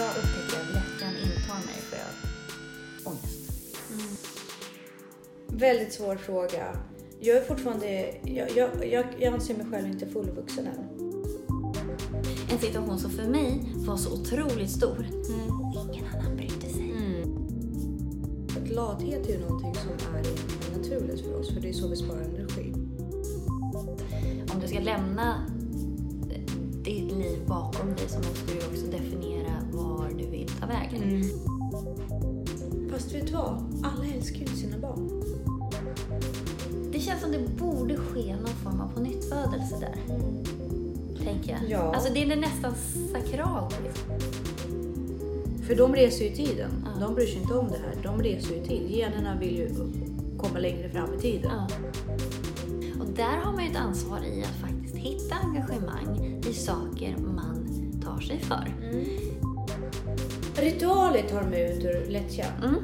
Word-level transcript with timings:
jag 0.00 0.08
upptäcker 0.08 0.60
att 0.62 0.74
lättjan 0.74 1.14
intar 1.16 1.66
mig 1.66 1.80
får 1.88 1.98
jag 1.98 2.12
ångest. 3.12 3.50
Väldigt 5.48 5.92
svår 5.92 6.16
fråga. 6.16 6.76
Jag 7.20 7.36
är 7.36 7.44
fortfarande... 7.44 8.14
Jag, 8.24 8.50
jag, 8.56 8.86
jag, 8.86 9.06
jag 9.18 9.34
anser 9.34 9.56
mig 9.56 9.66
själv 9.70 9.88
inte 9.88 10.06
fullvuxen 10.06 10.66
än. 10.66 11.10
En 12.52 12.58
situation 12.58 12.98
som 12.98 13.10
för 13.10 13.28
mig 13.28 13.72
var 13.74 13.96
så 13.96 14.12
otroligt 14.12 14.70
stor. 14.70 15.06
Ingen 15.90 16.04
annan 16.14 16.36
brydde 16.36 16.68
sig. 16.68 16.94
Att 18.62 18.68
lathet 18.68 19.26
är 19.26 19.32
ju 19.32 19.40
någonting 19.40 19.74
som 19.74 20.14
är 20.14 20.78
naturligt 20.78 21.20
för 21.20 21.40
oss, 21.40 21.54
för 21.54 21.60
det 21.60 21.68
är 21.68 21.72
så 21.72 21.88
vi 21.88 21.96
sparar 21.96 22.22
energi. 22.22 22.72
Om 24.54 24.60
du 24.60 24.68
ska 24.68 24.80
lämna 24.80 25.46
ditt 26.84 27.12
liv 27.12 27.46
bakom 27.46 27.88
dig 27.88 28.08
så 28.08 28.18
måste 28.18 28.52
du 28.52 28.58
också 28.58 28.86
definiera 28.86 29.59
var 29.80 30.08
du 30.18 30.26
vill 30.26 30.48
ta 30.60 30.66
vägen. 30.66 31.24
Fast 32.92 33.14
vet 33.14 33.26
du 33.26 33.32
vad? 33.32 33.82
Alla 33.82 34.14
älskar 34.14 34.36
ju 34.36 34.42
inte 34.42 34.56
sina 34.56 34.78
barn. 34.78 35.22
Det 36.92 37.00
känns 37.00 37.20
som 37.20 37.32
det 37.32 37.38
borde 37.58 37.96
ske 37.96 38.36
någon 38.36 38.46
form 38.46 38.80
av 38.80 38.88
pånyttfödelse 38.94 39.76
där. 39.80 39.94
Tänker 41.24 41.50
jag. 41.50 41.70
Ja. 41.70 41.94
Alltså 41.94 42.12
det 42.12 42.22
är 42.22 42.36
nästan 42.36 42.74
sakralt. 43.12 43.74
Liksom. 43.84 44.04
För 45.66 45.74
de 45.74 45.94
reser 45.94 46.24
ju 46.24 46.30
i 46.30 46.34
tiden. 46.34 46.70
Ja. 46.84 47.06
De 47.06 47.14
bryr 47.14 47.26
sig 47.26 47.40
inte 47.40 47.54
om 47.54 47.68
det 47.68 47.78
här. 47.78 48.02
De 48.02 48.22
reser 48.22 48.54
ju 48.54 48.64
till. 48.64 48.86
Generna 48.90 49.38
vill 49.38 49.56
ju 49.56 49.68
komma 50.38 50.58
längre 50.58 50.90
fram 50.90 51.14
i 51.14 51.18
tiden. 51.18 51.50
Ja. 51.50 51.68
Och 53.00 53.06
där 53.16 53.36
har 53.44 53.52
man 53.52 53.64
ju 53.64 53.70
ett 53.70 53.76
ansvar 53.76 54.20
i 54.24 54.42
att 54.42 54.70
faktiskt 54.70 54.96
hitta 54.96 55.34
engagemang 55.34 56.40
i 56.50 56.52
saker 56.52 57.16
man 57.18 57.68
tar 58.04 58.20
sig 58.20 58.38
för. 58.38 58.74
Ritualer 60.60 61.22
tar 61.22 61.42
mig 61.42 61.72
ut 61.76 61.84
ur 61.84 62.10
lättja. 62.10 62.44
Mm. 62.62 62.74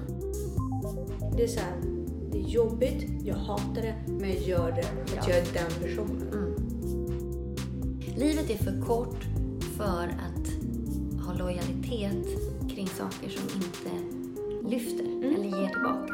Det 1.37 1.43
är 1.43 1.49
så 1.49 1.61
här, 1.61 1.73
det 2.33 2.39
är 2.39 2.43
jobbigt, 2.49 3.05
jag 3.25 3.35
hatar 3.35 3.83
det, 3.83 3.95
men 4.07 4.29
jag 4.33 4.43
gör 4.43 4.73
det 4.73 4.83
för 4.83 5.19
att 5.19 5.29
Ja. 5.29 5.35
jag 5.35 5.39
är 5.39 5.45
den 5.55 5.83
personen. 5.83 6.29
Mm. 6.33 6.55
Livet 8.17 8.51
är 8.51 8.65
för 8.65 8.83
kort 8.87 9.25
för 9.77 10.05
att 10.09 10.47
ha 11.27 11.35
lojalitet 11.35 12.27
kring 12.75 12.87
saker 12.87 13.29
som 13.29 13.45
inte 13.57 13.91
lyfter 14.71 15.05
eller 15.05 15.45
ger 15.61 15.69
tillbaka. 15.69 16.13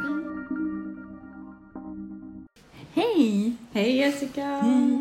Hej! 2.94 3.52
Hej 3.72 3.96
Jessica! 3.96 4.60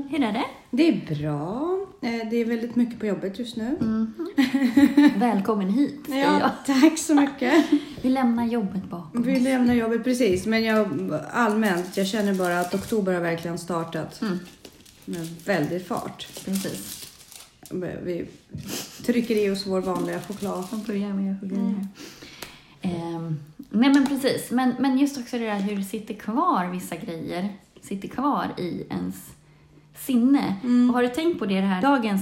Hur 0.10 0.24
är 0.24 0.34
det? 0.34 0.46
Det 0.72 0.88
är 0.88 1.16
bra. 1.16 1.71
Eh, 2.02 2.30
Det 2.30 2.36
är 2.36 2.46
väldigt 2.46 2.76
mycket 2.76 3.00
på 3.00 3.06
jobbet 3.06 3.40
just 3.40 3.56
nu. 3.56 3.78
Välkommen 5.18 5.70
hit, 5.70 6.00
säger 6.08 6.24
jag. 6.26 6.40
Ja, 6.42 6.52
tack 6.66 6.98
så 6.98 7.16
mycket. 7.16 7.66
Vi 8.02 8.10
lämnar 8.10 8.46
jobbet 8.46 8.84
bakom 8.90 9.24
Vi 9.24 9.40
lämnar 9.40 9.74
jobbet 9.74 10.04
precis, 10.04 10.46
men 10.46 10.64
jag 10.64 10.88
allmänt, 11.32 11.98
jag 11.98 12.08
känner 12.08 12.34
bara 12.34 12.60
att 12.60 12.74
oktober 12.74 13.14
har 13.14 13.22
verkligen 13.22 13.58
startat 13.58 14.22
Mm. 14.22 14.40
med 15.06 15.28
väldig 15.46 15.86
fart. 15.88 16.28
Precis. 16.46 17.08
Vi 18.04 18.26
trycker 19.06 19.36
i 19.36 19.50
oss 19.50 19.68
vår 19.68 19.82
vanliga 19.82 20.20
choklad. 20.22 20.64
Man 20.72 20.84
börjar 20.84 21.14
med 21.14 21.36
grejer 21.50 21.76
här. 21.76 21.88
Ehm, 22.82 23.40
nej 23.70 23.94
men 23.94 24.08
precis, 24.08 24.52
men, 24.52 24.74
men 24.80 24.98
just 24.98 25.18
också 25.18 25.38
det 25.38 25.46
där 25.46 25.60
hur 25.60 25.76
det 25.78 25.84
sitter 25.84 26.14
kvar 26.14 26.66
vissa 26.72 26.96
grejer, 26.96 27.56
sitter 27.82 28.08
kvar 28.08 28.48
i 28.58 28.86
ens 28.90 29.16
sinne. 30.06 30.56
Och 30.90 30.94
har 30.96 31.02
du 31.02 31.08
tänkt 31.10 31.40
på 31.40 31.46
det, 31.46 31.56
det 31.62 31.68
här, 31.68 31.82
dagens 31.82 32.22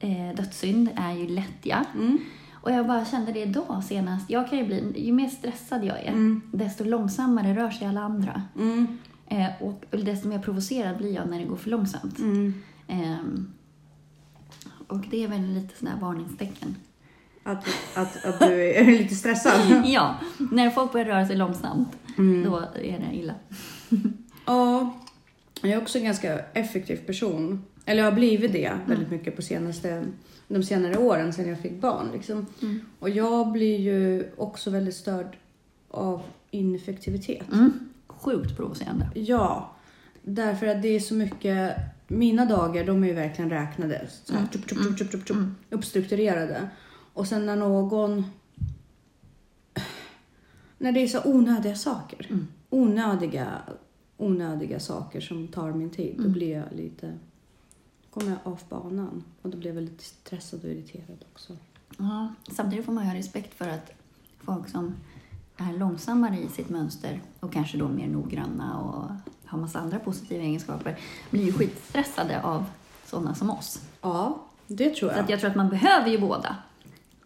eh, 0.00 0.34
dödssynd 0.36 0.88
är 0.96 1.12
ju 1.12 1.26
lättja. 1.28 1.84
Mm. 1.94 2.18
Och 2.52 2.70
jag 2.72 2.86
bara 2.86 3.04
kände 3.04 3.32
det 3.32 3.40
idag 3.42 3.84
senast, 3.84 4.30
jag 4.30 4.50
kan 4.50 4.58
ju 4.58 4.64
bli, 4.64 5.04
ju 5.06 5.12
mer 5.12 5.28
stressad 5.28 5.84
jag 5.84 5.98
är, 6.00 6.08
Mm. 6.12 6.40
desto 6.52 6.84
långsammare 6.84 7.54
rör 7.56 7.70
sig 7.70 7.86
alla 7.86 8.00
andra. 8.00 8.42
Mm. 8.58 8.98
Eh, 9.28 9.46
och 9.60 9.84
desto 10.04 10.28
mer 10.28 10.38
provocerad 10.38 10.96
blir 10.96 11.14
jag 11.14 11.28
när 11.28 11.38
det 11.38 11.44
går 11.44 11.56
för 11.56 11.70
långsamt. 11.70 12.18
Mm. 12.18 12.54
Ehm, 12.88 13.52
och 14.88 14.98
det 15.10 15.24
är 15.24 15.28
väl 15.28 15.42
lite 15.54 15.78
sådana 15.78 15.96
här 15.96 16.02
varningstecken. 16.02 16.76
Att, 17.42 17.66
att, 17.94 18.24
att 18.24 18.38
du 18.40 18.70
är 18.74 18.84
lite 18.98 19.14
stressad. 19.14 19.82
Ja, 19.86 20.14
när 20.38 20.70
folk 20.70 20.92
börjar 20.92 21.06
röra 21.06 21.26
sig 21.26 21.36
långsamt, 21.36 21.88
Mm. 22.18 22.44
då 22.50 22.56
är 22.74 22.98
det 23.10 23.16
illa. 23.16 23.34
Ja, 24.46 24.94
jag 25.68 25.78
är 25.78 25.82
också 25.82 25.98
en 25.98 26.04
ganska 26.04 26.38
effektiv 26.38 26.96
person. 26.96 27.64
Eller 27.86 28.02
jag 28.02 28.10
har 28.10 28.16
blivit 28.16 28.52
det 28.52 28.78
väldigt 28.86 29.10
mycket 29.10 29.36
på 29.36 29.42
senaste, 29.42 30.04
de 30.48 30.62
senare 30.62 30.98
åren 30.98 31.32
sedan 31.32 31.48
jag 31.48 31.60
fick 31.60 31.80
barn. 31.80 32.10
Liksom. 32.12 32.46
Mm. 32.62 32.80
Och 32.98 33.10
jag 33.10 33.52
blir 33.52 33.80
ju 33.80 34.30
också 34.36 34.70
väldigt 34.70 34.96
störd 34.96 35.36
av 35.90 36.22
ineffektivitet. 36.50 37.52
Mm. 37.52 37.72
Sjukt 38.06 38.56
provocerande. 38.56 39.08
Ja, 39.14 39.76
därför 40.22 40.66
att 40.66 40.82
det 40.82 40.88
är 40.88 41.00
så 41.00 41.14
mycket... 41.14 41.76
Mina 42.08 42.44
dagar, 42.44 42.84
de 42.84 43.04
är 43.04 43.08
ju 43.08 43.14
verkligen 43.14 43.50
räknade. 43.50 44.06
Så 44.24 44.32
här, 44.32 44.38
Mm. 44.38 44.50
tup, 44.50 44.68
tup, 44.68 44.98
tup, 45.10 45.26
tup, 45.26 45.36
Uppstrukturerade. 45.70 46.68
Och 47.12 47.26
sen 47.26 47.46
när 47.46 47.56
någon... 47.56 48.24
När 50.78 50.92
det 50.92 51.00
är 51.00 51.06
så 51.06 51.20
onödiga 51.24 51.74
saker. 51.74 52.26
Mm. 52.30 52.46
Onödiga, 52.70 53.48
onödiga 54.16 54.80
saker 54.80 55.20
som 55.20 55.48
tar 55.48 55.72
min 55.72 55.90
tid. 55.90 56.14
Då 56.16 56.22
Mm. 56.22 56.32
blir 56.32 56.52
jag 56.52 56.64
lite... 56.76 57.12
kommer 58.10 58.30
jag 58.30 58.38
av 58.52 58.60
banan. 58.68 59.24
Och 59.42 59.50
då 59.50 59.58
blir 59.58 59.68
jag 59.70 59.74
väldigt 59.74 60.00
stressad 60.02 60.64
och 60.64 60.70
irriterad 60.70 61.24
också. 61.32 61.52
Ja, 61.98 62.34
samtidigt 62.52 62.84
får 62.86 62.92
man 62.92 63.04
ju 63.04 63.10
ha 63.10 63.16
respekt 63.18 63.54
för 63.54 63.68
att 63.68 63.90
folk 64.40 64.68
som 64.68 64.94
är 65.56 65.72
långsammare 65.78 66.38
i 66.38 66.48
sitt 66.48 66.68
mönster 66.68 67.20
och 67.40 67.52
kanske 67.52 67.78
då 67.78 67.88
mer 67.88 68.08
noggranna 68.08 68.80
och 68.80 69.10
har 69.44 69.58
massa 69.58 69.78
andra 69.78 69.98
positiva 69.98 70.42
egenskaper 70.42 70.98
blir 71.30 71.44
ju 71.44 71.52
skitstressade 71.52 72.42
av 72.42 72.64
sådana 73.06 73.34
som 73.34 73.50
oss. 73.50 73.82
Ja, 74.00 74.42
det 74.66 74.90
tror 74.90 75.08
Så 75.10 75.14
jag. 75.16 75.24
att 75.24 75.30
jag 75.30 75.40
tror 75.40 75.50
att 75.50 75.56
man 75.56 75.68
behöver 75.68 76.08
ju 76.10 76.18
båda. 76.18 76.56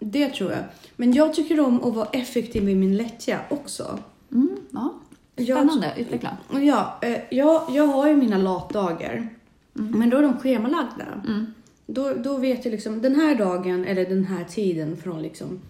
Det 0.00 0.28
tror 0.28 0.53
jag. 0.53 0.65
Men 0.97 1.12
jag 1.12 1.34
tycker 1.34 1.60
om 1.60 1.82
att 1.84 1.94
vara 1.94 2.06
effektiv 2.09 2.69
i 2.69 2.75
min 2.75 2.97
lättja 2.97 3.41
också. 3.50 3.98
Mm, 4.32 4.56
ja. 4.71 4.94
Jag- 5.38 5.59
Spännande, 5.59 5.93
utveckla. 5.97 6.37
Ja, 6.62 6.99
eh, 7.03 7.16
jag, 7.31 7.62
jag 7.72 7.87
har 7.87 8.09
ju 8.09 8.16
mina 8.16 8.38
latdagar. 8.38 9.28
Men 9.72 10.10
då 10.10 10.16
är 10.16 10.22
de 10.22 10.38
schemalagda. 10.38 11.04
Mm. 11.28 11.47
Då, 11.87 12.15
då 12.15 12.37
vet 12.37 12.65
jag 12.65 12.72
liksom, 12.72 13.03
den 13.03 13.15
här 13.15 13.34
dagen 13.34 13.84
eller 13.84 14.04
den 14.06 14.25
här 14.25 14.44
tiden 14.44 14.97
från 14.97 15.22
liksom 15.22 15.60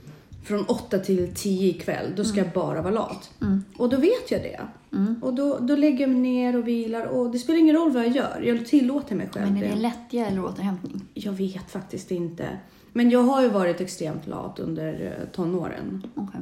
från 0.45 0.65
8 0.65 0.99
till 0.99 1.35
10 1.35 1.69
ikväll, 1.71 2.13
då 2.17 2.25
ska 2.25 2.39
jag 2.39 2.51
bara 2.53 2.83
vara 2.83 2.95
lat. 2.95 3.31
Mm. 3.43 3.65
Och 3.77 3.89
då 3.89 3.97
vet 3.97 4.31
jag 4.31 4.43
det. 4.43 4.61
Mm. 4.97 5.15
Och 5.23 5.35
då, 5.35 5.59
då 5.59 5.77
lägger 5.77 6.01
jag 6.01 6.11
mig 6.11 6.21
ner 6.21 6.57
och 6.57 6.69
vilar 6.69 7.07
och 7.07 7.31
det 7.31 7.39
spelar 7.39 7.59
ingen 7.59 7.77
roll 7.77 7.91
vad 7.91 8.05
jag 8.05 8.17
gör. 8.17 8.43
Jag 8.45 8.67
tillåter 8.67 9.15
mig 9.15 9.29
själv 9.33 9.53
Men 9.53 9.63
är 9.63 9.69
det 9.69 9.77
lättja 9.77 10.27
eller 10.27 10.45
återhämtning? 10.45 11.05
Jag 11.15 11.33
vet 11.33 11.71
faktiskt 11.71 12.11
inte. 12.11 12.49
Men 12.93 13.11
jag 13.11 13.23
har 13.23 13.43
ju 13.43 13.49
varit 13.49 13.81
extremt 13.81 14.27
lat 14.27 14.59
under 14.59 15.17
eh, 15.21 15.29
tonåren. 15.35 16.03
Okej. 16.15 16.41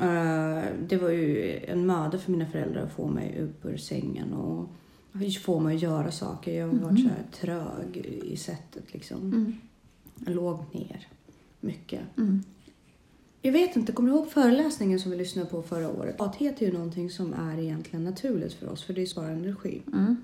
Eh, 0.00 0.64
Det 0.88 0.96
var 0.96 1.10
ju 1.10 1.56
en 1.66 1.86
möda 1.86 2.18
för 2.18 2.32
mina 2.32 2.46
föräldrar 2.46 2.82
att 2.82 2.92
få 2.92 3.08
mig 3.08 3.40
upp 3.42 3.64
ur 3.64 3.76
sängen 3.76 4.32
och 4.32 4.68
få 5.44 5.60
mig 5.60 5.76
att 5.76 5.82
göra 5.82 6.10
saker. 6.10 6.52
Jag 6.58 6.66
har 6.68 6.74
varit 6.74 7.00
så 7.02 7.08
här 7.08 7.24
trög 7.32 7.96
i 8.24 8.36
sättet 8.36 8.92
liksom. 8.92 9.18
Mm. 9.20 9.54
Jag 10.26 10.34
låg 10.34 10.58
ner 10.72 11.06
mycket. 11.60 12.00
Mm. 12.18 12.42
Jag 13.42 13.52
vet 13.52 13.76
inte, 13.76 13.92
kommer 13.92 14.10
du 14.10 14.16
ihåg 14.16 14.28
föreläsningen 14.30 15.00
som 15.00 15.10
vi 15.10 15.16
lyssnade 15.16 15.48
på 15.50 15.62
förra 15.62 15.90
året? 15.90 16.18
Lathet 16.18 16.62
är 16.62 16.66
ju 16.66 16.72
någonting 16.72 17.10
som 17.10 17.34
är 17.34 17.58
egentligen 17.58 18.04
naturligt 18.04 18.52
för 18.52 18.68
oss, 18.68 18.82
för 18.84 18.94
det 18.94 19.02
är 19.02 19.14
bara 19.14 19.28
energi. 19.28 19.82
Mm. 19.92 20.16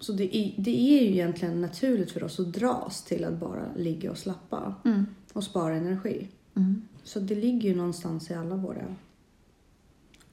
Så 0.00 0.12
det 0.12 0.36
är, 0.36 0.54
det 0.56 0.70
är 0.98 1.02
ju 1.02 1.10
egentligen 1.10 1.60
naturligt 1.60 2.10
för 2.10 2.22
oss 2.24 2.40
att 2.40 2.52
dras 2.52 3.04
till 3.04 3.24
att 3.24 3.40
bara 3.40 3.62
ligga 3.76 4.10
och 4.10 4.18
slappa 4.18 4.74
Mm. 4.84 5.06
och 5.32 5.44
spara 5.44 5.74
energi. 5.76 6.28
Mm. 6.56 6.82
Så 7.04 7.20
det 7.20 7.34
ligger 7.34 7.68
ju 7.68 7.74
någonstans 7.76 8.30
i 8.30 8.34
alla 8.34 8.56
våra 8.56 8.82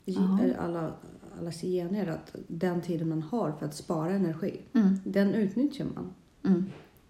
Ja. 0.06 0.40
alla, 0.60 0.94
allas 1.40 1.62
gener 1.62 2.08
att 2.08 2.36
den 2.48 2.81
tiden 2.81 3.10
man 3.10 3.22
har 3.22 3.52
för 3.52 3.66
att 3.66 3.75
spara 3.75 4.12
energi, 4.14 4.62
Mm. 4.74 5.00
den 5.04 5.34
utnyttjar 5.34 5.86
man. 5.96 6.14
Mm. 6.46 6.66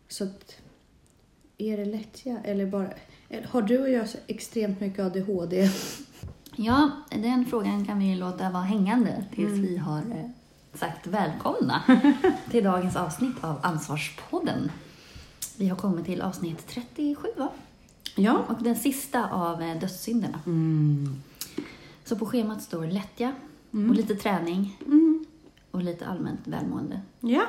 Så 0.08 0.24
att, 0.24 0.56
är 1.58 1.78
det 1.78 1.86
lättja 1.86 2.40
eller 2.44 2.66
bara... 2.66 2.94
Har 3.46 3.62
du 3.62 3.80
och 3.82 3.90
jag 3.90 4.10
så 4.10 4.18
extremt 4.28 4.80
mycket 4.80 5.00
ADHD? 5.06 5.70
Ja, 6.56 6.92
den 7.10 7.46
frågan 7.46 7.86
kan 7.86 8.00
vi 8.00 8.16
låta 8.16 8.50
vara 8.50 8.64
hängande 8.64 9.26
tills 9.36 9.48
Mm. 9.50 9.62
vi 9.62 9.78
har 9.78 9.98
eh, 10.00 10.30
sagt 10.74 11.08
välkomna 11.08 11.84
till 12.52 12.64
dagens 12.64 12.96
avsnitt 12.96 13.44
av 13.44 13.60
Ansvarspodden. 13.64 14.72
Vi 15.58 15.68
har 15.68 15.78
kommit 15.78 16.06
till 16.06 16.22
avsnitt 16.22 16.68
37, 16.68 17.28
va? 17.38 17.50
Ja. 18.16 18.46
Och 18.48 18.64
den 18.64 18.76
sista 18.76 19.30
av 19.30 19.62
eh, 19.62 19.80
dödssynderna. 19.80 20.40
Mm. 20.46 21.16
Så 22.06 22.16
på 22.16 22.26
schemat 22.26 22.62
står 22.64 22.86
lättja 22.88 23.34
Mm. 23.74 23.90
och 23.90 23.96
lite 23.96 24.16
träning 24.16 24.78
Mm. 24.86 25.26
och 25.72 25.84
lite 25.84 26.06
allmänt 26.08 26.40
välmående. 26.44 27.02
Ja. 27.20 27.42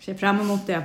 Ser 0.00 0.14
fram 0.14 0.40
emot 0.40 0.66
det. 0.66 0.82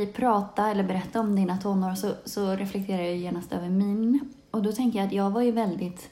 Dig 0.00 0.12
prata 0.12 0.70
eller 0.70 0.84
berätta 0.84 1.20
om 1.20 1.36
dina 1.36 1.58
tonår 1.58 1.94
så, 1.94 2.14
så 2.24 2.56
reflekterar 2.56 3.02
jag 3.02 3.16
genast 3.16 3.52
över 3.52 3.68
min. 3.68 4.20
Och 4.50 4.62
då 4.62 4.72
tänker 4.72 4.98
jag 4.98 5.06
att 5.06 5.12
jag 5.12 5.30
var 5.30 5.42
ju 5.42 5.50
väldigt... 5.50 6.10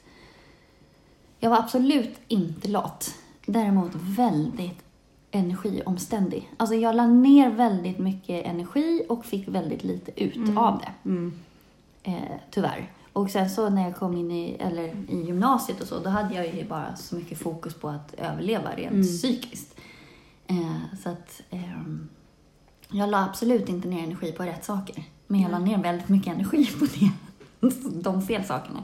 Jag 1.39 1.49
var 1.49 1.57
absolut 1.57 2.19
inte 2.27 2.67
lat. 2.67 3.15
Däremot 3.45 3.91
väldigt 3.95 4.83
energiomständig. 5.31 6.49
Alltså 6.57 6.75
jag 6.75 6.95
la 6.95 7.07
ner 7.07 7.49
väldigt 7.49 7.99
mycket 7.99 8.45
energi 8.45 9.05
och 9.09 9.25
fick 9.25 9.47
väldigt 9.47 9.83
lite 9.83 10.23
ut 10.23 10.57
av 10.57 10.79
det. 10.79 11.09
Mm. 11.09 11.33
Eh, 12.03 12.37
tyvärr. 12.51 12.91
Och 13.13 13.29
sen 13.29 13.49
så 13.49 13.69
när 13.69 13.83
jag 13.83 13.95
kom 13.95 14.17
in 14.17 14.31
i, 14.31 14.55
eller 14.59 14.87
i 15.09 15.21
gymnasiet 15.25 15.81
och 15.81 15.87
så, 15.87 15.99
då 15.99 16.09
hade 16.09 16.35
jag 16.35 16.55
ju 16.55 16.65
bara 16.65 16.95
så 16.95 17.15
mycket 17.15 17.37
fokus 17.39 17.73
på 17.73 17.89
att 17.89 18.13
överleva 18.13 18.75
rent 18.75 18.91
Mm. 18.91 19.03
psykiskt. 19.07 19.75
Eh, 20.47 20.97
så 21.03 21.09
att 21.09 21.41
ehm, 21.49 22.09
jag 22.91 23.09
la 23.09 23.25
absolut 23.25 23.69
inte 23.69 23.87
ner 23.87 24.03
energi 24.03 24.31
på 24.31 24.43
rätt 24.43 24.65
saker. 24.65 25.03
Men 25.27 25.41
jag 25.41 25.51
la 25.51 25.59
ner 25.59 25.77
väldigt 25.77 26.09
mycket 26.09 26.33
energi 26.33 26.65
på 26.79 26.85
det. 26.85 27.11
de 28.01 28.21
fel 28.21 28.43
sakerna. 28.43 28.83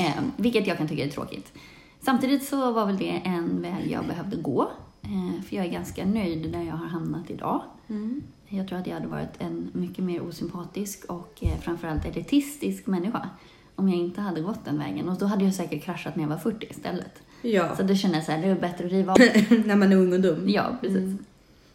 Eh, 0.00 0.22
vilket 0.36 0.66
jag 0.66 0.78
kan 0.78 0.88
tycka 0.88 1.04
är 1.04 1.08
tråkigt. 1.08 1.52
Samtidigt 2.00 2.44
så 2.44 2.72
var 2.72 2.86
väl 2.86 2.96
det 2.96 3.20
en 3.24 3.62
väg 3.62 3.90
jag 3.90 4.06
behövde 4.06 4.36
gå. 4.36 4.70
Eh, 5.02 5.42
för 5.42 5.56
jag 5.56 5.66
är 5.66 5.70
ganska 5.70 6.06
nöjd 6.06 6.52
där 6.52 6.62
jag 6.62 6.74
har 6.74 6.86
hamnat 6.86 7.30
idag. 7.30 7.62
Mm. 7.88 8.22
Jag 8.48 8.68
tror 8.68 8.78
att 8.78 8.86
jag 8.86 8.94
hade 8.94 9.06
varit 9.06 9.34
en 9.38 9.70
mycket 9.72 10.04
mer 10.04 10.22
osympatisk 10.22 11.04
och 11.04 11.38
eh, 11.40 11.58
framförallt 11.60 12.04
elitistisk 12.04 12.86
människa 12.86 13.28
om 13.74 13.88
jag 13.88 13.98
inte 13.98 14.20
hade 14.20 14.40
gått 14.40 14.64
den 14.64 14.78
vägen. 14.78 15.08
Och 15.08 15.18
då 15.18 15.26
hade 15.26 15.44
jag 15.44 15.54
säkert 15.54 15.82
kraschat 15.82 16.16
när 16.16 16.22
jag 16.22 16.28
var 16.30 16.36
40 16.36 16.66
istället. 16.70 17.22
Ja, 17.42 17.76
Så 17.76 17.82
det 17.82 17.96
kändes 17.96 18.26
så 18.26 18.32
här, 18.32 18.42
det 18.42 18.48
är 18.48 18.54
bättre 18.54 18.86
att 18.86 18.92
riva 18.92 19.12
av. 19.12 19.18
när 19.66 19.76
man 19.76 19.92
är 19.92 19.96
ung 19.96 20.12
och 20.12 20.20
dum. 20.20 20.48
Ja, 20.48 20.76
precis. 20.80 20.98
Mm. 20.98 21.24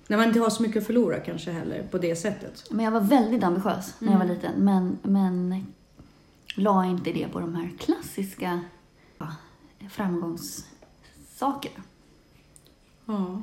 När 0.07 0.17
man 0.17 0.27
inte 0.27 0.39
har 0.39 0.49
så 0.49 0.61
mycket 0.63 0.77
att 0.81 0.87
förlora 0.87 1.19
kanske 1.19 1.51
heller 1.51 1.83
på 1.83 1.97
det 1.97 2.15
sättet. 2.15 2.63
Men 2.71 2.85
jag 2.85 2.91
var 2.91 3.01
väldigt 3.01 3.43
ambitiös 3.43 3.93
när 3.99 4.11
jag 4.11 4.17
var 4.19 4.25
Mm. 4.25 4.35
liten. 4.37 4.53
Men, 4.65 4.97
men 5.03 5.65
la 6.55 6.85
inte 6.85 7.11
det 7.11 7.27
på 7.27 7.39
de 7.39 7.55
här 7.55 7.71
klassiska 7.79 8.59
ja, 9.17 9.27
framgångssakerna. 9.89 11.83
Ja. 13.05 13.41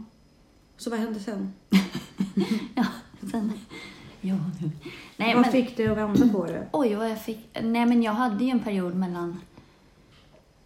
Så 0.77 0.91
vad 0.91 0.99
hände 0.99 1.21
sen? 1.21 1.53
Ja, 2.75 2.87
sen... 3.31 3.53
Ja, 4.21 4.37
nu. 4.61 4.71
Nej, 5.17 5.35
vad 5.35 5.43
men, 5.43 5.53
fick 5.53 5.77
dig 5.77 5.87
att 5.89 5.97
vända 5.97 6.29
på 6.29 6.47
det? 6.47 6.69
Oj, 6.73 6.95
vad 6.95 7.11
jag 7.11 7.23
fick... 7.23 7.49
Nej, 7.63 7.87
men 7.87 8.03
jag 8.03 8.13
hade 8.13 8.45
ju 8.45 8.51
en 8.51 8.61
period 8.61 8.95
mellan... 8.95 9.41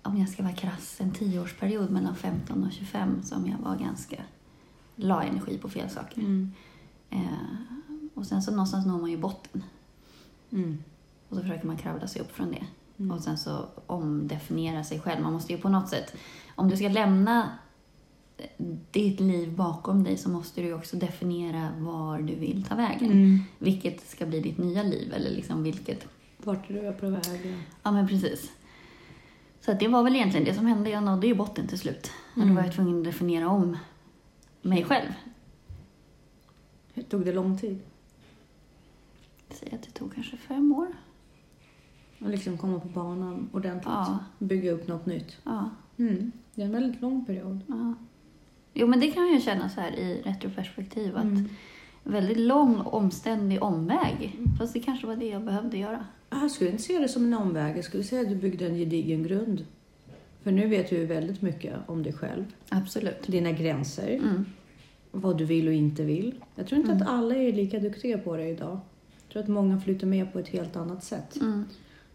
Om 0.02 0.18
jag 0.18 0.28
ska 0.28 0.42
vara 0.42 0.54
krass, 0.54 0.96
en 1.00 1.10
tioårsperiod 1.12 1.90
mellan 1.90 2.16
15 2.16 2.64
och 2.64 2.72
25 2.72 3.22
som 3.22 3.46
jag 3.48 3.58
var 3.58 3.76
ganska... 3.76 4.16
La 5.00 5.22
energi 5.22 5.58
på 5.58 5.68
fel 5.68 5.90
saker. 5.90 6.20
Mm. 6.20 6.52
Eh, 7.10 7.18
och 8.14 8.26
sen 8.26 8.42
så 8.42 8.50
någonstans 8.50 8.86
når 8.86 8.98
man 9.00 9.10
ju 9.10 9.16
botten. 9.16 9.62
Mm. 10.52 10.78
Och 11.28 11.36
så 11.36 11.42
försöker 11.42 11.66
man 11.66 11.76
kravla 11.76 12.06
sig 12.06 12.22
upp 12.22 12.32
från 12.32 12.50
det. 12.50 12.64
Mm. 12.98 13.10
Och 13.16 13.20
sen 13.20 13.38
så 13.38 13.66
omdefiniera 13.86 14.84
sig 14.84 15.00
själv. 15.00 15.22
Man 15.22 15.32
måste 15.32 15.52
ju 15.52 15.58
på 15.58 15.68
något 15.68 15.88
sätt... 15.88 16.16
Om 16.54 16.68
du 16.68 16.76
ska 16.76 16.88
lämna 16.88 17.50
ditt 18.90 19.20
liv 19.20 19.56
bakom 19.56 20.04
dig 20.04 20.16
så 20.16 20.28
måste 20.30 20.62
du 20.62 20.72
också 20.72 20.96
definiera 20.96 21.68
var 21.78 22.18
du 22.18 22.34
vill 22.34 22.64
ta 22.68 22.74
vägen. 22.74 23.10
Mm. 23.12 23.38
Vilket 23.58 24.08
ska 24.08 24.26
bli 24.26 24.40
ditt 24.40 24.58
nya 24.58 24.82
liv 24.82 25.12
eller 25.12 25.30
liksom 25.30 25.62
vilket 25.62 26.06
Vart 26.36 26.70
är 26.70 26.74
du 26.74 26.92
på 26.92 27.08
väg? 27.08 27.56
Ja, 27.82 27.92
men 27.92 28.08
precis. 28.08 28.50
Så 29.60 29.72
det 29.72 29.88
var 29.88 30.02
väl 30.02 30.16
egentligen 30.16 30.44
det 30.46 30.54
som 30.54 30.66
hände. 30.66 30.90
Jag 30.90 31.02
nådde 31.02 31.26
ju 31.26 31.34
botten 31.34 31.66
till 31.66 31.78
slut. 31.78 32.10
Och 32.32 32.36
Mm. 32.42 32.48
då 32.48 32.54
var 32.54 32.66
jag 32.66 32.74
tvungen 32.74 32.98
att 32.98 33.04
definiera 33.04 33.48
om 33.48 33.76
mig 34.62 34.84
själv. 34.84 35.08
Tog 37.08 37.24
det 37.24 37.32
lång 37.32 37.58
tid? 37.58 37.78
Säg 39.50 39.68
att 39.74 39.82
det 39.82 39.90
tog 39.90 40.14
kanske 40.14 40.36
fem 40.36 40.72
år. 40.72 40.88
Att 42.20 42.30
liksom 42.30 42.58
komma 42.58 42.80
på 42.80 42.88
banan 42.88 43.48
ordentligt? 43.52 43.84
Ja. 43.86 44.18
Bygga 44.38 44.72
upp 44.72 44.88
något 44.88 45.06
nytt? 45.06 45.36
Ja, 45.44 45.70
Mm. 45.96 46.32
Det 46.54 46.62
är 46.62 46.66
en 46.66 46.72
väldigt 46.72 47.00
lång 47.00 47.24
period. 47.24 47.60
ja. 47.66 47.94
Jo, 48.74 48.86
men 48.86 49.00
det 49.00 49.10
kan 49.10 49.32
jag 49.32 49.42
känna 49.42 49.68
så 49.68 49.80
här 49.80 49.90
i 49.92 50.22
retroperspektiv. 50.22 51.16
Att 51.16 51.24
Mm. 51.24 51.48
väldigt 52.04 52.38
lång, 52.38 52.76
omständig 52.80 53.62
omväg. 53.62 54.38
Fast 54.58 54.72
det 54.72 54.80
kanske 54.80 55.06
var 55.06 55.16
det 55.16 55.26
jag 55.28 55.44
behövde 55.44 55.78
göra. 55.78 56.06
Jag 56.30 56.50
skulle 56.50 56.70
inte 56.70 56.82
se 56.82 56.98
det 56.98 57.08
som 57.08 57.24
en 57.24 57.34
omväg. 57.34 57.76
Jag 57.76 57.84
skulle 57.84 58.04
säga 58.04 58.22
att 58.22 58.28
du 58.28 58.34
byggde 58.36 58.66
en 58.66 58.74
gedigen 58.76 59.22
grund. 59.22 59.64
För 60.48 60.52
nu 60.52 60.66
vet 60.66 60.90
du 60.90 60.96
ju 60.96 61.06
väldigt 61.06 61.42
mycket 61.42 61.74
om 61.86 62.02
dig 62.02 62.12
själv. 62.12 62.44
Absolut. 62.68 63.22
Dina 63.26 63.52
gränser. 63.52 64.08
Mm. 64.14 64.44
Vad 65.10 65.38
du 65.38 65.44
vill 65.44 65.68
och 65.68 65.74
inte 65.74 66.02
vill. 66.02 66.34
Jag 66.54 66.66
tror 66.66 66.80
inte 66.80 66.92
Mm. 66.92 67.02
att 67.02 67.08
alla 67.08 67.34
är 67.34 67.52
lika 67.52 67.78
duktiga 67.78 68.18
på 68.18 68.36
det 68.36 68.48
idag. 68.48 68.80
Jag 69.22 69.32
tror 69.32 69.42
att 69.42 69.48
många 69.48 69.80
flyter 69.80 70.06
med 70.06 70.32
på 70.32 70.38
ett 70.38 70.48
helt 70.48 70.76
annat 70.76 71.04
sätt. 71.04 71.36
Mm. 71.40 71.64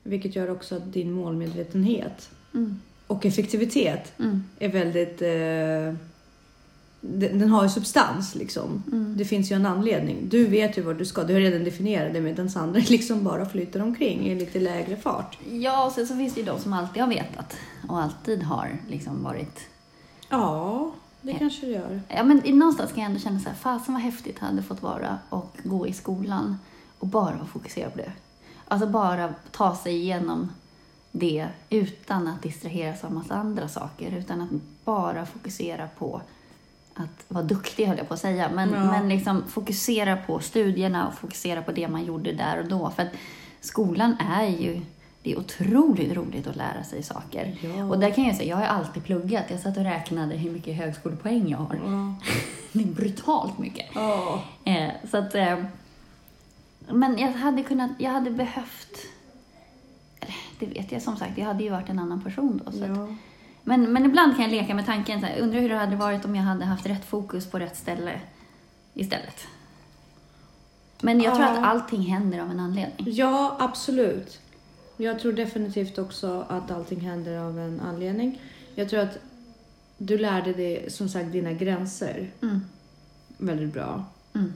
Vilket 0.04 0.36
gör 0.36 0.50
också 0.52 0.76
att 0.76 0.94
din 0.94 1.12
målmedvetenhet 1.12 2.30
Mm. 2.54 2.76
och 3.08 3.26
effektivitet 3.26 4.14
Mm. 4.20 4.44
är 4.60 4.70
väldigt... 4.70 5.22
Eh, 5.22 6.08
den, 7.06 7.40
den 7.40 7.50
har 7.50 7.64
ju 7.64 7.70
substans 7.70 8.36
liksom. 8.36 8.84
Mm. 8.92 9.18
Det 9.18 9.26
finns 9.26 9.52
ju 9.52 9.56
en 9.56 9.66
anledning. 9.66 10.30
Du 10.30 10.48
vet 10.48 10.78
ju 10.78 10.82
vad 10.82 10.98
du 10.98 11.06
ska. 11.06 11.24
Du 11.24 11.34
har 11.34 11.42
redan 11.42 11.64
definierat 11.64 12.14
det 12.14 12.22
medan 12.22 12.50
andra 12.56 12.80
liksom 12.90 13.24
bara 13.24 13.46
flyter 13.46 13.82
omkring 13.82 14.28
i 14.28 14.36
lite 14.36 14.60
lägre 14.60 14.98
fart. 14.98 15.38
Ja, 15.52 15.86
och 15.86 15.92
sen 15.92 16.08
så 16.08 16.16
finns 16.16 16.34
det 16.34 16.40
ju 16.40 16.46
de 16.46 16.60
som 16.60 16.74
alltid 16.74 17.02
har 17.02 17.10
vetat 17.10 17.56
och 17.88 18.02
alltid 18.02 18.44
har 18.44 18.78
liksom 18.90 19.24
varit 19.24 19.60
Ja, 20.30 20.92
det 21.22 21.32
Ja. 21.32 21.38
kanske 21.40 21.66
det 21.66 21.72
gör. 21.72 22.02
Ja, 22.08 22.24
men 22.24 22.42
någonstans 22.46 22.92
kan 22.92 23.04
jag 23.04 23.10
ändå 23.10 23.20
känna 23.22 23.40
så 23.40 23.50
här, 23.50 23.56
fasen 23.56 23.94
vad 23.94 24.04
häftigt 24.04 24.40
hade 24.40 24.64
fått 24.64 24.82
vara 24.82 25.18
och 25.30 25.58
gå 25.64 25.88
i 25.88 25.94
skolan 25.94 26.58
och 27.00 27.08
bara 27.08 27.36
vara 27.36 27.46
fokuserad 27.46 27.92
på 27.92 27.98
det. 27.98 28.12
Alltså 28.68 28.88
bara 28.88 29.34
ta 29.52 29.76
sig 29.76 29.96
igenom 29.96 30.50
det 31.12 31.48
utan 31.70 32.28
att 32.28 32.42
distraheras 32.42 33.04
av 33.04 33.12
massa 33.14 33.36
andra 33.36 33.68
saker, 33.68 34.18
utan 34.18 34.42
att 34.42 34.50
bara 34.86 35.26
fokusera 35.26 35.88
på 35.98 36.22
att 36.96 37.26
vara 37.28 37.44
duktig, 37.44 37.86
höll 37.86 37.98
jag 37.98 38.08
på 38.08 38.14
att 38.14 38.20
säga, 38.20 38.50
men, 38.54 38.72
Ja. 38.72 38.84
men 38.92 39.10
liksom 39.10 39.44
fokusera 39.48 40.18
på 40.18 40.40
studierna 40.40 41.08
och 41.08 41.14
fokusera 41.14 41.62
på 41.62 41.72
det 41.72 41.88
man 41.88 42.06
gjorde 42.06 42.32
där 42.32 42.60
och 42.60 42.68
då. 42.68 42.90
För 42.90 43.04
att 43.04 43.12
skolan 43.62 44.16
är 44.20 44.48
ju, 44.48 44.82
det 45.24 45.32
är 45.32 45.40
otroligt 45.40 46.14
roligt 46.14 46.48
att 46.48 46.56
lära 46.56 46.84
sig 46.84 47.04
saker. 47.04 47.56
Ja. 47.62 47.86
Och 47.86 48.00
där 48.00 48.12
kan 48.12 48.24
jag 48.24 48.36
säga, 48.36 48.50
jag 48.50 48.58
har 48.58 48.66
alltid 48.66 49.04
pluggat. 49.04 49.44
Jag 49.50 49.60
satt 49.60 49.78
och 49.78 49.84
räknade 49.84 50.36
hur 50.36 50.52
mycket 50.52 50.76
högskolepoäng 50.76 51.48
jag 51.50 51.58
har. 51.58 51.76
Ja. 51.86 52.16
Det 52.76 52.84
är 52.84 52.88
brutalt 52.88 53.58
mycket. 53.60 53.86
Ja. 53.96 54.44
Eh, 54.64 54.90
så 55.12 55.18
att, 55.18 55.36
eh, 55.36 55.64
men 56.90 57.18
jag 57.18 57.32
hade 57.32 57.64
kunnat, 57.64 57.92
jag 57.98 58.12
hade 58.12 58.32
behövt, 58.32 58.98
eller, 60.20 60.36
det 60.60 60.66
vet 60.66 60.92
jag 60.92 61.02
som 61.02 61.18
sagt, 61.18 61.38
jag 61.38 61.46
hade 61.46 61.64
ju 61.64 61.70
varit 61.70 61.90
en 61.90 62.00
annan 62.00 62.22
person 62.22 62.62
då. 62.66 62.72
Så 62.72 62.84
att. 62.84 63.10
Men, 63.64 63.94
men 63.94 64.06
ibland 64.06 64.36
kan 64.36 64.42
jag 64.44 64.52
leka 64.52 64.76
med 64.76 64.86
tanken, 64.86 65.20
så 65.20 65.26
här, 65.26 65.40
undrar 65.40 65.60
hur 65.60 65.70
det 65.70 65.76
hade 65.76 65.96
varit 65.96 66.26
om 66.26 66.36
jag 66.36 66.44
hade 66.44 66.66
haft 66.66 66.86
rätt 66.86 67.06
fokus 67.06 67.46
på 67.52 67.60
rätt 67.60 67.76
ställe 67.78 68.22
istället. 68.94 69.48
Men 71.02 71.22
jag 71.22 71.36
tror 71.36 71.46
Ja. 71.48 71.52
att 71.52 71.64
allting 71.64 72.02
händer 72.02 72.40
av 72.40 72.52
en 72.52 72.60
anledning. 72.60 73.08
ja, 73.14 73.56
absolut. 73.60 74.40
Jag 74.98 75.20
tror 75.20 75.34
definitivt 75.34 75.98
också 75.98 76.46
att 76.50 76.72
allting 76.72 77.00
händer 77.00 77.38
av 77.40 77.60
en 77.60 77.80
anledning. 77.80 78.42
Jag 78.76 78.90
tror 78.90 79.00
att 79.00 79.18
du 79.98 80.18
lärde 80.18 80.54
dig 80.54 80.92
som 80.92 81.10
sagt 81.10 81.32
dina 81.32 81.52
gränser 81.54 82.32
Mm. 82.42 82.60
väldigt 83.38 83.74
bra. 83.74 84.06
Mm. 84.36 84.54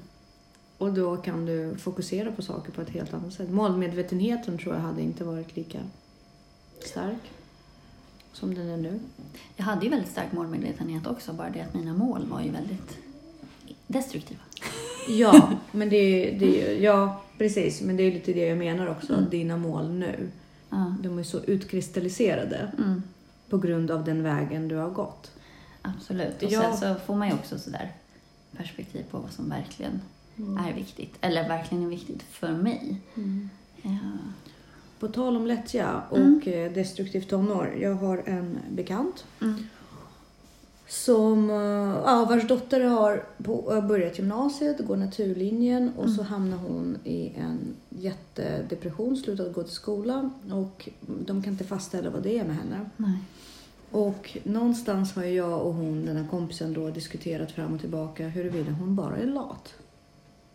Och 0.78 0.94
då 0.94 1.18
kan 1.18 1.46
du 1.46 1.76
fokusera 1.78 2.32
på 2.32 2.42
saker 2.42 2.72
på 2.72 2.82
ett 2.82 2.90
helt 2.90 3.14
annat 3.14 3.34
sätt. 3.34 3.50
Målmedvetenheten 3.50 4.58
tror 4.58 4.76
jag 4.76 4.82
hade 4.82 5.02
inte 5.02 5.24
varit 5.24 5.56
lika 5.56 5.80
stark 6.86 7.32
som 8.40 8.56
den 8.56 8.70
är 8.70 8.78
nu. 8.78 9.00
Jag 9.56 9.66
hade 9.66 9.84
ju 9.86 9.90
väldigt 9.92 10.12
stark 10.12 10.32
målmedvetenhet 10.32 11.08
också, 11.08 11.34
bara 11.34 11.50
det 11.50 11.62
att 11.62 11.74
mina 11.74 11.94
mål 11.94 12.26
var 12.26 12.42
ju 12.42 12.52
väldigt 12.52 12.98
destruktiva. 13.88 14.40
Ja, 15.10 15.52
men 15.72 15.90
det 15.90 15.96
är, 15.98 16.40
det 16.40 16.62
är, 16.72 16.82
ja, 16.82 17.22
precis. 17.38 17.82
Men 17.82 17.98
det 17.98 18.04
är 18.04 18.12
lite 18.12 18.34
det 18.34 18.46
jag 18.48 18.58
menar 18.58 18.88
också. 18.88 19.14
Mm. 19.14 19.30
Dina 19.30 19.58
mål 19.58 19.90
nu, 19.90 20.30
Ja. 20.70 20.96
de 21.04 21.20
är 21.20 21.24
så 21.24 21.40
utkristalliserade 21.44 22.72
Mm. 22.78 23.04
på 23.50 23.58
grund 23.58 23.92
av 23.92 24.04
den 24.06 24.24
vägen 24.24 24.68
du 24.68 24.76
har 24.76 24.90
gått. 24.90 25.32
Absolut. 25.82 26.44
Och 26.44 26.52
Ja. 26.52 26.62
sen 26.62 26.78
så 26.78 27.00
får 27.06 27.16
man 27.16 27.28
ju 27.28 27.34
också 27.34 27.60
sådär 27.60 27.92
perspektiv 28.58 29.04
på 29.12 29.18
vad 29.20 29.32
som 29.32 29.50
verkligen 29.50 30.02
är 30.38 30.74
viktigt. 30.74 31.14
Eller 31.22 31.48
verkligen 31.48 31.84
är 31.84 31.88
viktigt 31.90 32.24
för 32.24 32.52
mig. 32.52 33.02
Mm. 33.16 33.50
Ja. 33.82 33.90
På 35.00 35.08
tal 35.08 35.36
om 35.36 35.48
lättja 35.48 36.02
och 36.10 36.18
Mm. 36.18 36.42
eh, 36.46 36.72
destruktivt 36.72 37.30
tonår. 37.30 37.74
Jag 37.82 37.94
har 37.96 38.24
en 38.26 38.60
bekant 38.70 39.26
Mm. 39.42 39.56
som, 40.88 41.50
eh, 41.50 41.56
ja, 42.06 42.26
vars 42.30 42.48
dotter 42.48 42.82
har 42.84 43.24
på, 43.44 43.74
har 43.74 43.82
börjat 43.82 44.18
gymnasiet, 44.20 44.88
går 44.88 44.98
naturlinjen 44.98 45.92
och 45.98 46.10
så 46.10 46.22
Mm. 46.22 46.26
hamnar 46.26 46.58
hon 46.58 46.98
i 47.04 47.28
en 47.38 47.58
jättedepression, 47.90 49.18
slutat 49.18 49.54
gå 49.54 49.64
till 49.64 49.74
skolan 49.74 50.32
och 50.52 50.90
de 51.26 51.44
kan 51.44 51.54
inte 51.54 51.64
fastställa 51.64 52.10
vad 52.10 52.24
det 52.24 52.40
är 52.40 52.44
med 52.46 52.56
henne. 52.56 52.90
Nej. 52.98 53.18
Och 53.92 54.38
någonstans 54.44 55.14
har 55.16 55.24
jag 55.24 55.62
och 55.62 55.74
hon, 55.74 56.06
den 56.06 56.18
här 56.18 56.28
kompisen 56.32 56.74
då, 56.74 56.90
diskuterat 56.90 57.52
fram 57.52 57.74
och 57.74 57.80
tillbaka 57.80 58.28
huruvida 58.28 58.72
hon 58.72 58.96
bara 58.96 59.18
är 59.18 59.26
lat. 59.26 59.74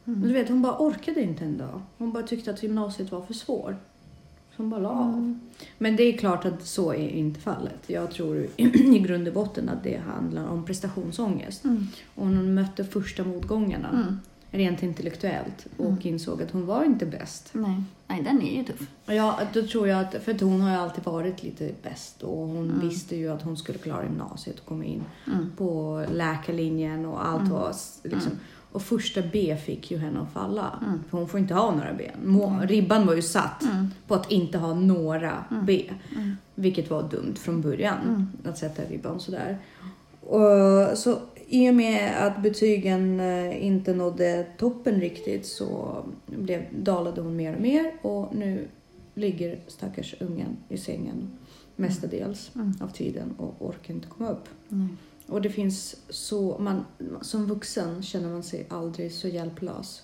Men 0.05 0.21
du 0.21 0.33
vet, 0.33 0.49
hon 0.49 0.63
bara 0.63 0.77
orkade 0.79 1.23
inte 1.23 1.45
en 1.45 1.59
dag. 1.59 1.83
Hon 1.99 2.13
bara 2.13 2.23
tyckte 2.23 2.51
att 2.51 2.63
gymnasiet 2.63 3.13
var 3.13 3.21
för 3.21 3.35
svår. 3.35 3.77
Hon 4.57 4.71
bara 4.71 4.81
la 4.81 4.89
av. 4.89 5.39
Men 5.79 5.97
det 5.97 6.03
är 6.03 6.19
klart 6.19 6.45
att 6.45 6.67
så 6.67 6.93
är 6.93 7.09
inte 7.09 7.41
fallet. 7.41 7.81
Jag 7.87 8.11
tror 8.11 8.47
i 8.57 8.99
grund 8.99 9.29
och 9.29 9.35
botten 9.35 9.69
att 9.69 9.85
det 9.85 9.97
handlar 9.97 10.47
om 10.49 10.65
prestationsångest. 10.65 11.65
Mm. 11.65 11.87
Och 12.15 12.27
hon 12.27 12.55
mötte 12.55 12.85
första 12.85 13.25
motgångarna 13.25 13.89
Mm. 13.89 14.19
rent 14.51 14.83
intellektuellt 14.83 15.67
och 15.77 15.87
Mm. 15.87 15.99
insåg 16.03 16.43
att 16.43 16.51
hon 16.51 16.67
var 16.67 16.85
inte 16.85 17.07
bäst. 17.07 17.51
Nej. 17.53 17.83
Nej, 18.07 18.23
den 18.23 18.43
är 18.43 18.57
ju 18.57 18.65
tuff. 18.65 18.87
Ja, 19.07 19.41
då 19.53 19.63
tror 19.67 19.89
jag 19.89 20.01
att, 20.01 20.15
för 20.25 20.35
att 20.35 20.41
hon 20.41 20.61
har 20.61 20.71
ju 20.71 20.77
alltid 20.77 21.05
varit 21.05 21.43
lite 21.43 21.71
bäst 21.83 22.23
och 22.23 22.47
hon 22.49 22.71
Mm. 22.71 22.89
visste 22.89 23.17
ju 23.17 23.29
att 23.29 23.43
hon 23.43 23.57
skulle 23.57 23.79
klara 23.79 24.05
gymnasiet 24.05 24.61
och 24.61 24.67
komma 24.67 24.85
in 24.85 25.03
Mm. 25.27 25.51
på 25.57 26.05
läkarlinjen 26.13 27.07
och 27.07 27.27
allt 27.27 27.41
Mm. 27.41 27.53
var 27.53 27.73
liksom. 28.03 28.33
Och 28.73 28.83
första 28.83 29.21
B 29.33 29.57
fick 29.65 29.91
ju 29.91 29.99
henne 29.99 30.21
att 30.21 30.33
falla. 30.33 30.79
Mm. 30.87 31.01
För 31.11 31.19
hon 31.19 31.29
får 31.29 31.41
inte 31.41 31.55
ha 31.55 31.71
några 31.75 31.93
ben. 31.93 32.11
Må, 32.25 32.47
Mm. 32.47 32.67
Ribban 32.69 33.07
var 33.07 33.15
ju 33.15 33.23
satt 33.23 33.63
Mm. 33.63 33.89
på 34.07 34.15
att 34.15 34.31
inte 34.33 34.59
ha 34.59 34.75
några 34.75 35.45
Mm. 35.51 35.67
B. 35.67 35.91
Mm. 36.17 36.37
Vilket 36.55 36.91
var 36.91 37.03
dumt 37.03 37.35
från 37.39 37.61
början, 37.61 37.99
Mm. 38.09 38.27
att 38.45 38.59
sätta 38.59 38.83
ribban 38.85 39.21
sådär. 39.21 39.59
Och, 40.21 40.99
så 40.99 41.19
i 41.49 41.71
och 41.71 41.75
med 41.75 42.27
att 42.27 42.43
betygen 42.43 43.21
eh, 43.21 43.67
inte 43.67 43.95
nådde 43.95 44.47
toppen 44.59 45.01
riktigt 45.01 45.47
så 45.47 45.97
blev, 46.27 46.63
dalade 46.79 47.21
hon 47.21 47.37
mer 47.37 47.55
och 47.55 47.61
mer 47.63 47.93
och 48.03 48.35
nu 48.35 48.69
ligger 49.15 49.59
stackars 49.69 50.15
ungen 50.21 50.57
i 50.69 50.79
sängen 50.79 51.31
mestadels 51.77 52.51
Mm. 52.55 52.73
av 52.81 52.89
tiden 52.89 53.35
och 53.39 53.55
orkar 53.69 53.95
inte 53.95 54.09
komma 54.09 54.31
upp. 54.31 54.49
Nej. 54.69 54.89
Och 55.33 55.43
det 55.43 55.51
finns 55.51 55.97
så, 56.09 56.59
man, 56.59 56.85
som 57.21 57.47
vuxen 57.47 58.03
känner 58.03 58.29
man 58.29 58.43
sig 58.43 58.67
aldrig 58.71 59.13
så 59.13 59.29
hjälplös. 59.29 60.03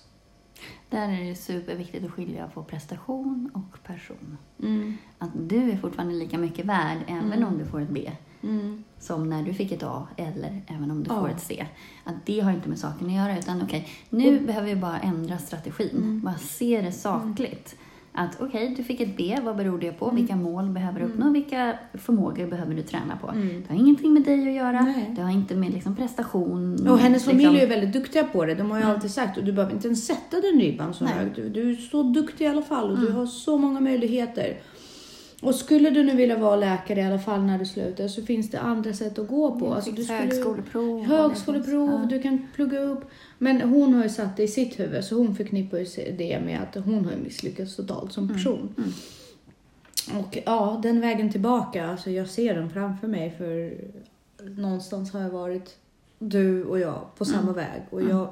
Där 0.89 1.09
är 1.09 1.29
det 1.29 1.35
superviktigt 1.35 2.05
att 2.05 2.11
skilja 2.11 2.47
på 2.53 2.63
prestation 2.63 3.49
och 3.53 3.83
person. 3.83 4.37
Mm. 4.63 4.97
Att 5.17 5.29
du 5.49 5.71
är 5.71 5.77
fortfarande 5.77 6.13
lika 6.15 6.37
mycket 6.37 6.65
värd 6.65 6.97
även 7.07 7.33
Mm. 7.33 7.47
om 7.47 7.57
du 7.57 7.65
får 7.65 7.81
ett 7.81 7.89
B 7.89 8.11
Mm. 8.43 8.83
som 8.99 9.29
när 9.29 9.43
du 9.43 9.53
fick 9.53 9.71
ett 9.71 9.83
A 9.83 10.07
eller 10.17 10.61
även 10.67 10.91
om 10.91 11.03
du 11.03 11.09
Ja. 11.09 11.19
får 11.21 11.29
ett 11.29 11.41
C. 11.41 11.67
Att 12.03 12.25
det 12.25 12.39
har 12.39 12.51
inte 12.51 12.69
med 12.69 12.79
saken 12.79 13.07
att 13.07 13.13
göra 13.13 13.39
utan 13.39 13.61
okej, 13.61 13.87
nu 14.09 14.39
behöver 14.39 14.67
vi 14.67 14.75
bara 14.75 14.99
ändra 14.99 15.37
strategin. 15.37 15.89
Mm. 15.97 16.21
Bara 16.21 16.37
se 16.37 16.81
det 16.81 16.91
sakligt. 16.91 17.75
Att 18.13 18.41
okej, 18.41 18.73
du 18.77 18.83
fick 18.83 19.01
ett 19.01 19.17
B, 19.17 19.37
vad 19.43 19.55
beror 19.55 19.79
det 19.79 19.91
på? 19.91 20.05
Mm. 20.05 20.15
Vilka 20.15 20.35
mål 20.35 20.69
behöver 20.69 20.99
du 20.99 21.05
Mm. 21.05 21.17
uppnå? 21.17 21.29
Vilka 21.31 21.73
förmågor 21.93 22.47
behöver 22.47 22.73
du 22.75 22.81
träna 22.81 23.17
på? 23.21 23.27
Mm. 23.27 23.63
Det 23.67 23.73
har 23.73 23.79
ingenting 23.81 24.13
med 24.13 24.23
dig 24.23 24.47
att 24.49 24.53
göra. 24.55 24.81
Nej. 24.81 25.11
Det 25.15 25.21
har 25.21 25.31
inte 25.31 25.55
med 25.55 25.71
liksom, 25.73 25.95
prestation. 25.95 26.87
Och 26.87 26.99
hennes 26.99 27.25
familj 27.25 27.41
liksom. 27.43 27.55
är 27.55 27.61
ju 27.61 27.67
väldigt 27.67 27.93
duktiga 27.93 28.23
på 28.23 28.45
det. 28.45 28.55
De 28.55 28.71
har 28.71 28.77
ju 28.77 28.83
Mm. 28.83 28.95
alltid 28.95 29.11
sagt 29.11 29.37
och 29.37 29.43
du 29.43 29.51
behöver 29.51 29.73
inte 29.73 29.87
ens 29.87 30.05
sätta 30.07 30.41
den 30.41 30.59
ribban 30.59 30.93
så 30.93 31.03
Nej. 31.03 31.13
högt. 31.13 31.35
Du, 31.35 31.49
du 31.49 31.71
är 31.71 31.75
så 31.75 32.03
duktig 32.03 32.45
i 32.45 32.47
alla 32.47 32.61
fall 32.61 32.91
och 32.91 32.97
du 32.97 33.05
Mm. 33.05 33.17
har 33.17 33.25
så 33.25 33.57
många 33.57 33.79
möjligheter. 33.79 34.57
Och 35.41 35.55
skulle 35.55 35.89
du 35.89 36.03
nu 36.03 36.15
vilja 36.15 36.37
vara 36.37 36.55
läkare 36.55 36.99
i 36.99 37.03
alla 37.03 37.19
fall 37.19 37.41
när 37.41 37.59
du 37.59 37.65
slutar 37.65 38.07
så 38.07 38.21
finns 38.21 38.49
det 38.51 38.59
andra 38.59 38.93
sätt 38.93 39.19
att 39.19 39.27
gå 39.27 39.59
på. 39.59 39.73
Alltså, 39.73 39.91
du 39.91 40.03
skulle, 40.03 40.17
Högskoleprov. 40.19 41.03
högskoleprov, 41.05 41.89
Ja. 42.03 42.05
du 42.09 42.21
kan 42.21 42.47
plugga 42.55 42.79
upp. 42.79 43.01
Men 43.37 43.61
hon 43.61 43.93
har 43.93 44.03
ju 44.03 44.09
satt 44.09 44.37
det 44.37 44.43
i 44.43 44.47
sitt 44.47 44.79
huvud 44.79 45.03
så 45.03 45.15
hon 45.15 45.35
förknippar 45.35 45.77
ju 45.77 45.85
det 46.17 46.39
med 46.45 46.59
att 46.61 46.83
hon 46.85 47.05
har 47.05 47.15
misslyckats 47.23 47.75
totalt 47.75 48.11
som 48.13 48.23
Mm. 48.23 48.35
person. 48.35 48.75
Mm. 48.77 48.89
Och 50.25 50.37
ja, 50.45 50.79
den 50.83 51.01
vägen 51.01 51.31
tillbaka, 51.31 51.87
alltså 51.87 52.09
jag 52.11 52.27
ser 52.29 52.55
den 52.55 52.69
framför 52.69 53.07
mig 53.07 53.35
för 53.37 53.73
någonstans 54.49 55.13
har 55.13 55.21
jag 55.21 55.29
varit 55.29 55.75
du 56.19 56.63
och 56.63 56.79
jag 56.79 57.01
på 57.17 57.25
samma 57.25 57.41
Mm. 57.41 57.53
väg. 57.55 57.81
Och 57.89 57.99
Mm. 58.01 58.11
jag, 58.17 58.29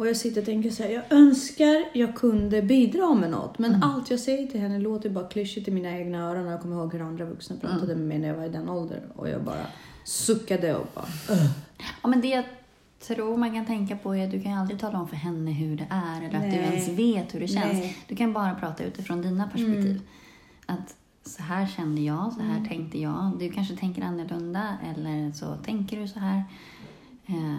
och 0.00 0.06
jag 0.08 0.16
sitter 0.16 0.40
och 0.40 0.44
tänker 0.46 0.70
så 0.70 0.82
här, 0.82 0.90
jag 0.90 1.02
önskar 1.10 1.84
jag 1.92 2.16
kunde 2.16 2.62
bidra 2.62 3.14
med 3.14 3.30
något. 3.30 3.58
Men 3.58 3.70
Mm. 3.74 3.82
allt 3.82 4.10
jag 4.10 4.20
säger 4.20 4.46
till 4.46 4.60
henne 4.60 4.78
låter 4.78 5.10
bara 5.10 5.28
klyschigt 5.28 5.68
i 5.68 5.70
mina 5.70 5.98
egna 5.98 6.18
öron. 6.30 6.46
Och 6.46 6.52
jag 6.52 6.60
kommer 6.60 6.76
ihåg 6.76 6.92
hur 6.92 7.00
andra 7.02 7.24
vuxna 7.24 7.56
pratade 7.56 7.94
med 7.96 8.06
mig 8.08 8.18
när 8.18 8.28
jag 8.28 8.34
var 8.36 8.44
i 8.44 8.48
den 8.48 8.68
åldern. 8.68 9.10
Och 9.16 9.28
jag 9.28 9.42
bara 9.44 9.66
suckade 10.04 10.74
och 10.74 10.86
bara... 10.94 11.06
Ja, 12.02 12.08
men 12.08 12.20
det 12.20 12.28
jag 12.28 12.44
tror 13.00 13.36
man 13.36 13.52
kan 13.54 13.66
tänka 13.66 13.96
på 13.96 14.16
är 14.16 14.24
att 14.24 14.30
du 14.30 14.40
kan 14.42 14.52
aldrig 14.52 14.80
tala 14.80 15.00
om 15.00 15.08
för 15.08 15.16
henne 15.16 15.50
hur 15.52 15.76
det 15.76 15.86
är 15.90 16.16
eller 16.18 16.36
att 16.38 16.42
du 16.52 16.56
Nej. 16.56 16.58
ens 16.72 16.88
vet 16.88 17.34
hur 17.34 17.40
det 17.40 17.48
känns. 17.48 17.72
Nej. 17.72 17.96
Du 18.08 18.16
kan 18.16 18.32
bara 18.32 18.54
prata 18.54 18.84
utifrån 18.84 19.22
dina 19.22 19.44
perspektiv. 19.44 19.90
Mm. 19.90 20.02
Att 20.66 20.94
så 21.24 21.42
här 21.42 21.66
kände 21.66 22.00
jag, 22.00 22.32
så 22.32 22.40
här 22.40 22.56
Mm. 22.56 22.68
tänkte 22.68 22.98
jag. 23.00 23.32
Du 23.38 23.48
kanske 23.50 23.76
tänker 23.76 24.02
annorlunda 24.02 24.76
eller 24.96 25.32
så 25.32 25.56
tänker 25.56 26.00
du 26.00 26.08
så 26.08 26.18
här. 26.18 26.44
Eh, 27.26 27.54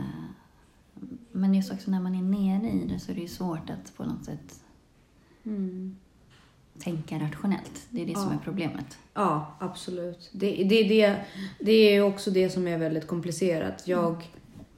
men 1.31 1.53
just 1.53 1.71
också 1.71 1.91
när 1.91 1.99
man 2.01 2.15
är 2.15 2.21
nere 2.21 2.71
i 2.71 2.87
det 2.87 2.99
så 2.99 3.11
är 3.11 3.15
det 3.15 3.21
ju 3.21 3.27
svårt 3.27 3.69
att 3.69 3.97
på 3.97 4.03
något 4.03 4.25
sätt 4.25 4.59
Mm. 5.45 5.95
tänka 6.79 7.19
rationellt. 7.19 7.87
Det 7.89 8.01
är 8.01 8.05
det 8.05 8.13
som 8.15 8.27
Ja. 8.31 8.33
är 8.33 8.37
problemet. 8.43 8.97
Ja, 9.13 9.55
absolut. 9.59 10.29
Det, 10.33 10.63
det, 10.63 10.83
det, 10.83 11.15
det 11.59 11.71
är 11.95 12.01
också 12.01 12.31
det 12.31 12.49
som 12.49 12.67
är 12.67 12.77
väldigt 12.77 13.07
komplicerat. 13.07 13.87
Jag 13.87 14.29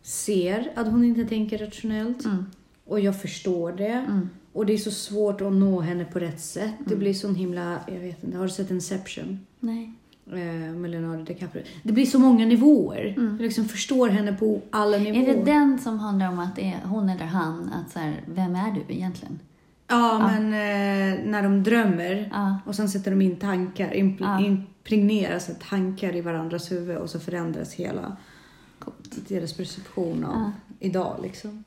ser 0.02 0.72
att 0.76 0.88
hon 0.92 1.04
inte 1.06 1.26
tänker 1.26 1.58
rationellt 1.58 2.26
Mm. 2.26 2.46
och 2.86 3.00
jag 3.00 3.22
förstår 3.22 3.72
det. 3.72 3.88
Mm. 4.08 4.30
Och 4.54 4.66
det 4.66 4.74
är 4.74 4.78
så 4.78 4.92
svårt 4.92 5.42
att 5.42 5.54
nå 5.54 5.80
henne 5.82 6.06
på 6.06 6.20
rätt 6.20 6.40
sätt. 6.42 6.74
Det 6.80 6.86
Mm. 6.86 7.00
blir 7.00 7.14
sån 7.14 7.36
himla, 7.36 7.80
jag 7.88 8.00
vet 8.00 8.24
inte, 8.24 8.38
har 8.38 8.44
du 8.44 8.50
sett 8.52 8.72
Inception? 8.72 9.40
Nej. 9.60 9.94
Eh, 10.32 10.74
med 10.76 10.92
Leonardo 10.92 11.24
DiCaprio. 11.24 11.64
Det 11.84 11.94
blir 11.94 12.06
så 12.06 12.20
många 12.20 12.46
nivåer. 12.46 13.14
Mm. 13.18 13.32
Jag 13.32 13.42
liksom 13.42 13.66
förstår 13.66 14.10
henne 14.10 14.34
på 14.34 14.62
alla 14.70 14.98
nivåer. 14.98 15.30
Är 15.30 15.36
det 15.36 15.44
den 15.44 15.80
som 15.80 16.00
handlar 16.00 16.30
om 16.30 16.40
att 16.40 16.56
det 16.56 16.62
är 16.84 16.88
hon 16.88 17.10
eller 17.10 17.26
han? 17.26 17.70
Att 17.74 17.92
så 17.92 18.00
här, 18.00 18.22
vem 18.28 18.56
är 18.56 18.72
du 18.72 18.94
egentligen? 18.94 19.40
Ja, 19.88 20.20
Ja. 20.20 20.28
men 20.28 20.44
eh, 20.46 21.26
när 21.32 21.44
de 21.44 21.64
drömmer 21.64 22.30
Ja. 22.34 22.58
och 22.66 22.76
sen 22.76 22.90
sätter 22.90 23.12
de 23.12 23.22
in 23.22 23.36
tankar, 23.36 23.90
impl- 23.92 24.18
Ja. 24.20 24.46
impregneras 24.46 25.50
tankar 25.70 26.16
i 26.16 26.22
varandras 26.22 26.72
huvud 26.72 26.98
och 26.98 27.10
så 27.10 27.20
förändras 27.20 27.74
hela 27.74 28.18
Coolt. 28.80 29.28
deras 29.28 29.54
perception 29.54 30.26
av 30.26 30.52
idag 30.80 31.20
liksom. 31.24 31.64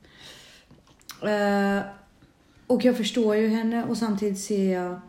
Eh, 1.21 1.79
och 2.67 2.85
jag 2.85 2.97
förstår 2.97 3.35
ju 3.35 3.47
henne 3.47 3.83
och 3.85 3.97
samtidigt 3.97 4.39
ser 4.39 4.73
jag 4.73 4.99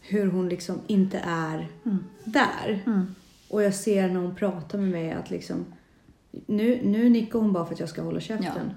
hur 0.00 0.26
hon 0.30 0.48
liksom 0.48 0.80
inte 0.86 1.18
är 1.26 1.68
Mm. 1.84 2.04
Där. 2.32 2.82
Mm. 2.86 3.14
Och 3.48 3.62
jag 3.62 3.74
ser 3.74 4.08
när 4.08 4.20
hon 4.20 4.34
pratar 4.34 4.78
med 4.78 4.88
mig 4.90 5.12
att 5.12 5.30
liksom 5.30 5.64
nu, 6.46 6.80
nu 6.84 7.08
nickar 7.08 7.38
hon 7.38 7.52
bara 7.52 7.66
för 7.66 7.74
att 7.74 7.80
jag 7.80 7.88
ska 7.88 8.02
hålla 8.02 8.20
käften. 8.20 8.70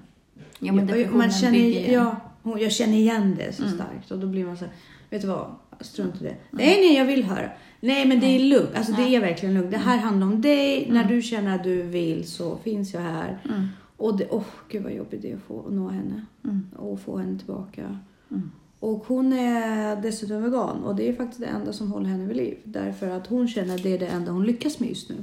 Ja, 0.58 0.72
men 0.72 0.88
Jag- 0.88 1.12
man 1.14 1.30
känner, 1.30 1.58
ju... 1.58 1.92
ja, 1.92 2.16
hon, 2.42 2.60
jag 2.60 2.72
känner 2.72 2.96
igen 2.96 3.34
det 3.38 3.52
så 3.52 3.62
Mm. 3.62 3.74
starkt 3.74 4.10
och 4.10 4.18
då 4.18 4.26
blir 4.26 4.44
man 4.46 4.56
så 4.56 4.64
här, 4.64 4.74
vet 5.10 5.22
du 5.22 5.28
vad, 5.28 5.54
strunt 5.80 6.20
i 6.20 6.24
det. 6.24 6.36
Nej, 6.50 6.76
nej, 6.80 6.96
jag 6.96 7.04
vill 7.04 7.24
höra. 7.24 7.50
Nej, 7.80 8.06
men 8.08 8.20
det 8.20 8.26
är 8.26 8.38
lugnt. 8.38 8.70
Alltså 8.74 8.92
det 8.92 9.02
Ja. 9.08 9.16
är 9.16 9.20
verkligen 9.20 9.54
lugnt. 9.54 9.70
Det 9.70 9.78
här 9.78 9.98
handlar 9.98 10.26
om 10.26 10.40
dig. 10.40 10.86
När 10.90 11.00
Mm. 11.04 11.12
du 11.16 11.22
känner 11.22 11.54
att 11.54 11.64
du 11.64 11.82
vill 11.82 12.26
så 12.28 12.56
finns 12.56 12.94
jag 12.94 13.00
här. 13.00 13.38
Mm. 13.44 13.68
Och 13.96 14.16
det, 14.16 14.26
åh 14.30 14.44
gud 14.68 14.82
vad 14.82 14.92
jobbigt 14.92 15.22
det 15.22 15.30
är 15.30 15.36
att 15.36 15.42
få 15.42 15.66
nå 15.70 15.88
henne. 15.88 16.24
Mm. 16.44 16.66
Och 16.76 17.00
få 17.00 17.18
henne 17.18 17.38
tillbaka. 17.38 17.98
Mm. 18.82 18.94
Och 18.94 19.04
hon 19.06 19.32
är 19.32 19.96
dessutom 20.02 20.42
vegan 20.42 20.84
och 20.84 20.96
det 20.96 21.08
är 21.08 21.12
faktiskt 21.12 21.40
det 21.40 21.46
enda 21.46 21.72
som 21.72 21.92
håller 21.92 22.06
henne 22.08 22.26
vid 22.26 22.36
liv. 22.36 22.56
Därför 22.64 23.10
att 23.10 23.26
hon 23.26 23.48
känner 23.48 23.74
att 23.74 23.82
det 23.82 23.92
är 23.94 23.98
det 23.98 24.06
enda 24.06 24.32
hon 24.32 24.44
lyckas 24.46 24.80
med 24.80 24.88
just 24.88 25.08
nu. 25.08 25.16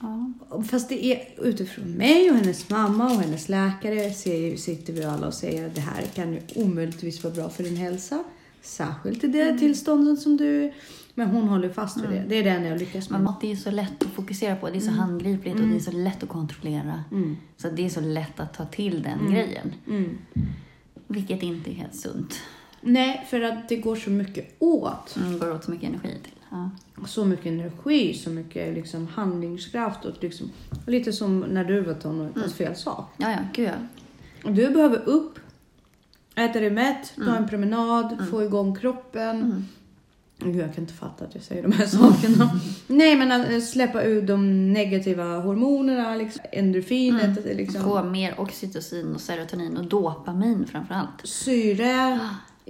Ja. 0.00 0.32
Fast 0.70 0.88
det 0.88 1.04
är 1.06 1.28
utifrån 1.42 1.84
mig 1.92 2.30
och 2.30 2.36
hennes 2.36 2.70
mamma 2.70 3.04
och 3.04 3.20
hennes 3.20 3.48
läkare 3.48 4.10
ser, 4.10 4.56
sitter 4.56 4.92
vi 4.92 5.04
alla 5.04 5.26
och 5.26 5.34
säger 5.34 5.66
att 5.66 5.74
det 5.74 5.80
här 5.80 6.02
kan 6.14 6.32
ju 6.32 6.40
omöjligtvis 6.54 7.24
vara 7.24 7.34
bra 7.34 7.48
för 7.48 7.62
din 7.62 7.76
hälsa. 7.76 8.24
Särskilt 8.62 9.24
i 9.24 9.26
det 9.26 9.42
Mm. 9.42 9.58
tillståndet 9.58 10.20
som 10.20 10.36
du... 10.36 10.72
Men 11.14 11.28
hon 11.28 11.48
håller 11.48 11.68
fast 11.68 12.00
vid 12.02 12.10
det. 12.10 12.24
Det 12.28 12.34
är 12.36 12.44
det 12.44 12.50
enda 12.50 12.68
jag 12.68 12.78
lyckas 12.78 13.10
med. 13.10 13.20
Men 13.20 13.24
mat 13.24 13.44
är 13.44 13.56
så 13.56 13.70
lätt 13.70 14.02
att 14.02 14.10
fokusera 14.10 14.56
på. 14.56 14.70
Det 14.70 14.76
är 14.76 14.80
så 14.80 14.90
handgripligt 14.90 15.60
och 15.60 15.66
det 15.68 15.76
är 15.76 15.80
så 15.80 15.90
lätt 15.92 16.22
att 16.22 16.28
kontrollera. 16.28 17.04
Mm. 17.12 17.36
Så 17.56 17.70
det 17.70 17.84
är 17.84 17.88
så 17.88 18.00
lätt 18.00 18.40
att 18.40 18.54
ta 18.54 18.64
till 18.64 19.02
den 19.02 19.18
Mm. 19.20 19.32
grejen. 19.32 19.72
Mm. 21.14 21.26
Vilket 21.26 21.42
inte 21.42 21.70
är 21.70 21.74
helt 21.74 21.94
sunt. 21.96 22.34
Nej, 22.80 23.26
för 23.30 23.40
att 23.40 23.68
det 23.68 23.76
går 23.76 23.96
så 23.96 24.10
mycket 24.10 24.56
åt. 24.58 25.16
Mm, 25.16 25.38
går 25.38 25.52
åt 25.52 25.64
så 25.64 25.70
mycket 25.70 25.88
energi 25.88 26.18
till. 26.22 26.32
Ja. 26.50 26.70
Så 27.06 27.24
mycket 27.24 27.46
energi, 27.46 28.14
så 28.14 28.30
mycket 28.30 28.74
liksom 28.74 29.06
handlingskraft. 29.06 30.04
Och 30.04 30.14
liksom, 30.20 30.50
lite 30.86 31.12
som 31.12 31.40
när 31.40 31.64
du 31.64 31.80
var 31.80 31.94
tonåring, 31.94 32.34
fast 32.34 32.54
fel 32.56 32.76
sak. 32.76 33.10
ja, 33.16 33.30
ja, 33.30 33.38
gud 33.52 33.68
ja. 33.68 34.50
Du 34.50 34.70
behöver 34.70 35.08
upp, 35.08 35.38
äta 36.34 36.60
dig 36.60 36.70
mätt, 36.70 37.12
ta 37.16 37.22
Mm. 37.22 37.34
en 37.34 37.48
promenad, 37.48 38.26
få 38.30 38.42
igång 38.42 38.76
kroppen. 38.76 39.68
Mm. 40.40 40.52
Gud, 40.52 40.62
jag 40.62 40.74
kan 40.74 40.84
inte 40.84 40.94
fatta 40.94 41.24
att 41.24 41.34
jag 41.34 41.42
säger 41.44 41.62
de 41.62 41.72
här 41.72 41.86
sakerna. 41.86 42.60
Nej, 42.86 43.16
men 43.16 43.32
att 43.32 43.50
eh, 43.50 43.60
släppa 43.60 44.02
ut 44.02 44.26
de 44.26 44.72
negativa 44.72 45.24
hormonerna, 45.38 46.14
liksom, 46.16 46.42
endorfinet, 46.52 47.22
Mm. 47.22 47.42
det 47.44 47.54
liksom, 47.54 47.82
Få 47.82 48.02
mer 48.04 48.40
oxytocin 48.40 49.14
och 49.14 49.20
serotonin 49.20 49.76
och 49.76 49.84
dopamin 49.84 50.66
framför 50.66 50.94
allt. 50.94 51.20
syre, 51.24 52.20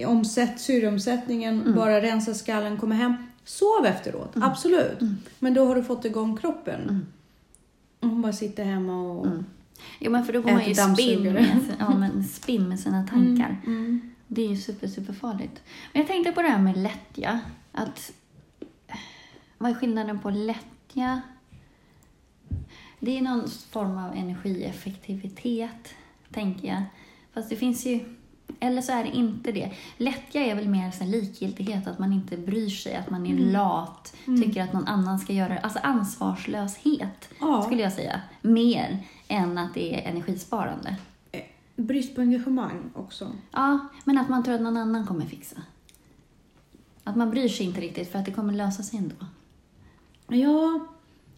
omsätt, 0.06 0.60
syreomsättningen, 0.60 1.60
Mm. 1.62 1.74
bara 1.74 2.00
rensa 2.02 2.34
skallen, 2.34 2.76
komma 2.76 2.94
hem. 2.94 3.14
Sov 3.44 3.86
efteråt, 3.86 4.32
absolut. 4.34 4.98
Men 5.38 5.54
då 5.54 5.66
har 5.66 5.74
du 5.74 5.82
fått 5.82 6.04
igång 6.04 6.36
kroppen. 6.36 6.80
Mm. 6.82 7.06
Och 8.00 8.08
hon 8.08 8.22
bara 8.22 8.32
sitter 8.32 8.64
hemma 8.64 9.02
och 9.12 9.26
Mm. 9.26 9.44
Jo, 10.00 10.10
men 10.10 10.24
för 10.24 10.32
då 10.32 10.40
går 10.40 10.52
man 10.52 10.68
ju 10.68 10.74
spinn 10.74 11.22
med, 11.32 11.58
ja, 11.78 11.94
men 11.98 12.24
spinn 12.24 12.68
med 12.68 12.80
sina 12.80 13.06
tankar. 13.06 13.56
Mm. 13.66 14.13
Det 14.28 14.42
är 14.42 14.48
ju 14.48 14.56
super, 14.56 14.88
super 14.88 15.12
farligt. 15.12 15.62
Men 15.92 16.00
jag 16.02 16.06
tänkte 16.06 16.32
på 16.32 16.42
det 16.42 16.48
här 16.48 16.58
med 16.58 16.76
lättja. 16.76 17.40
Att, 17.72 18.12
vad 19.58 19.70
är 19.70 19.74
skillnaden 19.74 20.20
på 20.20 20.30
lättja? 20.30 21.20
Det 23.00 23.18
är 23.18 23.22
någon 23.22 23.48
form 23.70 23.98
av 23.98 24.12
energieffektivitet, 24.14 25.94
tänker 26.32 26.68
jag. 26.68 26.82
Fast 27.34 27.50
det 27.50 27.56
finns 27.56 27.86
ju... 27.86 28.00
Eller 28.60 28.82
så 28.82 28.92
är 28.92 29.04
det 29.04 29.10
inte 29.10 29.52
det. 29.52 29.70
Lättja 29.96 30.40
är 30.40 30.54
väl 30.54 30.68
mer 30.68 30.90
så 30.90 31.04
likgiltighet, 31.04 31.86
att 31.86 31.98
man 31.98 32.12
inte 32.12 32.36
bryr 32.36 32.68
sig, 32.70 32.96
att 32.96 33.10
man 33.10 33.26
är 33.26 33.38
lat, 33.38 34.16
tycker 34.44 34.62
att 34.62 34.72
någon 34.72 34.88
annan 34.88 35.18
ska 35.18 35.32
göra 35.32 35.48
det. 35.48 35.58
Alltså 35.60 35.78
ansvarslöshet, 35.78 37.28
Ja. 37.40 37.62
skulle 37.62 37.82
jag 37.82 37.92
säga. 37.92 38.20
Mer 38.42 38.98
än 39.28 39.58
att 39.58 39.74
det 39.74 39.94
är 39.94 40.10
energisparande. 40.10 40.96
Brist 41.86 42.14
på 42.14 42.20
engagemang 42.20 42.90
också. 42.94 43.32
Ja, 43.52 43.78
men 44.04 44.18
att 44.18 44.28
man 44.28 44.42
tror 44.44 44.54
att 44.54 44.60
någon 44.60 44.76
annan 44.76 45.06
kommer 45.06 45.26
fixa. 45.26 45.56
Att 47.04 47.16
man 47.16 47.30
bryr 47.30 47.48
sig 47.48 47.66
inte 47.66 47.80
riktigt 47.80 48.12
för 48.12 48.18
att 48.18 48.24
det 48.24 48.32
kommer 48.32 48.52
lösa 48.52 48.82
sig 48.82 48.98
ändå. 48.98 49.14
Ja, 50.28 50.86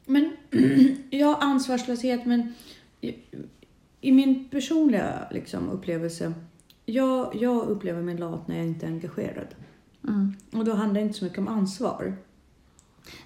men 0.07 0.37
ja, 1.11 1.37
ansvarslöshet, 1.41 2.27
men 2.27 2.55
i, 3.01 3.15
i 4.01 4.13
min 4.13 4.49
personliga 4.49 5.29
liksom, 5.31 5.69
upplevelse, 5.71 6.33
jag, 6.87 7.37
jag 7.37 7.67
upplever 7.67 8.03
mig 8.03 8.19
lat 8.19 8.49
när 8.49 8.57
jag 8.57 8.67
inte 8.67 8.87
är 8.87 8.91
engagerad. 8.91 9.47
Mm. 10.09 10.35
Och 10.53 10.65
då 10.65 10.75
handlar 10.75 11.01
det 11.01 11.07
inte 11.07 11.19
så 11.19 11.25
mycket 11.25 11.39
om 11.39 11.49
ansvar. 11.49 12.17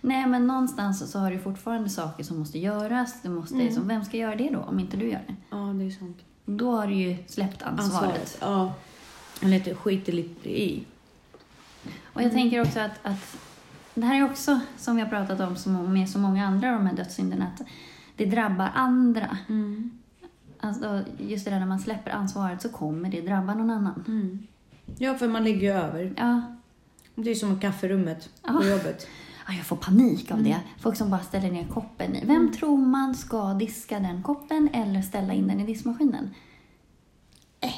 Nej, 0.01 0.27
men 0.27 0.47
någonstans 0.47 1.11
så 1.11 1.19
har 1.19 1.31
du 1.31 1.39
fortfarande 1.39 1.89
saker 1.91 2.25
som 2.25 2.39
måste 2.39 2.59
göras. 2.59 3.23
Du 3.23 3.29
måste, 3.29 3.55
Mm. 3.55 3.75
så 3.75 3.81
vem 3.81 4.05
ska 4.05 4.17
göra 4.17 4.37
det 4.37 4.51
då, 4.51 4.59
om 4.59 4.81
inte 4.81 4.97
du 4.97 5.05
gör 5.11 5.25
det? 5.27 5.37
Ja, 5.51 5.57
det 5.57 5.85
är 5.85 5.91
sant. 5.91 6.19
Då 6.45 6.71
har 6.77 6.87
du 6.87 6.95
ju 6.95 7.17
släppt 7.27 7.63
ansvaret. 7.63 8.39
Ja. 8.41 8.75
Eller 9.43 9.57
att 9.57 9.67
jag 9.67 9.77
skiter 9.77 10.13
lite 10.13 10.61
i. 10.61 10.85
Och 12.05 12.23
jag 12.23 12.33
tänker 12.33 12.61
också 12.61 12.81
att, 12.81 12.93
att 13.03 13.37
det 13.95 14.07
här 14.07 14.21
är 14.21 14.25
också, 14.25 14.61
som 14.77 14.97
vi 14.97 15.03
har 15.03 15.09
pratat 15.09 15.41
om 15.41 15.93
med 15.93 16.11
så 16.11 16.19
många 16.19 16.47
andra 16.47 16.69
av 16.69 16.75
de 16.79 16.87
här 16.87 16.97
dödssynderna, 16.97 17.47
att 17.55 17.67
det 18.17 18.25
drabbar 18.25 18.71
andra. 18.75 19.37
Mm. 19.49 19.91
Alltså, 20.61 21.03
just 21.19 21.45
det 21.45 21.51
där 21.51 21.59
när 21.61 21.67
man 21.67 21.81
släpper 21.81 22.11
ansvaret 22.11 22.63
så 22.63 22.69
kommer 22.69 23.11
det 23.11 23.21
drabba 23.21 23.55
någon 23.55 23.71
annan. 23.71 24.05
Mm. 24.09 24.47
Ja, 24.99 25.15
för 25.15 25.29
man 25.29 25.45
ligger 25.45 25.61
ju 25.61 25.73
över. 25.73 26.15
Ja, 26.17 26.43
Det 27.15 27.31
är 27.31 27.35
som 27.35 27.61
kafferummet 27.61 28.31
på 28.43 28.65
Ja. 28.65 28.69
jobbet. 28.71 29.07
Ja, 29.51 29.57
jag 29.57 29.67
får 29.67 29.77
panik 29.77 30.31
av 30.31 30.39
Mm. 30.39 30.51
det. 30.51 30.61
Folk 30.83 30.97
som 30.97 31.11
bara 31.11 31.21
ställer 31.21 31.51
ner 31.51 31.65
koppen 31.69 32.17
i. 32.17 32.25
Vem 32.25 32.53
tror 32.53 32.77
man 32.79 33.15
ska 33.15 33.55
diska 33.55 33.99
den 34.01 34.23
koppen 34.23 34.69
eller 34.73 35.03
ställa 35.03 35.33
in 35.35 35.49
den 35.49 35.61
i 35.61 35.67
diskmaskinen? 35.67 36.31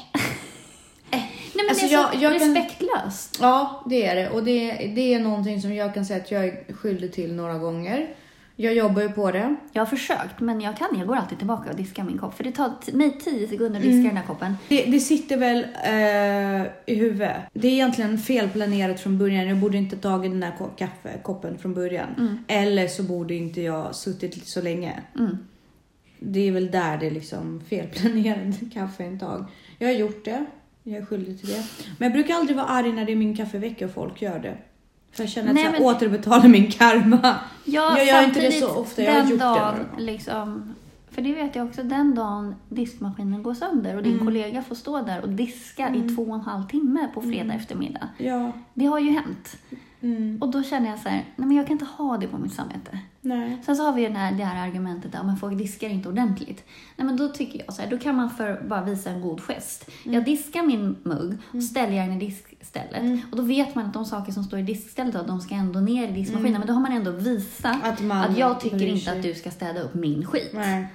Nej, 1.11 1.31
men 1.55 1.69
Alltså, 1.69 1.85
det 1.87 1.93
är 1.93 2.03
så 2.03 2.09
jag- 2.13 2.23
jag 2.31 2.39
kan- 2.39 2.55
respektlöst. 2.55 3.37
Ja, 3.41 3.83
det 3.89 4.05
är 4.05 4.15
det. 4.15 4.29
Och 4.29 4.43
det, 4.43 4.71
det 4.95 5.13
är 5.13 5.19
någonting 5.19 5.61
som 5.61 5.73
jag 5.73 5.93
kan 5.93 6.05
säga 6.05 6.21
att 6.23 6.31
jag 6.31 6.45
är 6.45 6.73
skyldig 6.73 7.13
till 7.13 7.33
några 7.35 7.57
gånger. 7.57 8.15
Jag 8.55 8.73
jobbar 8.75 9.01
ju 9.01 9.09
på 9.09 9.31
det. 9.31 9.55
Jag 9.71 9.81
har 9.81 9.85
försökt, 9.85 10.39
men 10.39 10.61
jag 10.61 10.77
kan. 10.77 10.87
Jag 10.97 11.07
går 11.07 11.15
alltid 11.15 11.37
tillbaka 11.37 11.69
och 11.69 11.75
diskar 11.75 12.03
min 12.03 12.17
kopp. 12.17 12.33
För 12.37 12.43
det 12.43 12.51
tar 12.51 12.71
mig 12.93 13.19
tio 13.19 13.47
sekunder 13.47 13.79
att 13.79 13.83
diska 13.83 13.93
Mm. 13.95 14.07
den 14.07 14.17
här 14.17 14.23
koppen. 14.25 14.55
Det, 14.69 14.83
det 14.85 14.99
sitter 14.99 15.37
väl 15.37 15.65
eh, 15.83 16.71
i 16.85 16.95
huvudet. 16.95 17.35
Det 17.53 17.67
är 17.67 17.71
egentligen 17.71 18.17
felplanerat 18.17 18.99
från 18.99 19.17
början. 19.17 19.47
Jag 19.47 19.57
borde 19.57 19.77
inte 19.77 19.97
tagit 19.97 20.31
den 20.31 20.43
här 20.43 20.53
ko- 20.57 20.69
kaffekoppen 20.77 21.57
från 21.57 21.73
början. 21.73 22.07
Mm. 22.17 22.37
Eller 22.47 22.87
så 22.87 23.03
borde 23.03 23.33
inte 23.35 23.61
jag 23.61 23.95
suttit 23.95 24.47
så 24.47 24.61
länge. 24.61 25.01
Mm. 25.19 25.37
Det 26.19 26.47
är 26.47 26.51
väl 26.51 26.71
där 26.71 26.97
det 26.97 27.07
är 27.07 27.11
liksom 27.11 27.61
felplanerat 27.69 28.55
kaffeintag. 28.73 29.45
Jag 29.79 29.87
har 29.87 29.93
gjort 29.95 30.25
det. 30.25 30.45
Jag 30.83 30.97
är 30.97 31.05
skyldig 31.05 31.39
till 31.39 31.49
det. 31.49 31.63
Men 31.97 32.05
jag 32.05 32.13
brukar 32.13 32.33
aldrig 32.35 32.57
vara 32.57 32.67
arg 32.67 32.91
när 32.91 33.05
det 33.05 33.11
är 33.11 33.15
min 33.15 33.37
kaffevecka 33.37 33.85
och 33.85 33.91
folk 33.93 34.21
gör 34.21 34.39
det. 34.39 34.57
För 35.13 35.23
jag 35.23 35.29
känner 35.29 35.47
att 35.49 35.55
Nej, 35.55 35.63
jag 35.63 35.71
men- 35.71 35.81
återbetalar 35.83 36.47
min 36.47 36.71
karma. 36.71 37.35
Ja, 37.65 37.97
Jag 37.97 38.05
gör 38.07 38.23
inte 38.23 38.39
det 38.41 38.51
så 38.51 38.69
ofta. 38.75 39.01
Jag 39.03 39.11
har 39.13 39.19
gjort 39.19 39.29
det 39.29 39.37
dagen, 39.37 39.57
några 39.57 39.71
gånger. 39.71 40.01
liksom, 40.11 40.73
För 41.11 41.21
det 41.21 41.33
vet 41.33 41.55
jag 41.55 41.67
också, 41.67 41.83
den 41.83 42.15
dagen 42.15 42.55
diskmaskinen 42.69 43.43
går 43.43 43.53
sönder 43.53 43.97
och 43.97 44.03
din 44.03 44.13
Mm. 44.13 44.25
kollega 44.25 44.61
får 44.63 44.75
stå 44.75 45.01
där 45.01 45.21
och 45.21 45.29
diska 45.29 45.89
i 45.95 46.15
två 46.15 46.21
och 46.23 46.35
en 46.35 46.41
halv 46.41 46.63
timme 46.67 47.07
på 47.13 47.21
fredag 47.21 47.41
Mm. 47.41 47.57
eftermiddag. 47.57 48.07
Ja. 48.17 48.51
Det 48.73 48.85
har 48.85 48.99
ju 48.99 49.09
hänt. 49.11 49.57
Mm. 50.03 50.37
Och 50.41 50.51
då 50.51 50.63
känner 50.63 50.89
jag 50.89 50.99
så 50.99 51.09
här, 51.09 51.25
nej 51.35 51.47
men 51.47 51.57
jag 51.57 51.67
kan 51.67 51.73
inte 51.73 51.85
ha 51.85 52.17
det 52.17 52.27
på 52.27 52.37
mitt 52.37 52.53
samvete. 52.53 52.99
Nej. 53.21 53.57
Sen 53.65 53.75
så 53.75 53.83
har 53.83 53.93
vi 53.93 54.01
ju 54.01 54.09
det 54.09 54.17
här, 54.17 54.31
det 54.31 54.43
här 54.43 54.67
argumentet 54.67 55.15
att 55.15 55.39
folk 55.39 55.57
diskar 55.57 55.89
inte 55.89 56.09
ordentligt. 56.09 56.63
Nej 56.95 57.07
men 57.07 57.17
då 57.17 57.29
tycker 57.29 57.63
jag 57.65 57.73
så 57.73 57.81
här, 57.81 57.89
då 57.89 57.97
kan 57.97 58.15
man 58.15 58.29
för 58.29 58.63
bara 58.67 58.81
visa 58.81 59.09
en 59.09 59.21
god 59.21 59.41
gest. 59.41 59.89
Jag 60.03 60.25
diskar 60.25 60.63
min 60.63 60.95
mugg 61.03 61.37
och 61.53 61.63
ställer 61.63 61.93
jag 61.93 62.07
den 62.07 62.21
i 62.21 62.25
diskstället. 62.25 63.01
Mm. 63.01 63.19
Och 63.31 63.37
då 63.37 63.43
vet 63.43 63.75
man 63.75 63.85
att 63.85 63.93
de 63.93 64.05
saker 64.05 64.31
som 64.31 64.43
står 64.43 64.59
i 64.59 64.63
diskstället, 64.63 65.13
då, 65.13 65.23
de 65.23 65.41
ska 65.41 65.55
ändå 65.55 65.79
ner 65.79 66.07
i 66.07 66.11
diskmaskinen. 66.11 66.55
Mm. 66.55 66.59
Men 66.59 66.67
då 66.67 66.73
har 66.73 66.81
man 66.81 66.91
ändå 66.91 67.11
visat 67.11 67.83
Att 67.83 68.01
man 68.01 68.31
att 68.31 68.37
jag 68.37 68.59
tycker 68.59 68.85
inte 68.87 69.11
att 69.11 69.23
du 69.23 69.33
ska 69.33 69.51
städa 69.51 69.81
upp 69.81 69.93
min 69.93 70.25
skit. 70.25 70.51
Nej. 70.53 70.87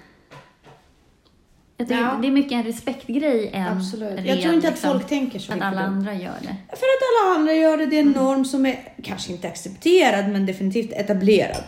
Jag 1.81 1.89
tycker 1.89 2.01
Ja. 2.03 2.19
Det 2.23 2.27
är 2.27 2.33
mycket 2.33 2.53
en 2.53 2.63
respektgrej 2.63 3.51
än 3.53 3.77
Absolut. 3.77 4.19
ren, 4.19 4.27
Jag 4.27 4.41
tror 4.43 4.55
inte 4.55 4.69
att 4.69 4.75
liksom, 4.75 4.93
folk 4.93 5.07
tänker 5.09 5.39
så 5.39 5.53
att 5.53 5.61
alla 5.63 5.81
andra 5.81 6.15
gör 6.15 6.35
det. 6.43 6.57
För 6.69 6.87
att 6.87 7.03
alla 7.27 7.39
andra 7.39 7.53
gör 7.55 7.77
det. 7.77 7.87
Det 7.87 7.97
är 7.97 8.01
en 8.03 8.11
norm 8.13 8.45
som 8.45 8.67
är 8.67 8.93
kanske 9.03 9.33
inte 9.33 9.49
accepterad 9.49 10.29
men 10.33 10.47
definitivt 10.47 10.93
etablerad. 10.93 11.65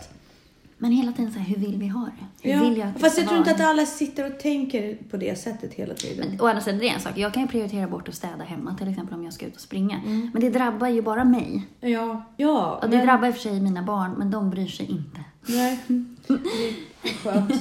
Men 0.77 0.91
hela 0.91 1.11
tiden 1.11 1.31
så 1.33 1.39
här, 1.39 1.45
hur 1.45 1.55
vill 1.55 1.77
vi 1.77 1.87
ha 1.87 2.05
det? 2.05 2.49
Hur 2.49 2.55
Ja. 2.55 2.69
vill 2.69 2.77
jag 2.77 2.87
att 2.87 3.01
Fast 3.01 3.17
jag 3.17 3.27
tror 3.27 3.37
inte 3.39 3.51
att 3.51 3.61
alla 3.61 3.85
sitter 3.85 4.25
och 4.33 4.39
tänker 4.39 4.97
på 5.09 5.17
det 5.17 5.39
sättet 5.39 5.73
hela 5.73 5.93
tiden. 5.93 6.27
Men 6.29 6.41
å 6.41 6.47
andra 6.47 6.61
sidan, 6.61 6.79
det 6.79 6.89
är 6.89 6.93
en 6.93 6.99
sak. 6.99 7.17
Jag 7.17 7.33
kan 7.33 7.43
ju 7.43 7.47
prioritera 7.49 7.87
bort 7.87 8.07
att 8.09 8.15
städa 8.15 8.43
hemma, 8.43 8.75
till 8.77 8.87
exempel 8.89 9.15
om 9.15 9.23
jag 9.23 9.33
ska 9.33 9.45
ut 9.45 9.55
och 9.55 9.61
springa. 9.61 9.97
Mm. 10.05 10.29
Men 10.33 10.41
det 10.41 10.49
drabbar 10.49 10.87
ju 10.87 11.01
bara 11.01 11.23
mig. 11.23 11.61
Ja, 11.79 12.25
ja. 12.37 12.79
Och 12.83 12.89
det 12.89 13.01
drabbar 13.01 13.27
i 13.27 13.31
och 13.31 13.35
för 13.35 13.41
sig 13.41 13.61
mina 13.61 13.83
barn, 13.83 14.11
men 14.17 14.31
de 14.31 14.49
bryr 14.49 14.67
sig 14.67 14.85
inte. 14.91 15.19
Nej, 15.47 15.79
det 16.27 17.09
är 17.09 17.13
skönt 17.23 17.53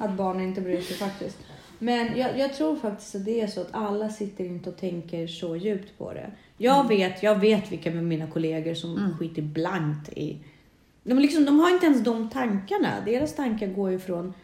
att 0.00 0.12
barnen 0.12 0.42
inte 0.48 0.60
bryr 0.60 0.80
sig 0.80 0.96
faktiskt. 0.96 1.38
Men 1.78 2.18
jag, 2.18 2.38
jag 2.38 2.54
tror 2.54 2.76
faktiskt 2.76 3.14
att 3.14 3.24
det 3.24 3.40
är 3.40 3.46
så 3.46 3.60
att 3.60 3.68
alla 3.70 4.08
sitter 4.08 4.44
inte 4.44 4.70
och 4.70 4.76
tänker 4.76 5.26
så 5.26 5.56
djupt 5.56 5.98
på 5.98 6.12
det. 6.12 6.30
Jag 6.56 6.88
vet, 6.88 7.22
jag 7.22 7.38
vet 7.38 7.72
vilka 7.72 7.90
med 7.90 8.04
mina 8.04 8.26
kollegor 8.26 8.74
som 8.74 8.96
Mm. 8.96 9.18
skiter 9.18 9.42
blankt 9.42 10.08
i... 10.08 10.38
De, 11.02 11.18
liksom, 11.18 11.44
de 11.44 11.60
har 11.60 11.70
inte 11.70 11.86
ens 11.86 12.04
de 12.04 12.30
tankarna. 12.30 13.00
Deras 13.04 13.34
tankar 13.34 13.66
går 13.66 13.90
ju 13.90 13.98
från 13.98 14.34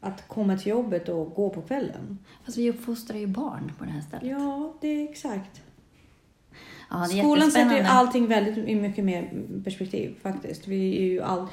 att 0.00 0.28
komma 0.28 0.56
till 0.58 0.68
jobbet 0.70 1.08
och 1.08 1.34
gå 1.34 1.50
på 1.50 1.62
kvällen. 1.62 2.18
Fast 2.44 2.58
vi 2.58 2.70
uppfostrar 2.70 3.16
ju 3.18 3.26
barn 3.26 3.72
på 3.78 3.84
det 3.84 3.90
här 3.90 4.00
stället. 4.00 4.26
Ja, 4.30 4.74
det 4.80 4.88
är 4.88 5.10
exakt. 5.10 5.62
Ja, 6.90 7.06
det 7.10 7.18
är 7.18 7.22
Skolan 7.22 7.50
sätter 7.50 7.76
ju 7.76 7.82
allting 7.82 8.26
väldigt 8.26 8.78
mycket 8.80 9.04
mer 9.04 9.30
perspektiv 9.64 10.14
faktiskt. 10.22 10.68
Vi 10.68 10.98
är 10.98 11.04
ju 11.04 11.20
all... 11.22 11.46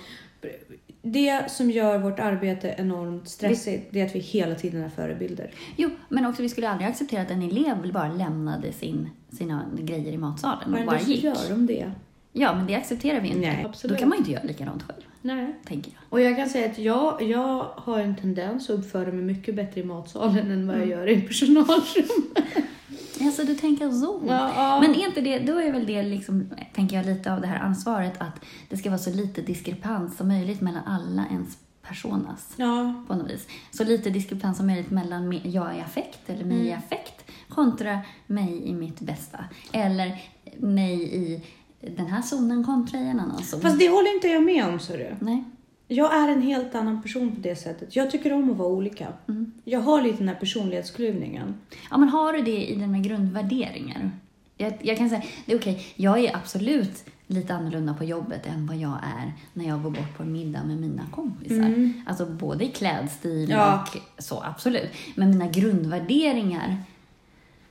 Det 1.07 1.51
som 1.51 1.71
gör 1.71 1.97
vårt 1.97 2.19
arbete 2.19 2.75
enormt 2.77 3.29
stressigt, 3.29 3.87
det 3.91 4.01
är 4.01 4.05
att 4.05 4.15
vi 4.15 4.19
hela 4.19 4.55
tiden 4.55 4.83
är 4.83 4.89
förebilder. 4.89 5.51
Jo, 5.75 5.89
men 6.09 6.25
också 6.25 6.41
vi 6.41 6.49
skulle 6.49 6.69
aldrig 6.69 6.89
acceptera 6.89 7.21
att 7.21 7.31
en 7.31 7.41
elev 7.41 7.91
bara 7.93 8.13
lämnade 8.13 8.71
sin, 8.71 9.09
sina 9.31 9.65
grejer 9.81 10.11
i 10.13 10.17
matsalen 10.17 10.63
och 10.63 10.69
Men 10.71 10.85
bara 10.85 10.99
då 10.99 11.05
gick. 11.11 11.23
gör 11.23 11.49
de 11.49 11.65
det. 11.65 11.91
Ja, 12.33 12.55
men 12.55 12.67
det 12.67 12.75
accepterar 12.75 13.21
vi 13.21 13.27
inte. 13.27 13.39
Nej, 13.39 13.59
Då 13.63 13.69
absolut. 13.69 13.99
kan 13.99 14.09
man 14.09 14.15
ju 14.17 14.19
inte 14.19 14.31
göra 14.31 14.43
likadant 14.43 14.83
själv, 14.83 15.01
Nej. 15.21 15.55
tänker 15.67 15.91
jag. 15.91 16.01
Och 16.09 16.21
jag 16.21 16.35
kan 16.35 16.49
säga 16.49 16.65
att 16.71 16.77
jag, 16.77 17.21
jag 17.21 17.65
har 17.75 17.99
en 17.99 18.15
tendens 18.15 18.69
att 18.69 18.79
uppföra 18.79 19.11
mig 19.11 19.23
mycket 19.23 19.55
bättre 19.55 19.81
i 19.81 19.83
matsalen 19.83 20.51
än 20.51 20.67
vad 20.67 20.77
jag 20.79 20.87
gör 20.87 21.09
i 21.09 21.21
personalrum. 21.21 22.33
Alltså, 23.21 23.43
du 23.43 23.55
tänker 23.55 23.91
så. 23.91 24.21
Ja, 24.27 24.51
ja. 24.55 24.81
Men 24.81 24.95
är 24.95 25.07
inte 25.07 25.21
det, 25.21 25.39
då 25.39 25.59
är 25.61 25.71
väl 25.71 25.85
det 25.85 26.03
liksom, 26.03 26.49
tänker 26.73 26.95
jag, 26.97 27.05
lite 27.05 27.33
av 27.33 27.41
det 27.41 27.47
här 27.47 27.59
ansvaret 27.59 28.13
att 28.21 28.45
det 28.69 28.77
ska 28.77 28.89
vara 28.89 28.99
så 28.99 29.09
lite 29.13 29.41
diskrepans 29.41 30.17
som 30.17 30.27
möjligt 30.27 30.61
mellan 30.61 30.83
alla 30.83 31.25
ens 31.31 31.57
personas 31.81 32.53
Ja, 32.55 33.03
på 33.07 33.15
något 33.15 33.29
vis. 33.31 33.47
Så 33.71 33.83
lite 33.83 34.09
diskrepans 34.09 34.57
som 34.57 34.67
möjligt 34.67 34.91
mellan 34.91 35.33
me- 35.33 35.49
jag 35.49 35.77
i 35.77 35.81
affekt 35.81 36.29
eller 36.29 36.43
mig 36.45 36.57
i 36.57 36.67
Mm. 36.71 36.79
affekt 36.79 37.31
kontra 37.49 37.99
mig 38.27 38.63
i 38.67 38.73
mitt 38.73 38.99
bästa. 38.99 39.39
Eller 39.71 40.21
mig 40.57 40.93
i 41.15 41.41
den 41.81 42.05
här 42.07 42.21
zonen 42.21 42.63
kontra 42.63 42.99
i 42.99 43.07
en 43.09 43.19
annan 43.19 43.43
zon. 43.43 43.61
fast 43.61 43.79
det 43.79 43.89
håller 43.89 44.15
inte 44.15 44.27
jag 44.27 44.43
med 44.43 44.65
om, 44.67 44.79
så 44.79 44.93
du. 44.93 45.15
Nej. 45.19 45.43
Jag 45.87 46.15
är 46.15 46.27
en 46.31 46.41
helt 46.41 46.75
annan 46.75 47.01
person 47.01 47.31
på 47.35 47.41
det 47.41 47.55
sättet. 47.55 47.95
Jag 47.95 48.11
tycker 48.11 48.33
om 48.33 48.51
att 48.51 48.57
vara 48.57 48.69
olika. 48.69 49.07
Mm. 49.27 49.51
Jag 49.63 49.79
har 49.79 50.01
lite 50.01 50.17
den 50.17 50.27
här 50.27 50.35
personlighetsklyvningen. 50.35 51.55
Ja, 51.91 51.97
men 51.97 52.09
har 52.09 52.33
du 52.33 52.41
det 52.41 52.65
i 52.71 52.75
dina 52.75 52.99
grundvärderingar? 52.99 54.11
Jag, 54.57 54.73
jag 54.81 54.97
kan 54.97 55.09
säga, 55.09 55.23
det 55.45 55.53
är 55.53 55.59
okej, 55.59 55.85
jag 55.95 56.19
är 56.19 56.35
absolut 56.35 57.05
lite 57.27 57.53
annorlunda 57.53 57.93
på 57.93 58.03
jobbet 58.03 58.45
än 58.47 58.67
vad 58.67 58.77
jag 58.77 58.97
är 59.03 59.33
när 59.53 59.67
jag 59.67 59.83
går 59.83 59.89
bort 59.89 60.17
på 60.17 60.23
en 60.23 60.31
middag 60.31 60.63
med 60.63 60.77
mina 60.77 61.03
kompisar. 61.11 61.55
Mm. 61.55 61.93
Alltså 62.07 62.25
både 62.25 62.65
i 62.65 62.67
klädstil 62.67 63.49
Ja. 63.49 63.85
och 64.17 64.23
så, 64.23 64.43
absolut. 64.43 64.89
Men 65.15 65.29
mina 65.29 65.47
grundvärderingar, 65.47 66.77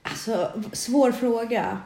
Alltså, 0.03 0.51
svår 0.73 1.13
fråga. 1.13 1.79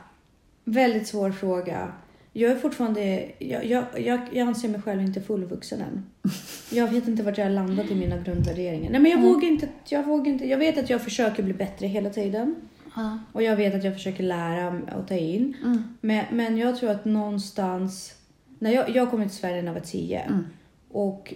Väldigt 0.64 1.08
svår 1.08 1.30
fråga. 1.30 1.92
Jag 2.38 2.50
är 2.52 2.56
fortfarande, 2.56 3.28
jag, 3.38 3.64
jag, 3.64 3.84
jag, 3.96 4.20
jag 4.32 4.48
anser 4.48 4.68
mig 4.68 4.82
själv 4.82 5.02
inte 5.02 5.20
fullvuxen 5.20 5.80
än. 5.80 6.02
Jag 6.70 6.88
vet 6.88 7.08
inte 7.08 7.22
vart 7.22 7.38
jag 7.38 7.44
har 7.44 7.50
landat 7.50 7.90
i 7.90 7.94
mina 7.94 8.16
grundvärderingar. 8.18 8.90
Nej 8.90 9.00
men 9.00 9.10
jag 9.10 9.20
Mm. 9.20 9.32
vågar 9.32 9.48
inte, 9.48 9.68
jag 9.88 10.02
vågar 10.06 10.32
inte. 10.32 10.46
Jag 10.46 10.58
vet 10.58 10.78
att 10.78 10.90
jag 10.90 11.02
försöker 11.02 11.42
bli 11.42 11.52
bättre 11.54 11.86
hela 11.86 12.10
tiden. 12.10 12.54
Ja. 12.96 13.18
Och 13.32 13.42
jag 13.42 13.56
vet 13.56 13.74
att 13.74 13.84
jag 13.84 13.94
försöker 13.94 14.22
lära 14.24 14.80
och 14.98 15.08
ta 15.08 15.14
in. 15.14 15.56
Mm. 15.64 15.82
Men, 16.00 16.24
men 16.32 16.56
jag 16.58 16.76
tror 16.78 16.90
att 16.90 17.04
någonstans, 17.04 18.14
när 18.58 18.70
jag, 18.72 18.90
jag 18.96 19.10
kom 19.10 19.22
till 19.22 19.30
Sverige 19.30 19.62
när 19.62 19.66
jag 19.68 19.74
var 19.80 19.86
tio. 19.86 20.20
Mm. 20.20 20.44
Och 20.90 21.34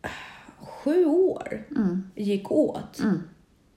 ah, 0.00 0.08
sju 0.58 1.04
år 1.06 1.64
Mm. 1.76 2.02
gick 2.14 2.50
åt 2.52 3.00
Mm. 3.02 3.22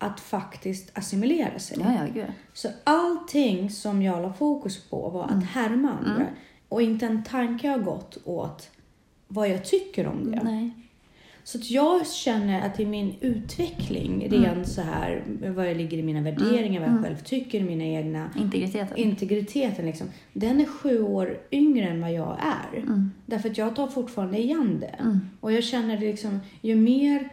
Att 0.06 0.20
faktiskt 0.20 0.98
assimilera 0.98 1.60
sig. 1.60 1.78
Ja, 1.80 1.94
ja, 1.94 2.14
gud. 2.14 2.26
Så 2.54 2.70
allting 2.84 3.70
som 3.70 4.02
jag 4.02 4.22
la 4.22 4.34
fokus 4.34 4.90
på 4.90 5.10
var 5.10 5.24
Mm. 5.24 5.38
att 5.40 5.46
härma 5.46 5.92
andra. 5.92 6.26
Och 6.70 6.82
inte 6.82 7.06
en 7.06 7.24
tanke 7.24 7.70
har 7.70 7.78
gått 7.80 8.18
åt 8.26 8.70
vad 9.28 9.50
jag 9.50 9.66
tycker 9.66 10.08
om 10.08 10.32
det. 10.32 10.42
Nej. 10.44 10.70
Så 11.44 11.58
att 11.58 11.72
jag 11.72 12.08
känner 12.08 12.62
att 12.68 12.80
i 12.80 12.86
min 12.86 13.16
utveckling, 13.22 14.24
Mm. 14.26 14.44
rent 14.44 14.68
så 14.68 14.82
här, 14.82 15.24
vad 15.56 15.70
jag 15.70 15.78
ligger 15.78 15.98
i 15.98 16.04
mina 16.04 16.22
värderingar, 16.22 16.82
vad 16.82 16.90
jag 16.90 17.04
själv 17.04 17.18
tycker, 17.24 17.64
mina 17.64 17.84
egna 17.84 18.30
Integriteten. 18.38 18.98
integriteten 18.98 19.86
liksom. 19.86 20.08
Den 20.34 20.62
är 20.62 20.66
sju 20.66 21.04
år 21.04 21.38
yngre 21.52 21.88
än 21.88 22.02
vad 22.02 22.14
jag 22.14 22.38
är. 22.74 22.78
Mm. 22.80 23.12
Därför 23.26 23.50
att 23.50 23.58
jag 23.58 23.76
tar 23.76 23.88
fortfarande 23.88 24.38
igen 24.40 24.78
det. 24.80 24.96
Mm. 25.00 25.20
Och 25.40 25.52
jag 25.52 25.64
känner 25.64 25.98
det 25.98 26.06
liksom, 26.06 26.40
ju 26.62 26.76
mer 26.76 27.30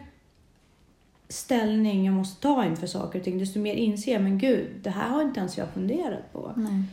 ställning 1.33 2.05
jag 2.05 2.13
måste 2.13 2.41
ta 2.41 2.65
inför 2.65 2.87
saker 2.87 3.19
och 3.19 3.25
ting, 3.25 3.39
desto 3.39 3.59
mer 3.59 3.73
inser 3.73 4.13
jag, 4.13 4.21
men 4.21 4.37
gud, 4.37 4.67
det 4.81 4.89
här 4.89 5.09
har 5.09 5.21
inte 5.21 5.39
ens 5.39 5.57
jag 5.57 5.69
funderat 5.69 6.33
på. 6.33 6.51
Nej. 6.55 6.83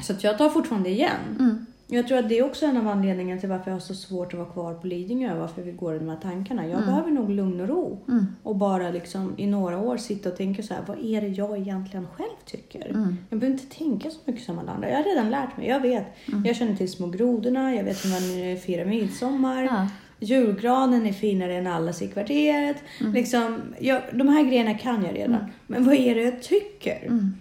Så 0.00 0.12
att 0.12 0.24
jag 0.24 0.38
tar 0.38 0.48
fortfarande 0.48 0.88
igen. 0.88 1.36
Mm. 1.38 1.66
Jag 1.92 2.08
tror 2.08 2.18
att 2.18 2.28
det 2.28 2.38
är 2.38 2.44
också 2.44 2.66
en 2.66 2.76
av 2.76 2.88
anledningarna 2.88 3.40
till 3.40 3.48
varför 3.48 3.70
jag 3.70 3.74
har 3.74 3.80
så 3.80 3.94
svårt 3.94 4.32
att 4.32 4.38
vara 4.38 4.50
kvar 4.50 4.74
på 4.74 4.86
Lidingö, 4.86 5.34
varför 5.34 5.62
vi 5.62 5.72
går 5.72 5.94
i 5.94 5.98
de 5.98 6.08
här 6.08 6.16
tankarna. 6.16 6.66
Jag 6.66 6.80
behöver 6.84 7.10
nog 7.10 7.30
lugn 7.30 7.60
och 7.60 7.68
ro. 7.68 7.98
Mm. 8.08 8.26
Och 8.42 8.56
bara 8.56 8.90
liksom 8.90 9.34
i 9.36 9.46
några 9.46 9.78
år 9.78 9.96
sitta 9.96 10.28
och 10.28 10.36
tänka 10.36 10.62
så 10.62 10.74
här, 10.74 10.82
vad 10.86 11.04
är 11.04 11.20
det 11.20 11.28
jag 11.28 11.58
egentligen 11.58 12.06
själv 12.16 12.36
tycker? 12.44 12.90
Mm. 12.90 13.16
Jag 13.30 13.38
behöver 13.38 13.60
inte 13.60 13.76
tänka 13.76 14.10
så 14.10 14.18
mycket 14.24 14.44
som 14.44 14.58
alla 14.58 14.72
andra. 14.72 14.90
Jag 14.90 14.96
har 14.96 15.04
redan 15.04 15.30
lärt 15.30 15.56
mig, 15.56 15.68
jag 15.68 15.80
vet. 15.80 16.06
Jag 16.44 16.56
känner 16.56 16.76
till 16.76 16.90
små 16.90 17.06
grodorna, 17.06 17.74
jag 17.74 17.84
vet 17.84 18.04
hur 18.04 18.10
man 18.10 18.56
firar 18.56 18.84
midsommar. 18.84 19.62
Ja. 19.62 19.88
Julgranen 20.20 21.06
är 21.06 21.12
finare 21.12 21.56
än 21.56 21.66
allas 21.66 22.02
i 22.02 22.08
kvarteret. 22.08 22.76
Liksom, 22.98 23.62
jag, 23.80 24.02
de 24.12 24.28
här 24.28 24.42
grejerna 24.42 24.78
kan 24.78 25.04
jag 25.04 25.14
redan. 25.14 25.44
Men 25.66 25.84
vad 25.84 25.94
är 25.94 26.14
det 26.14 26.22
jag 26.22 26.42
tycker? 26.42 27.06
Mm. 27.06 27.34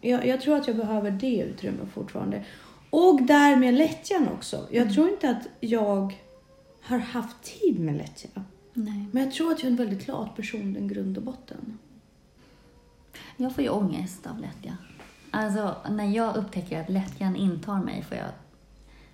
Jag, 0.00 0.26
jag 0.26 0.40
tror 0.40 0.56
att 0.56 0.66
jag 0.68 0.76
behöver 0.76 1.10
det 1.10 1.40
utrymmet 1.40 1.88
fortfarande. 1.94 2.44
Och 2.90 3.22
därmed 3.22 3.74
lättjan 3.74 4.28
också. 4.28 4.66
Jag 4.70 4.94
tror 4.94 5.08
inte 5.08 5.30
att 5.30 5.48
jag 5.60 6.18
har 6.82 6.98
haft 6.98 7.42
tid 7.42 7.80
med 7.80 7.96
lättja. 7.96 8.28
Nej. 8.74 9.06
Men 9.12 9.22
jag 9.22 9.32
tror 9.32 9.52
att 9.52 9.58
jag 9.58 9.66
är 9.66 9.70
en 9.70 9.76
väldigt 9.76 10.04
glad 10.04 10.36
person 10.36 10.76
i 10.76 10.94
grund 10.94 11.16
och 11.16 11.22
botten. 11.22 11.78
Jag 13.36 13.54
får 13.54 13.64
ju 13.64 13.70
ångest 13.70 14.26
av 14.26 14.38
lättja. 14.38 14.76
Alltså, 15.30 15.76
när 15.90 16.16
jag 16.16 16.36
upptäcker 16.36 16.80
att 16.80 16.90
lättjan 16.90 17.36
intar 17.36 17.84
mig 17.84 18.04
får 18.08 18.16
jag 18.16 18.28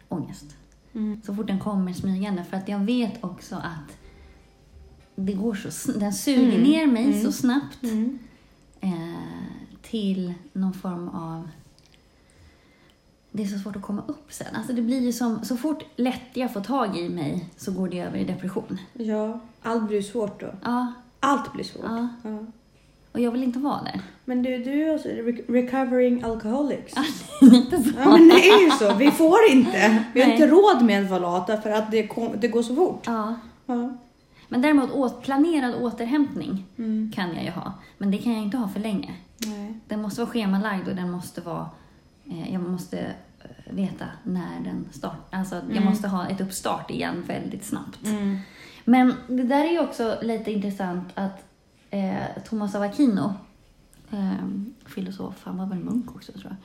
ångest. 0.09 0.57
Mm. 0.97 1.21
Så 1.27 1.35
fort 1.35 1.47
den 1.47 1.59
kommer 1.61 1.93
smygande. 1.93 2.45
För 2.45 2.57
att 2.57 2.69
jag 2.69 2.79
vet 2.79 3.25
också 3.25 3.55
att 3.57 3.97
det 5.15 5.33
går 5.33 5.55
så, 5.55 5.93
den 5.93 6.13
suger 6.13 6.49
Mm. 6.59 6.63
ner 6.63 6.87
mig 6.87 7.05
Mm. 7.05 7.23
så 7.25 7.33
snabbt 7.33 7.83
Mm. 7.83 8.19
eh, 8.81 8.91
till 9.83 10.35
någon 10.53 10.73
form 10.75 11.09
av... 11.09 11.49
Det 13.31 13.43
är 13.43 13.47
så 13.47 13.59
svårt 13.59 13.77
att 13.77 13.83
komma 13.83 14.03
upp 14.07 14.33
sen. 14.33 14.57
Alltså 14.57 14.73
det 14.73 14.83
blir 14.83 15.01
ju 15.01 15.13
som, 15.13 15.45
så 15.45 15.57
fort 15.57 15.83
lättja 15.97 16.49
får 16.49 16.61
tag 16.61 16.97
i 16.99 17.09
mig 17.09 17.49
så 17.57 17.73
går 17.73 17.89
det 17.89 18.01
över 18.01 18.19
i 18.19 18.25
depression. 18.25 18.79
Ja, 18.93 19.41
allt 19.63 19.89
blir 19.89 20.03
svårt 20.03 20.41
då. 20.41 20.55
Ja, 20.65 20.93
Allt 21.21 21.53
blir 21.53 21.65
svårt. 21.65 21.85
ja. 21.85 22.09
Ja. 22.23 22.39
Och 23.17 23.23
jag 23.23 23.31
vill 23.31 23.43
inte 23.43 23.59
vara 23.59 23.83
där. 23.83 24.01
Men 24.25 24.43
du, 24.43 24.59
du 24.59 24.83
är 24.89 24.95
också 24.95 25.09
re- 25.09 25.53
recovering 25.53 26.23
alcoholics. 26.23 26.95
Så. 26.95 27.01
Ja, 27.99 28.11
men 28.11 28.29
det 28.29 28.49
är 28.49 28.65
ju 28.65 28.71
så. 28.71 28.95
Vi 28.95 29.11
får 29.11 29.39
inte. 29.51 30.05
Vi 30.15 30.21
har 30.21 30.29
Nej. 30.29 30.37
inte 30.37 30.47
råd 30.55 30.83
med 30.83 31.05
att 31.05 31.11
vara 31.11 31.21
lata 31.21 31.61
för 31.61 31.71
att 31.71 31.91
det, 31.91 32.07
kom, 32.07 32.33
det 32.41 32.49
går 32.49 32.63
så 32.63 32.75
fort. 32.75 33.03
Ja. 33.07 33.35
Ja. 33.67 33.97
Men 34.49 34.63
däremot 34.63 34.91
åt, 34.93 35.23
planerad 35.23 35.75
återhämtning 35.75 36.65
Mm. 36.79 37.13
kan 37.15 37.35
jag 37.35 37.45
ju 37.45 37.51
ha. 37.51 37.73
Men 37.99 38.11
det 38.11 38.19
kan 38.19 38.33
jag 38.33 38.43
inte 38.43 38.57
ha 38.57 38.69
för 38.69 38.81
länge. 38.81 39.15
Nej. 39.39 39.75
Den 39.89 40.03
måste 40.03 40.21
vara 40.21 40.31
schemalagd 40.31 40.89
och 40.89 40.95
den 40.97 41.11
måste 41.11 41.41
vara... 41.41 41.69
Eh, 42.31 42.53
jag 42.53 42.63
måste 42.63 42.99
eh, 42.99 43.75
veta 43.75 44.05
när 44.23 44.61
den 44.65 44.87
startar. 44.93 45.39
Alltså, 45.39 45.55
jag 45.55 45.71
Mm. 45.77 45.85
måste 45.85 46.09
ha 46.09 46.27
ett 46.29 46.41
uppstart 46.41 46.91
igen 46.91 47.25
väldigt 47.27 47.65
snabbt. 47.65 48.05
Mm. 48.07 48.39
Men 48.85 49.15
det 49.29 49.43
där 49.43 49.65
är 49.65 49.71
ju 49.73 49.81
också 49.81 50.19
lite 50.23 50.53
intressant 50.53 51.09
att 51.15 51.43
eh, 51.91 52.43
Thomas 52.49 52.75
av 52.75 52.83
Aquino, 52.83 53.35
eh, 54.11 54.49
filosof, 54.87 55.35
han 55.43 55.59
var 55.59 55.67
väl 55.67 55.79
munk 55.79 56.17
också 56.17 56.33
tror 56.33 56.45
jag. 56.45 56.57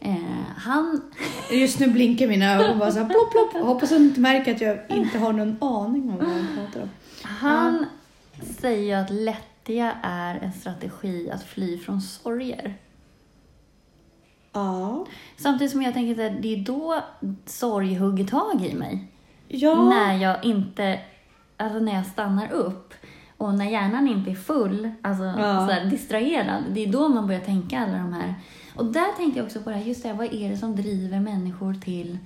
Eh, 0.00 0.46
han, 0.56 1.02
Just 1.50 1.80
nu 1.80 1.86
blinkar 1.86 2.26
mina 2.26 2.54
ögon 2.54 2.78
bara 2.78 2.92
så 2.92 2.98
här 2.98 3.08
plopp, 3.08 3.30
plopp. 3.30 3.50
Jag 3.54 3.64
hoppas 3.64 3.92
att 3.92 3.98
inte 3.98 4.20
märker 4.20 4.54
att 4.54 4.60
jag 4.60 4.78
inte 4.88 5.18
har 5.18 5.32
någon 5.32 5.56
aning 5.62 6.10
om 6.10 6.16
vad 6.16 6.38
jag 6.38 6.54
pratar 6.54 6.82
om. 6.82 6.88
han 7.22 7.86
säger 8.60 8.82
ju 8.82 8.92
att 8.92 9.10
lättja 9.10 9.92
är 10.02 10.38
en 10.38 10.52
strategi 10.52 11.30
att 11.30 11.42
fly 11.42 11.78
från 11.78 12.00
sorger. 12.00 12.76
Ja. 14.52 15.06
Samtidigt 15.36 15.72
som 15.72 15.82
jag 15.82 15.94
tänker 15.94 16.26
att 16.26 16.42
det 16.42 16.54
är 16.54 16.64
då 16.64 17.02
sorg 17.46 17.94
hugger 17.94 18.24
tag 18.24 18.64
i 18.64 18.74
mig. 18.74 19.06
Ja. 19.48 19.88
När 19.88 20.16
jag 20.16 20.44
inte, 20.44 21.00
alltså 21.56 21.78
när 21.78 21.94
jag 21.94 22.06
stannar 22.06 22.52
upp 22.52 22.94
och 23.36 23.54
när 23.54 23.64
hjärnan 23.70 24.08
inte 24.08 24.30
är 24.30 24.34
full, 24.34 24.90
alltså 25.02 25.24
Ja. 25.24 25.60
sådär 25.60 25.84
distraherad, 25.90 26.62
det 26.70 26.84
är 26.84 26.92
då 26.92 27.08
man 27.08 27.26
börjar 27.26 27.40
tänka 27.40 27.78
alla 27.80 27.92
de 27.98 28.12
här. 28.12 28.34
Och 28.76 28.84
där 28.84 29.16
tänkte 29.16 29.38
jag 29.38 29.46
också 29.46 29.60
på 29.62 29.70
det 29.70 29.76
här, 29.76 29.84
just 29.84 30.02
det 30.02 30.08
här, 30.08 30.16
vad 30.16 30.32
är 30.34 30.50
det 30.50 30.56
som 30.56 30.76
driver 30.76 31.20
människor 31.20 31.74
till 31.74 32.18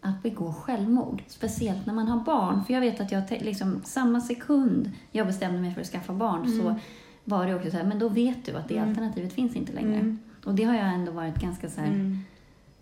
att 0.00 0.22
begå 0.22 0.52
självmord? 0.52 1.22
Speciellt 1.28 1.86
när 1.86 1.94
man 1.94 2.08
har 2.08 2.20
barn. 2.20 2.64
För 2.64 2.74
jag 2.74 2.80
vet 2.80 3.00
att 3.00 3.12
jag, 3.12 3.22
liksom, 3.30 3.80
samma 3.84 4.20
sekund 4.20 4.90
jag 5.12 5.26
bestämde 5.26 5.58
mig 5.60 5.74
för 5.74 5.80
att 5.80 5.86
skaffa 5.86 6.12
barn 6.12 6.48
så 6.60 6.74
var 7.24 7.46
det 7.46 7.54
också 7.54 7.70
så 7.70 7.76
här, 7.76 7.84
men 7.84 7.98
då 7.98 8.08
vet 8.08 8.44
du 8.46 8.56
att 8.56 8.68
det 8.68 8.76
Mm. 8.76 8.88
alternativet 8.88 9.32
finns 9.32 9.56
inte 9.56 9.72
längre. 9.72 9.94
Mm. 9.94 10.18
Och 10.44 10.54
det 10.54 10.64
har 10.64 10.74
jag 10.74 10.88
ändå 10.88 11.12
varit 11.12 11.34
ganska 11.40 11.70
så 11.70 11.80
här, 11.80 11.86
Mm. 11.88 12.18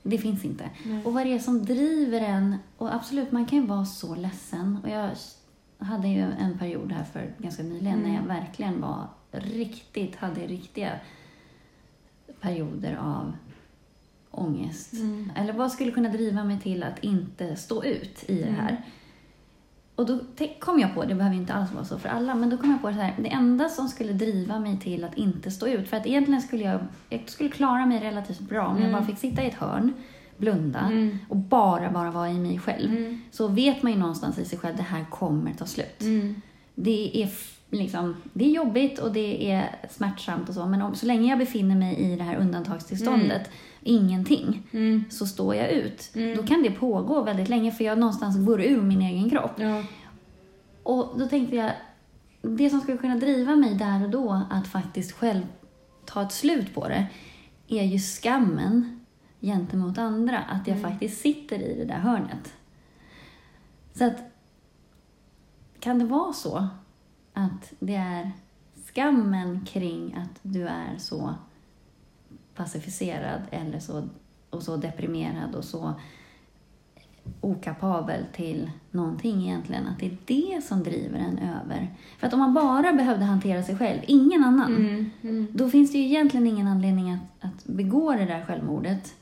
det 0.03 0.19
finns 0.19 0.45
inte. 0.45 0.65
Nej. 0.85 1.05
Och 1.05 1.13
vad 1.15 1.27
det 1.27 1.33
är 1.35 1.39
som 1.39 1.65
driver 1.65 2.21
en. 2.21 2.57
Och 2.79 2.95
absolut, 2.95 3.33
man 3.33 3.47
kan 3.47 3.59
ju 3.59 3.67
vara 3.67 3.85
så 3.85 4.15
ledsen. 4.15 4.79
Och 4.85 4.89
jag 4.91 5.11
hade 5.79 6.09
ju 6.09 6.21
en 6.21 6.59
period 6.59 6.93
här 6.93 7.05
för 7.05 7.33
ganska 7.39 7.63
nyligen 7.63 7.99
när 7.99 8.15
jag 8.15 8.25
Mm. 8.25 8.29
verkligen 8.29 8.81
var 8.81 9.07
riktigt, 9.31 10.17
hade 10.17 10.41
riktiga 10.41 10.91
perioder 12.41 12.97
av 12.97 13.33
ångest. 14.31 14.93
Mm. 14.93 15.33
Eller 15.37 15.53
vad 15.53 15.73
skulle 15.73 15.91
kunna 15.91 16.09
driva 16.09 16.45
mig 16.45 16.61
till 16.61 16.83
att 16.83 16.99
inte 17.05 17.57
stå 17.57 17.85
ut 17.85 18.25
i 18.29 18.43
det 18.43 18.51
här? 18.51 18.83
Och 19.95 20.07
då 20.07 20.21
kom 20.59 20.79
jag 20.81 20.95
på, 20.95 21.05
det 21.05 21.15
behöver 21.15 21.37
inte 21.37 21.53
alls 21.55 21.73
vara 21.73 21.85
så 21.85 21.99
för 21.99 22.09
alla, 22.09 22.35
men 22.35 22.51
då 22.51 22.57
kom 22.59 22.71
jag 22.71 22.81
på 22.83 22.89
det 22.89 22.95
här, 22.95 23.15
det 23.19 23.29
enda 23.29 23.69
som 23.69 23.89
skulle 23.89 24.13
driva 24.13 24.59
mig 24.59 24.79
till 24.81 25.05
att 25.05 25.15
inte 25.15 25.51
stå 25.51 25.67
ut, 25.69 25.89
för 25.89 25.97
att 25.97 26.07
egentligen 26.07 26.43
skulle 26.43 26.65
jag, 26.65 26.81
jag 27.09 27.29
skulle 27.31 27.49
klara 27.51 27.87
mig 27.87 28.01
relativt 28.01 28.41
bra 28.41 28.67
om 28.67 28.83
jag 28.83 28.93
bara 28.93 29.05
fick 29.05 29.19
sitta 29.19 29.43
i 29.43 29.47
ett 29.49 29.55
hörn, 29.55 29.93
blunda 30.39 30.79
Mm. 30.81 31.19
och 31.29 31.37
bara, 31.37 31.91
bara 31.91 32.11
vara 32.11 32.31
i 32.31 32.39
mig 32.39 32.59
själv. 32.59 32.91
Mm. 32.97 33.21
Så 33.31 33.49
vet 33.49 33.83
man 33.83 33.93
ju 33.93 33.99
någonstans 33.99 34.39
i 34.39 34.45
sig 34.45 34.59
själv, 34.59 34.77
det 34.77 34.83
här 34.83 35.05
kommer 35.11 35.55
ta 35.55 35.67
slut. 35.67 36.01
Mm. 36.01 36.41
Det 36.75 37.23
är, 37.23 37.29
liksom, 37.71 38.17
det 38.33 38.45
är 38.45 38.51
jobbigt 38.51 38.99
och 38.99 39.13
det 39.13 39.51
är 39.53 39.77
smärtsamt 39.91 40.49
och 40.49 40.55
så, 40.55 40.67
men 40.67 40.83
om, 40.83 40.95
så 40.95 41.07
länge 41.07 41.29
jag 41.31 41.39
befinner 41.39 41.77
mig 41.77 41.97
i 41.97 42.17
det 42.17 42.23
här 42.23 42.37
undantagstillståndet, 42.37 43.51
ingenting, 43.83 44.63
Mm. 44.73 45.05
så 45.11 45.27
står 45.27 45.55
jag 45.55 45.71
ut. 45.71 46.11
Mm. 46.15 46.37
Då 46.37 46.43
kan 46.43 46.63
det 46.63 46.71
pågå 46.71 47.23
väldigt 47.23 47.49
länge 47.49 47.73
för 47.73 47.85
jag 47.85 47.99
någonstans 47.99 48.47
går 48.47 48.63
ur 48.63 48.83
min 48.83 49.03
egen 49.03 49.31
kropp. 49.31 49.53
Ja. 49.57 49.83
Och 50.83 51.15
då 51.19 51.27
tänkte 51.27 51.57
jag, 51.57 51.71
det 52.43 52.71
som 52.71 52.81
skulle 52.81 52.99
kunna 52.99 53.17
driva 53.17 53.57
mig 53.57 53.75
där 53.75 54.05
och 54.05 54.11
då 54.11 54.43
att 54.51 54.67
faktiskt 54.67 55.13
själv 55.13 55.43
ta 56.05 56.23
ett 56.23 56.33
slut 56.33 56.75
på 56.75 56.89
det, 56.89 57.07
är 57.69 57.83
ju 57.85 57.99
skammen 57.99 58.96
gentemot 59.47 59.99
andra. 59.99 60.39
Att 60.39 60.67
jag 60.67 60.81
faktiskt 60.81 61.21
sitter 61.21 61.59
i 61.59 61.75
det 61.79 61.85
där 61.85 61.99
hörnet. 61.99 62.55
Så 63.95 64.05
att, 64.05 64.17
kan 65.81 65.99
det 65.99 66.05
vara 66.05 66.33
så 66.33 66.69
att 67.33 67.73
det 67.79 67.95
är 67.95 68.31
skammen 68.87 69.67
kring 69.67 70.15
att 70.15 70.39
du 70.43 70.67
är 70.69 70.99
så 70.99 71.35
pacificerad 72.55 73.41
eller 73.51 73.79
så, 73.79 74.09
och 74.51 74.63
så 74.63 74.77
deprimerad 74.77 75.55
och 75.55 75.65
så 75.65 75.95
okapabel 77.41 78.25
till 78.33 78.71
någonting 78.91 79.43
egentligen. 79.43 79.87
Att 79.87 79.99
det 79.99 80.07
är 80.07 80.17
det 80.25 80.65
som 80.65 80.83
driver 80.83 81.19
en 81.19 81.39
över. 81.39 81.95
För 82.19 82.27
att 82.27 82.33
om 82.33 82.39
man 82.39 82.55
bara 82.55 82.93
behövde 82.93 83.25
hantera 83.25 83.63
sig 83.63 83.79
själv, 83.79 84.01
ingen 84.07 84.45
annan, 84.45 84.77
Mm. 84.77 85.11
Mm. 85.23 85.47
då 85.53 85.71
finns 85.71 85.93
det 85.93 85.99
ju 85.99 86.05
egentligen 86.05 86.47
ingen 86.47 86.67
anledning 86.67 87.13
att, 87.13 87.45
att 87.45 87.65
begå 87.65 88.13
det 88.13 88.25
där 88.25 88.45
självmordet. 88.45 89.15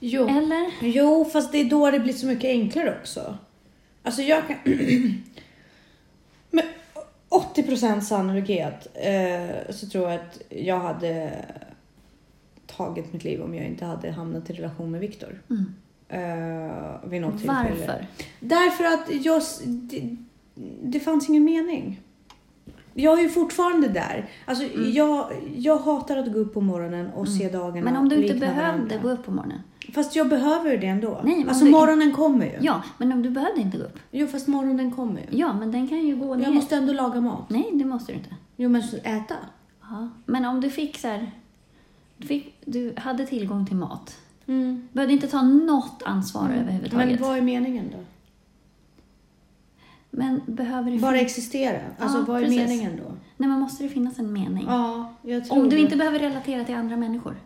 Jo. 0.00 0.28
Eller? 0.28 0.70
Jo, 0.80 1.24
fast 1.32 1.52
det 1.52 1.58
är 1.58 1.64
då 1.64 1.90
det 1.90 2.00
blir 2.00 2.12
så 2.12 2.26
mycket 2.26 2.48
enklare 2.48 2.98
också. 3.00 3.38
Alltså 4.02 4.22
jag 4.22 4.42
kan... 4.46 4.56
Med 6.50 6.64
80% 7.30 8.00
sannolikhet 8.00 8.86
eh, 8.94 9.74
så 9.74 9.88
tror 9.88 10.10
jag 10.10 10.20
att 10.20 10.42
jag 10.48 10.80
hade 10.80 11.44
tagit 12.66 13.12
mitt 13.12 13.24
liv 13.24 13.42
om 13.42 13.54
jag 13.54 13.66
inte 13.66 13.84
hade 13.84 14.10
hamnat 14.10 14.50
i 14.50 14.52
relation 14.52 14.90
med 14.90 15.00
Viktor. 15.00 15.42
Mm. 15.50 15.74
Eh, 16.08 17.08
vid 17.08 17.20
något 17.20 17.38
tillfälle. 17.38 17.70
Varför? 17.70 18.06
Därför 18.40 18.84
att 18.84 19.24
jag, 19.24 19.42
det, 19.64 20.16
det 20.82 21.00
fanns 21.00 21.28
ingen 21.28 21.44
mening. 21.44 22.00
Jag 23.02 23.18
är 23.18 23.22
ju 23.22 23.28
fortfarande 23.28 23.88
där. 23.88 24.28
Alltså, 24.44 24.64
jag, 24.78 25.26
jag 25.56 25.78
hatar 25.78 26.16
att 26.16 26.32
gå 26.32 26.38
upp 26.38 26.54
på 26.54 26.60
morgonen 26.60 27.10
och 27.10 27.28
se 27.28 27.48
dagarna 27.48 27.68
Mm. 27.78 27.84
Men 27.84 27.96
om 27.96 28.08
du 28.08 28.16
inte 28.16 28.34
behövde 28.34 28.62
varandra. 28.62 28.96
gå 29.02 29.10
upp 29.10 29.24
på 29.26 29.30
morgonen? 29.30 29.60
Fast 29.94 30.16
jag 30.16 30.28
behöver 30.28 30.70
ju 30.70 30.76
det 30.76 30.86
ändå. 30.86 31.20
Nej, 31.24 31.44
alltså 31.48 31.64
du- 31.64 31.70
morgonen 31.70 32.12
kommer 32.12 32.46
ju. 32.46 32.58
Ja, 32.60 32.82
men 32.98 33.12
om 33.12 33.22
du 33.22 33.30
behövde 33.30 33.60
inte 33.60 33.76
gå 33.78 33.84
upp? 33.84 33.98
Jo, 34.10 34.26
fast 34.26 34.48
morgonen 34.48 34.90
kommer 34.90 35.20
ju. 35.20 35.38
Ja, 35.38 35.52
men 35.52 35.72
den 35.72 35.88
kan 35.88 35.98
ju 36.06 36.16
gå 36.16 36.34
ner. 36.34 36.44
Jag 36.44 36.54
måste 36.54 36.76
ändå 36.76 36.92
laga 36.92 37.20
mat. 37.20 37.50
Nej, 37.50 37.70
det 37.72 37.84
måste 37.84 38.12
du 38.12 38.18
inte. 38.18 38.34
Jo, 38.56 38.68
men 38.68 38.82
äta. 39.04 39.34
Ja. 39.82 40.08
Men 40.26 40.44
om 40.44 40.60
du 40.60 40.70
fick 40.70 40.98
så 40.98 41.08
här... 41.08 41.30
Du, 42.16 42.26
fick, 42.26 42.56
du 42.64 42.94
hade 42.96 43.26
tillgång 43.26 43.66
till 43.66 43.76
mat. 43.76 44.16
Mm. 44.46 44.88
Behövde 44.92 45.12
inte 45.14 45.28
ta 45.28 45.42
något 45.42 46.02
ansvar 46.04 46.48
överhuvudtaget. 46.60 47.08
Men 47.20 47.28
vad 47.28 47.38
är 47.38 47.42
meningen 47.42 47.84
då? 47.92 47.98
Men 50.10 50.40
behöver 50.46 50.90
det 50.90 50.98
Bara 50.98 51.18
existera. 51.18 51.78
Alltså 51.98 52.18
Ja, 52.18 52.24
vad 52.28 52.36
är 52.36 52.44
precis. 52.44 52.58
meningen 52.58 52.96
då? 52.96 53.12
Nej, 53.36 53.48
men 53.48 53.60
måste 53.60 53.82
det 53.82 53.88
finnas 53.88 54.18
en 54.18 54.32
mening? 54.32 54.64
Ja, 54.68 55.12
jag 55.22 55.44
tror 55.44 55.58
Om 55.58 55.64
du 55.68 55.76
det. 55.76 55.82
inte 55.82 55.96
behöver 55.96 56.18
relatera 56.18 56.64
till 56.64 56.74
andra 56.74 56.96
människor. 56.96 57.36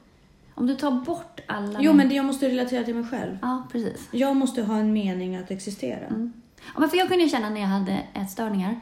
Om 0.54 0.66
du 0.66 0.74
tar 0.74 0.90
bort 0.90 1.40
alla... 1.48 1.78
Jo, 1.82 1.92
men 1.92 2.10
jag 2.14 2.24
måste 2.24 2.48
relatera 2.48 2.84
till 2.84 2.94
mig 2.94 3.04
själv. 3.04 3.38
Ja, 3.42 3.62
precis. 3.72 4.08
Jag 4.12 4.36
måste 4.36 4.62
ha 4.62 4.76
en 4.76 4.92
mening 4.92 5.36
att 5.36 5.50
existera. 5.50 6.06
Mm. 6.06 6.32
Ja, 6.74 6.80
men 6.80 6.88
för 6.88 6.96
jag 6.96 7.08
kunde 7.08 7.28
känna 7.28 7.50
när 7.50 7.60
jag 7.60 7.68
hade 7.68 8.02
ätstörningar 8.14 8.80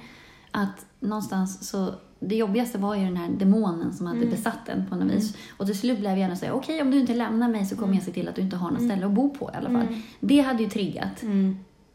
att 0.50 0.86
någonstans 1.00 1.68
så 1.68 1.94
det 2.20 2.36
jobbigaste 2.36 2.78
var 2.78 2.94
ju 2.94 3.04
den 3.04 3.16
här 3.16 3.28
demonen 3.30 3.92
som 3.92 4.06
hade 4.06 4.18
Mm. 4.18 4.30
besatt 4.30 4.68
en 4.68 4.86
på 4.86 4.96
något 4.96 5.12
vis. 5.12 5.36
Och 5.56 5.66
till 5.66 5.78
slut 5.78 5.98
blev 5.98 6.10
jag 6.10 6.18
gärna 6.20 6.36
säga 6.36 6.54
okej 6.54 6.82
om 6.82 6.90
du 6.90 7.00
inte 7.00 7.14
lämnar 7.14 7.48
mig 7.48 7.66
så 7.66 7.76
kommer 7.76 7.94
jag 7.94 8.02
se 8.02 8.12
till 8.12 8.28
att 8.28 8.34
du 8.34 8.42
inte 8.42 8.56
har 8.56 8.70
något 8.70 8.82
ställe 8.84 9.06
att 9.06 9.12
bo 9.12 9.30
på 9.34 9.50
i 9.54 9.56
alla 9.56 9.70
fall. 9.70 9.86
Det 10.20 10.40
hade 10.40 10.62
ju 10.62 10.68
triggat. 10.68 11.22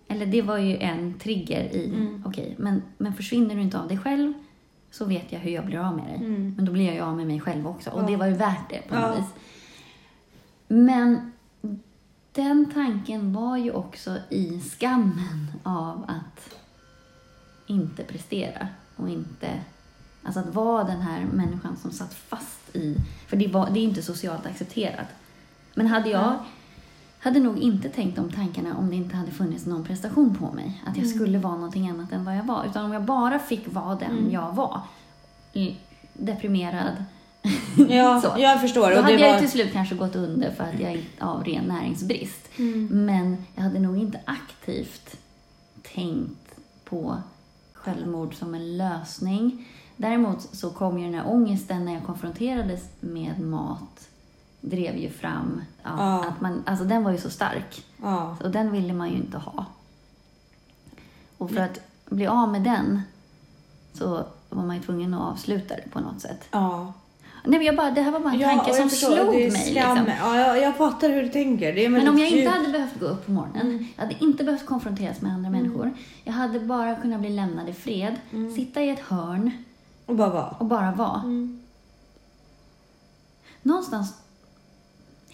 Mm. 0.08 0.22
Eller 0.22 0.32
det 0.32 0.42
var 0.42 0.58
ju 0.58 0.78
en 0.78 1.20
trigger 1.20 1.62
i, 1.64 2.10
okej, 2.26 2.56
men, 2.60 2.82
men 2.98 3.14
försvinner 3.14 3.56
du 3.56 3.62
inte 3.62 3.80
av 3.80 3.88
dig 3.88 3.98
själv 3.98 4.34
så 4.92 5.06
vet 5.06 5.32
jag 5.32 5.40
hur 5.40 5.52
jag 5.52 5.66
blir 5.66 5.78
av 5.80 5.96
med 5.96 6.06
dig. 6.06 6.16
Mm. 6.16 6.54
Men 6.56 6.66
då 6.66 6.72
blir 6.72 6.86
jag 6.86 6.96
ju 6.96 7.02
av 7.02 7.16
med 7.16 7.28
mig 7.28 7.40
själv 7.42 7.68
också. 7.68 7.90
Och 7.90 8.02
Ja. 8.02 8.08
det 8.08 8.16
var 8.16 8.28
ju 8.28 8.34
värt 8.34 8.70
det 8.70 8.82
på 8.90 8.96
något 8.96 9.04
Ja. 9.04 9.16
vis. 9.16 9.30
Men 10.68 11.32
den 12.32 12.72
tanken 12.74 13.34
var 13.34 13.58
ju 13.58 13.72
också 13.72 14.18
i 14.30 14.62
skammen 14.62 15.52
av 15.64 16.06
att 16.08 16.56
inte 17.68 18.04
prestera 18.04 18.68
och 18.96 19.10
inte... 19.10 19.50
Alltså 20.24 20.40
att 20.40 20.56
vara 20.56 20.84
den 20.84 21.02
här 21.02 21.26
människan 21.34 21.78
som 21.82 21.92
satt 21.92 22.14
fast 22.14 22.76
i... 22.76 22.96
För 23.28 23.38
det, 23.38 23.48
var, 23.48 23.70
det 23.70 23.80
är 23.80 23.84
inte 23.84 24.02
socialt 24.02 24.46
accepterat. 24.46 25.08
Men 25.76 25.88
hade 25.88 26.10
jag... 26.10 26.36
Hade 27.26 27.40
nog 27.40 27.58
inte 27.60 27.90
tänkt 27.90 28.16
de 28.16 28.32
tankarna 28.32 28.78
om 28.78 28.90
det 28.90 28.96
inte 28.96 29.16
hade 29.16 29.32
funnits 29.32 29.66
någon 29.66 29.84
prestation 29.84 30.36
på 30.36 30.52
mig. 30.52 30.82
Att 30.88 30.98
jag 30.98 31.06
Mm. 31.06 31.18
skulle 31.18 31.38
vara 31.40 31.56
någonting 31.56 31.90
annat 31.90 32.12
än 32.12 32.26
vad 32.26 32.38
jag 32.38 32.44
var. 32.44 32.66
Utan 32.66 32.86
om 32.86 32.94
jag 32.94 33.04
bara 33.04 33.40
fick 33.40 33.74
vara 33.74 33.96
den 33.96 34.12
Mm. 34.12 34.32
jag 34.32 34.54
var. 34.56 34.82
Deprimerad. 36.14 36.94
Ja, 37.90 38.22
Så. 38.36 38.42
jag 38.42 38.62
förstår. 38.62 38.82
Då 38.92 38.98
Och 38.98 39.04
hade 39.04 39.16
det 39.16 39.22
jag 39.22 39.28
var... 39.30 39.36
ju 39.36 39.42
till 39.42 39.52
slut 39.52 39.74
kanske 39.74 39.96
gått 39.96 40.16
under 40.16 40.52
för 40.52 40.64
att 40.64 40.80
jag 40.80 41.06
av 41.20 41.44
ren 41.44 41.64
näringsbrist. 41.66 42.50
Mm. 42.58 42.88
Men 43.06 43.38
jag 43.56 43.64
hade 43.64 43.80
nog 43.80 43.98
inte 43.98 44.20
aktivt 44.26 45.18
tänkt 45.96 46.56
på 46.86 47.18
självmord 47.74 48.36
som 48.36 48.56
en 48.56 48.78
lösning. 48.78 49.66
Däremot 49.98 50.42
så 50.42 50.70
kom 50.70 51.00
ju 51.00 51.06
den 51.06 51.14
här 51.14 51.28
ångesten 51.28 51.86
när 51.86 51.94
jag 51.94 52.04
konfronterades 52.04 52.84
med 53.00 53.40
mat 53.40 54.08
drev 54.66 54.98
ju 54.98 55.10
fram 55.10 55.62
ja, 55.84 55.90
Ja. 55.98 56.26
att 56.30 56.42
man, 56.42 56.64
alltså 56.66 56.86
den 56.86 57.04
var 57.04 57.12
ju 57.12 57.18
så 57.18 57.30
stark 57.30 57.86
Ja. 58.02 58.38
och 58.44 58.52
den 58.52 58.72
ville 58.72 58.94
man 58.94 59.10
ju 59.10 59.16
inte 59.16 59.38
ha. 59.38 59.66
Och 61.38 61.52
för 61.52 61.62
att 61.62 61.80
bli 62.10 62.28
av 62.28 62.50
med 62.52 62.62
den 62.62 63.02
så 63.94 64.26
var 64.50 64.64
man 64.64 64.76
ju 64.76 64.82
tvungen 64.82 65.14
att 65.14 65.32
avsluta 65.34 65.76
det 65.76 65.90
på 65.92 66.00
något 66.00 66.22
sätt. 66.22 66.48
Ja. 66.52 66.94
Nej, 67.48 67.60
men 67.60 67.66
jag 67.66 67.76
bara, 67.76 67.92
det 67.92 68.02
här 68.02 68.12
var 68.12 68.20
bara 68.20 68.34
en 68.34 68.40
Ja, 68.40 68.48
tanke 68.50 68.74
som 68.74 68.90
förstår, 68.90 69.16
slog 69.16 69.28
mig. 69.28 69.50
Liksom. 69.52 70.06
Ja, 70.20 70.38
jag, 70.40 70.62
jag 70.62 70.76
fattar 70.78 71.10
hur 71.10 71.24
du 71.24 71.30
tänker. 71.30 71.74
Det 71.74 71.86
är 71.86 71.90
Men 71.90 72.08
om 72.10 72.18
jag 72.18 72.26
väldigt 72.26 72.40
inte 72.40 72.58
hade 72.58 72.72
behövt 72.72 73.00
gå 73.00 73.06
upp 73.06 73.26
på 73.26 73.32
morgonen, 73.32 73.62
Mm. 73.68 73.88
jag 73.96 74.04
hade 74.04 74.24
inte 74.24 74.44
behövt 74.44 74.66
konfronteras 74.66 75.22
med 75.22 75.32
andra 75.34 75.50
människor. 75.50 75.92
Jag 76.24 76.34
hade 76.34 76.60
bara 76.60 76.96
kunnat 76.96 77.20
bli 77.20 77.30
lämnad 77.30 77.70
i 77.70 77.74
fred, 77.74 78.16
Mm. 78.32 78.56
sitta 78.56 78.82
i 78.82 78.90
ett 78.90 79.00
hörn 79.00 79.52
Och 80.06 80.16
bara 80.16 80.30
vara. 80.30 80.50
och 80.60 80.66
bara 80.66 80.92
vara. 80.92 81.20
Mm. 81.20 81.62
Någonstans 83.62 84.14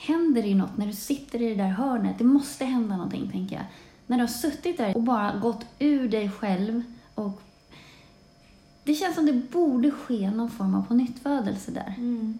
händer 0.07 0.41
det 0.43 0.55
något 0.55 0.77
när 0.77 0.85
du 0.87 0.93
sitter 0.93 1.41
i 1.41 1.49
det 1.49 1.63
där 1.63 1.69
hörnet. 1.69 2.17
Det 2.17 2.23
måste 2.23 2.65
hända 2.65 2.95
någonting, 2.95 3.29
tänker 3.31 3.55
jag. 3.55 3.65
När 4.07 4.17
du 4.17 4.23
har 4.23 4.27
suttit 4.27 4.77
där 4.77 4.95
och 4.97 5.03
bara 5.03 5.31
gått 5.41 5.65
ur 5.79 6.09
dig 6.09 6.29
själv 6.29 6.83
och 7.15 7.41
det 8.83 8.93
känns 8.93 9.15
som 9.15 9.25
det 9.25 9.33
borde 9.33 9.91
ske 9.91 10.31
någon 10.31 10.49
form 10.51 10.75
av 10.75 10.81
pånyttfödelse 10.87 11.71
där, 11.71 11.93
Mm. 11.97 12.39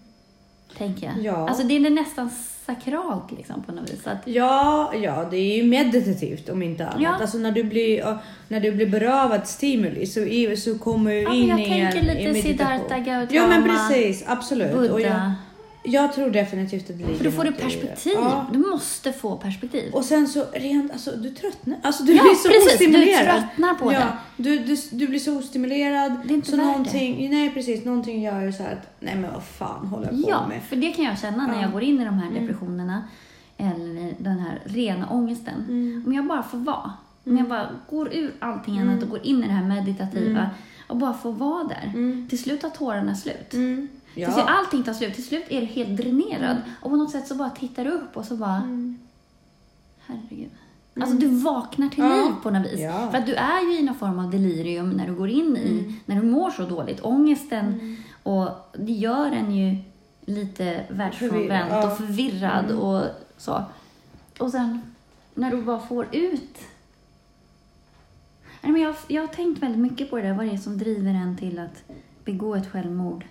tänker 0.78 1.06
jag. 1.08 1.26
Ja. 1.26 1.50
Alltså 1.50 1.67
det 1.67 1.76
är 1.76 1.89
nästan 1.89 2.30
sakralt 2.65 3.32
liksom 3.32 3.63
på 3.63 3.71
något 3.71 3.91
vis. 3.91 4.08
Att, 4.08 4.28
Ja, 4.28 4.93
ja, 4.95 5.28
det 5.32 5.38
är 5.38 5.58
ju 5.58 5.63
meditativt 5.69 6.50
om 6.50 6.63
inte 6.63 6.88
annat. 6.88 7.02
Ja. 7.02 7.10
Alltså 7.21 7.38
när 7.38 7.52
du 7.52 7.63
blir, 7.63 8.17
när 8.47 8.60
du 8.60 8.71
blir 8.71 8.88
berövad 8.89 9.47
stimuli 9.47 10.06
så, 10.06 10.19
så 10.58 10.78
kommer 10.80 11.12
du 11.12 11.21
Ja, 11.21 11.34
in 11.34 11.47
jag 11.47 11.60
i 11.62 11.65
tänker 11.65 11.97
en 12.00 12.06
lite 12.06 12.19
i 12.21 12.28
meditation. 12.28 12.41
Siddhartha 12.43 12.97
Gautama, 13.00 13.28
Ja, 13.32 13.47
men 13.47 13.63
precis. 13.63 14.24
Absolut. 14.28 14.74
Och 14.76 14.84
jag, 15.02 15.12
Buddha. 15.12 15.36
Jag 15.83 16.13
tror 16.13 16.29
definitivt 16.29 16.89
att 16.89 16.97
det 16.97 17.03
ligger 17.03 17.15
För 17.17 17.23
då 17.25 17.31
får 17.31 17.43
du 17.43 17.51
perspektiv. 17.51 18.13
Ja. 18.15 18.45
Du 18.53 18.59
måste 18.59 19.13
få 19.13 19.37
perspektiv. 19.37 19.93
Och 19.93 20.05
sen 20.05 20.27
så 20.27 20.45
rent, 20.53 20.91
alltså 20.91 21.11
du 21.11 21.29
tröttnar. 21.29 21.77
Alltså 21.83 22.03
du 22.03 22.13
Ja, 22.15 22.23
blir 22.23 22.33
så 22.33 22.47
precis. 22.47 22.65
Du 22.79 22.85
ostimulerad. 22.87 23.41
tröttnar 23.41 23.73
på 23.73 23.93
ja, 23.93 23.99
det. 24.37 24.43
Du, 24.43 24.59
du, 24.59 24.75
du 24.91 25.07
blir 25.07 25.19
så 25.19 25.37
ostimulerad. 25.37 26.15
Det 26.25 26.33
är 26.33 26.35
inte 26.35 26.51
så 26.51 26.57
någonting, 26.57 27.29
Nej 27.29 27.49
precis, 27.53 27.85
någonting 27.85 28.21
gör 28.21 28.41
ju 28.41 28.53
så 28.53 28.63
här 28.63 28.71
att, 28.73 28.95
nej 28.99 29.15
men 29.15 29.33
vad 29.33 29.43
fan 29.43 29.87
håller 29.87 30.05
jag 30.11 30.23
på 30.23 30.29
Ja, 30.29 30.47
med? 30.47 30.61
för 30.63 30.75
det 30.75 30.91
kan 30.91 31.05
jag 31.05 31.19
känna 31.19 31.47
när 31.47 31.55
Ja. 31.55 31.61
jag 31.61 31.71
går 31.71 31.83
in 31.83 32.01
i 32.01 32.05
de 32.05 32.13
här 32.19 32.27
Mm. 32.29 32.41
depressionerna 32.41 33.03
eller 33.57 34.13
den 34.17 34.39
här 34.39 34.59
rena 34.65 35.09
ångesten. 35.09 35.65
Mm. 35.69 36.03
Om 36.07 36.13
jag 36.13 36.25
bara 36.27 36.43
får 36.43 36.57
vara. 36.57 36.93
Om 37.25 37.37
jag 37.37 37.47
bara 37.49 37.69
går 37.89 38.13
ur 38.13 38.33
allting 38.39 38.79
annat 38.79 39.03
och 39.03 39.09
går 39.09 39.25
in 39.25 39.43
i 39.43 39.47
det 39.47 39.53
här 39.53 39.63
meditativa 39.63 40.39
Mm. 40.39 40.45
och 40.87 40.97
bara 40.97 41.13
får 41.13 41.31
vara 41.33 41.63
där. 41.63 41.91
Mm. 41.93 42.27
Till 42.29 42.39
slut 42.39 42.61
tar 42.61 42.69
tårarna 42.69 43.15
slut. 43.15 43.53
Mm. 44.15 44.26
Till 44.26 44.34
slut, 44.34 44.45
allting 44.47 44.84
tar 44.84 44.93
slut. 44.93 45.13
Till 45.15 45.26
slut 45.26 45.43
är 45.50 45.62
du 45.62 45.65
helt 45.67 45.97
dränerad. 45.97 46.58
Och 46.82 46.89
på 46.89 46.95
något 46.95 47.12
sätt 47.12 47.28
så 47.28 47.36
bara 47.36 47.50
tittar 47.50 47.86
du 47.86 47.91
upp 47.91 48.17
och 48.17 48.26
så 48.26 48.36
bara, 48.36 48.56
Mm. 48.56 49.00
herregud. 50.06 50.50
Alltså 51.02 51.15
du 51.17 51.28
vaknar 51.28 51.89
till 51.89 52.04
Ja. 52.04 52.10
liv 52.15 52.34
på 52.43 52.50
något 52.50 52.65
vis. 52.71 52.80
Ja. 52.80 53.12
För 53.12 53.17
att 53.17 53.26
du 53.26 53.34
är 53.34 53.62
ju 53.71 53.80
i 53.80 53.84
någon 53.84 53.95
form 53.95 54.19
av 54.19 54.32
delirium 54.32 54.89
när 54.89 55.08
du 55.08 55.15
går 55.15 55.30
in 55.30 55.58
i, 55.58 55.95
när 56.06 56.15
du 56.15 56.28
mår 56.28 56.52
så 56.52 56.63
dåligt. 56.63 57.00
Ångesten 57.04 57.97
och 58.24 58.50
det 58.74 58.91
gör 58.91 59.32
en 59.32 59.56
ju 59.56 59.78
lite 60.26 60.86
världsfrånvänt 60.89 61.71
ja. 61.71 61.88
och 61.91 61.97
förvirrad 61.97 62.71
och 62.71 63.04
så. 63.38 63.63
Och 64.39 64.52
sen 64.52 64.82
när 65.34 65.52
du 65.52 65.62
bara 65.62 65.80
får 65.80 66.08
ut 66.15 66.58
Nej, 68.63 68.71
men 68.71 68.82
jag, 68.82 68.95
jag 69.08 69.21
har 69.21 69.28
tänkt 69.28 69.63
väldigt 69.63 69.80
mycket 69.82 70.10
på 70.10 70.15
det 70.17 70.21
där, 70.24 70.34
vad 70.34 70.45
det 70.45 70.52
är 70.54 70.58
som 70.58 70.78
driver 70.78 71.12
en 71.13 71.38
till 71.38 71.60
att 71.60 71.84
begå 72.26 72.56
ett 72.56 72.71
självmord. 72.71 73.26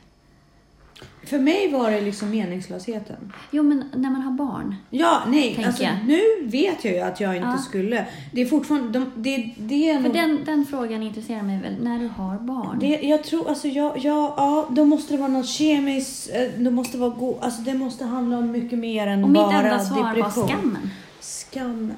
För 1.24 1.38
mig 1.38 1.72
var 1.72 1.90
det 1.90 2.00
liksom 2.00 2.30
meningslösheten. 2.30 3.32
Jo, 3.50 3.62
men 3.62 3.84
när 3.94 4.10
man 4.10 4.22
har 4.22 4.32
barn. 4.32 4.76
Ja, 4.90 5.22
nej, 5.28 5.64
alltså 5.66 5.82
jag. 5.82 5.92
nu 6.06 6.20
vet 6.44 6.84
jag 6.84 6.94
ju 6.94 7.00
att 7.00 7.20
jag 7.20 7.36
inte 7.36 7.48
Ja. 7.48 7.58
skulle. 7.58 8.06
Det 8.32 8.40
är 8.40 8.46
fortfarande, 8.46 8.98
de, 8.98 9.10
det, 9.16 9.54
det 9.58 9.90
är 9.90 9.94
För 9.96 10.02
nog, 10.02 10.12
den, 10.12 10.38
den 10.44 10.66
frågan 10.66 11.02
intresserar 11.02 11.42
mig 11.42 11.60
väl, 11.60 11.76
när 11.84 11.98
du 11.98 12.08
har 12.08 12.38
barn. 12.38 12.78
det, 12.78 12.86
jag 13.02 13.24
tror, 13.24 13.48
alltså 13.48 13.68
jag, 13.68 13.98
jag, 13.98 14.32
ja, 14.36 14.68
då 14.70 14.84
måste 14.84 15.14
det 15.14 15.18
vara 15.20 15.28
något 15.32 15.48
kemiskt, 15.48 16.30
eh, 16.34 16.62
det 16.62 16.70
måste 16.70 16.98
vara 16.98 17.10
go, 17.10 17.38
alltså 17.40 17.62
det 17.62 17.74
måste 17.74 18.04
handla 18.04 18.38
om 18.38 18.50
mycket 18.50 18.78
mer 18.78 19.06
än 19.06 19.24
och 19.24 19.30
mitt 19.30 19.42
bara 19.42 19.56
enda 19.62 19.78
svar 19.84 20.14
depression. 20.14 20.42
var 20.42 20.48
skammen. 20.48 20.90
Skammen. 21.20 21.96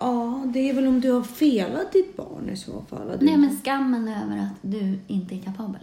Ja, 0.00 0.42
det 0.46 0.68
är 0.70 0.74
väl 0.74 0.86
om 0.86 1.00
du 1.00 1.10
har 1.12 1.22
felat 1.22 1.92
ditt 1.92 2.16
barn 2.16 2.50
i 2.52 2.56
så 2.56 2.82
fall. 2.90 3.12
Nej, 3.20 3.36
men 3.36 3.56
skammen 3.64 4.08
över 4.08 4.38
att 4.38 4.56
du 4.62 4.98
inte 5.06 5.34
är 5.34 5.38
kapabel. 5.38 5.80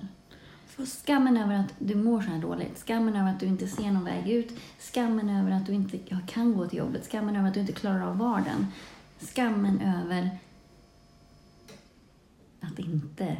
Skammen 0.77 1.38
över 1.38 1.55
att 1.55 1.73
du 1.79 1.95
mår 1.95 2.21
så 2.21 2.29
här 2.29 2.39
dåligt. 2.41 2.77
Skammen 2.88 3.15
över 3.15 3.29
att 3.32 3.39
du 3.39 3.45
inte 3.45 3.67
ser 3.67 3.91
någon 3.91 4.03
väg 4.05 4.29
ut. 4.29 4.51
Skammen 4.79 5.29
över 5.29 5.51
att 5.51 5.65
du 5.65 5.73
inte 5.73 5.97
kan 6.27 6.53
gå 6.58 6.67
till 6.67 6.77
jobbet. 6.79 7.08
Skammen 7.12 7.36
över 7.36 7.47
att 7.47 7.53
du 7.53 7.60
inte 7.60 7.73
klarar 7.73 8.01
av 8.01 8.17
vardagen. 8.17 8.67
Skammen 9.19 9.82
över 9.82 10.29
att 12.60 12.79
inte 12.79 13.38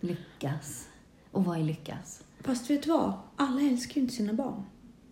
lyckas. 0.00 0.88
Och 1.30 1.44
vad 1.44 1.58
är 1.58 1.62
lyckas? 1.64 2.22
Fast 2.40 2.70
vet 2.70 2.82
du 2.82 2.88
vad? 2.90 3.12
Alla 3.36 3.60
älskar 3.60 3.94
ju 3.94 4.00
inte 4.00 4.14
sina 4.14 4.32
barn. 4.32 4.62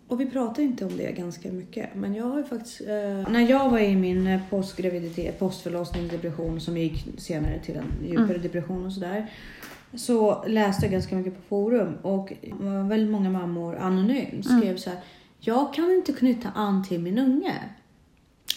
och 0.07 0.21
vi 0.21 0.25
pratar 0.25 0.63
inte 0.63 0.85
om 0.85 0.97
det 0.97 1.11
ganska 1.11 1.51
mycket. 1.51 1.95
Men 1.95 2.15
jag 2.15 2.25
har 2.25 2.37
ju 2.37 2.43
faktiskt, 2.43 2.81
eh, 2.81 3.31
när 3.31 3.49
jag 3.49 3.69
var 3.69 3.79
i 3.79 3.95
min 3.95 4.27
eh, 4.27 4.41
postgraviditet, 4.49 5.39
postförlossning, 5.39 6.07
depression 6.07 6.61
som 6.61 6.77
gick 6.77 7.07
senare 7.17 7.59
till 7.59 7.75
en 7.75 7.93
djupare 8.07 8.25
Mm. 8.29 8.41
depression 8.41 8.85
och 8.85 8.93
sådär. 8.93 9.31
Så 9.95 10.43
läste 10.47 10.85
jag 10.85 10.91
ganska 10.91 11.15
mycket 11.15 11.35
på 11.35 11.41
forum 11.41 11.97
och 12.01 12.33
väldigt 12.89 13.11
många 13.11 13.29
mammor 13.29 13.75
anonymt 13.75 14.45
skrev 14.45 14.61
Mm. 14.63 14.77
så 14.77 14.89
här. 14.89 14.99
Jag 15.39 15.73
kan 15.73 15.91
inte 15.91 16.13
knyta 16.13 16.49
an 16.55 16.83
till 16.83 16.99
min 17.01 17.19
unge. 17.19 17.53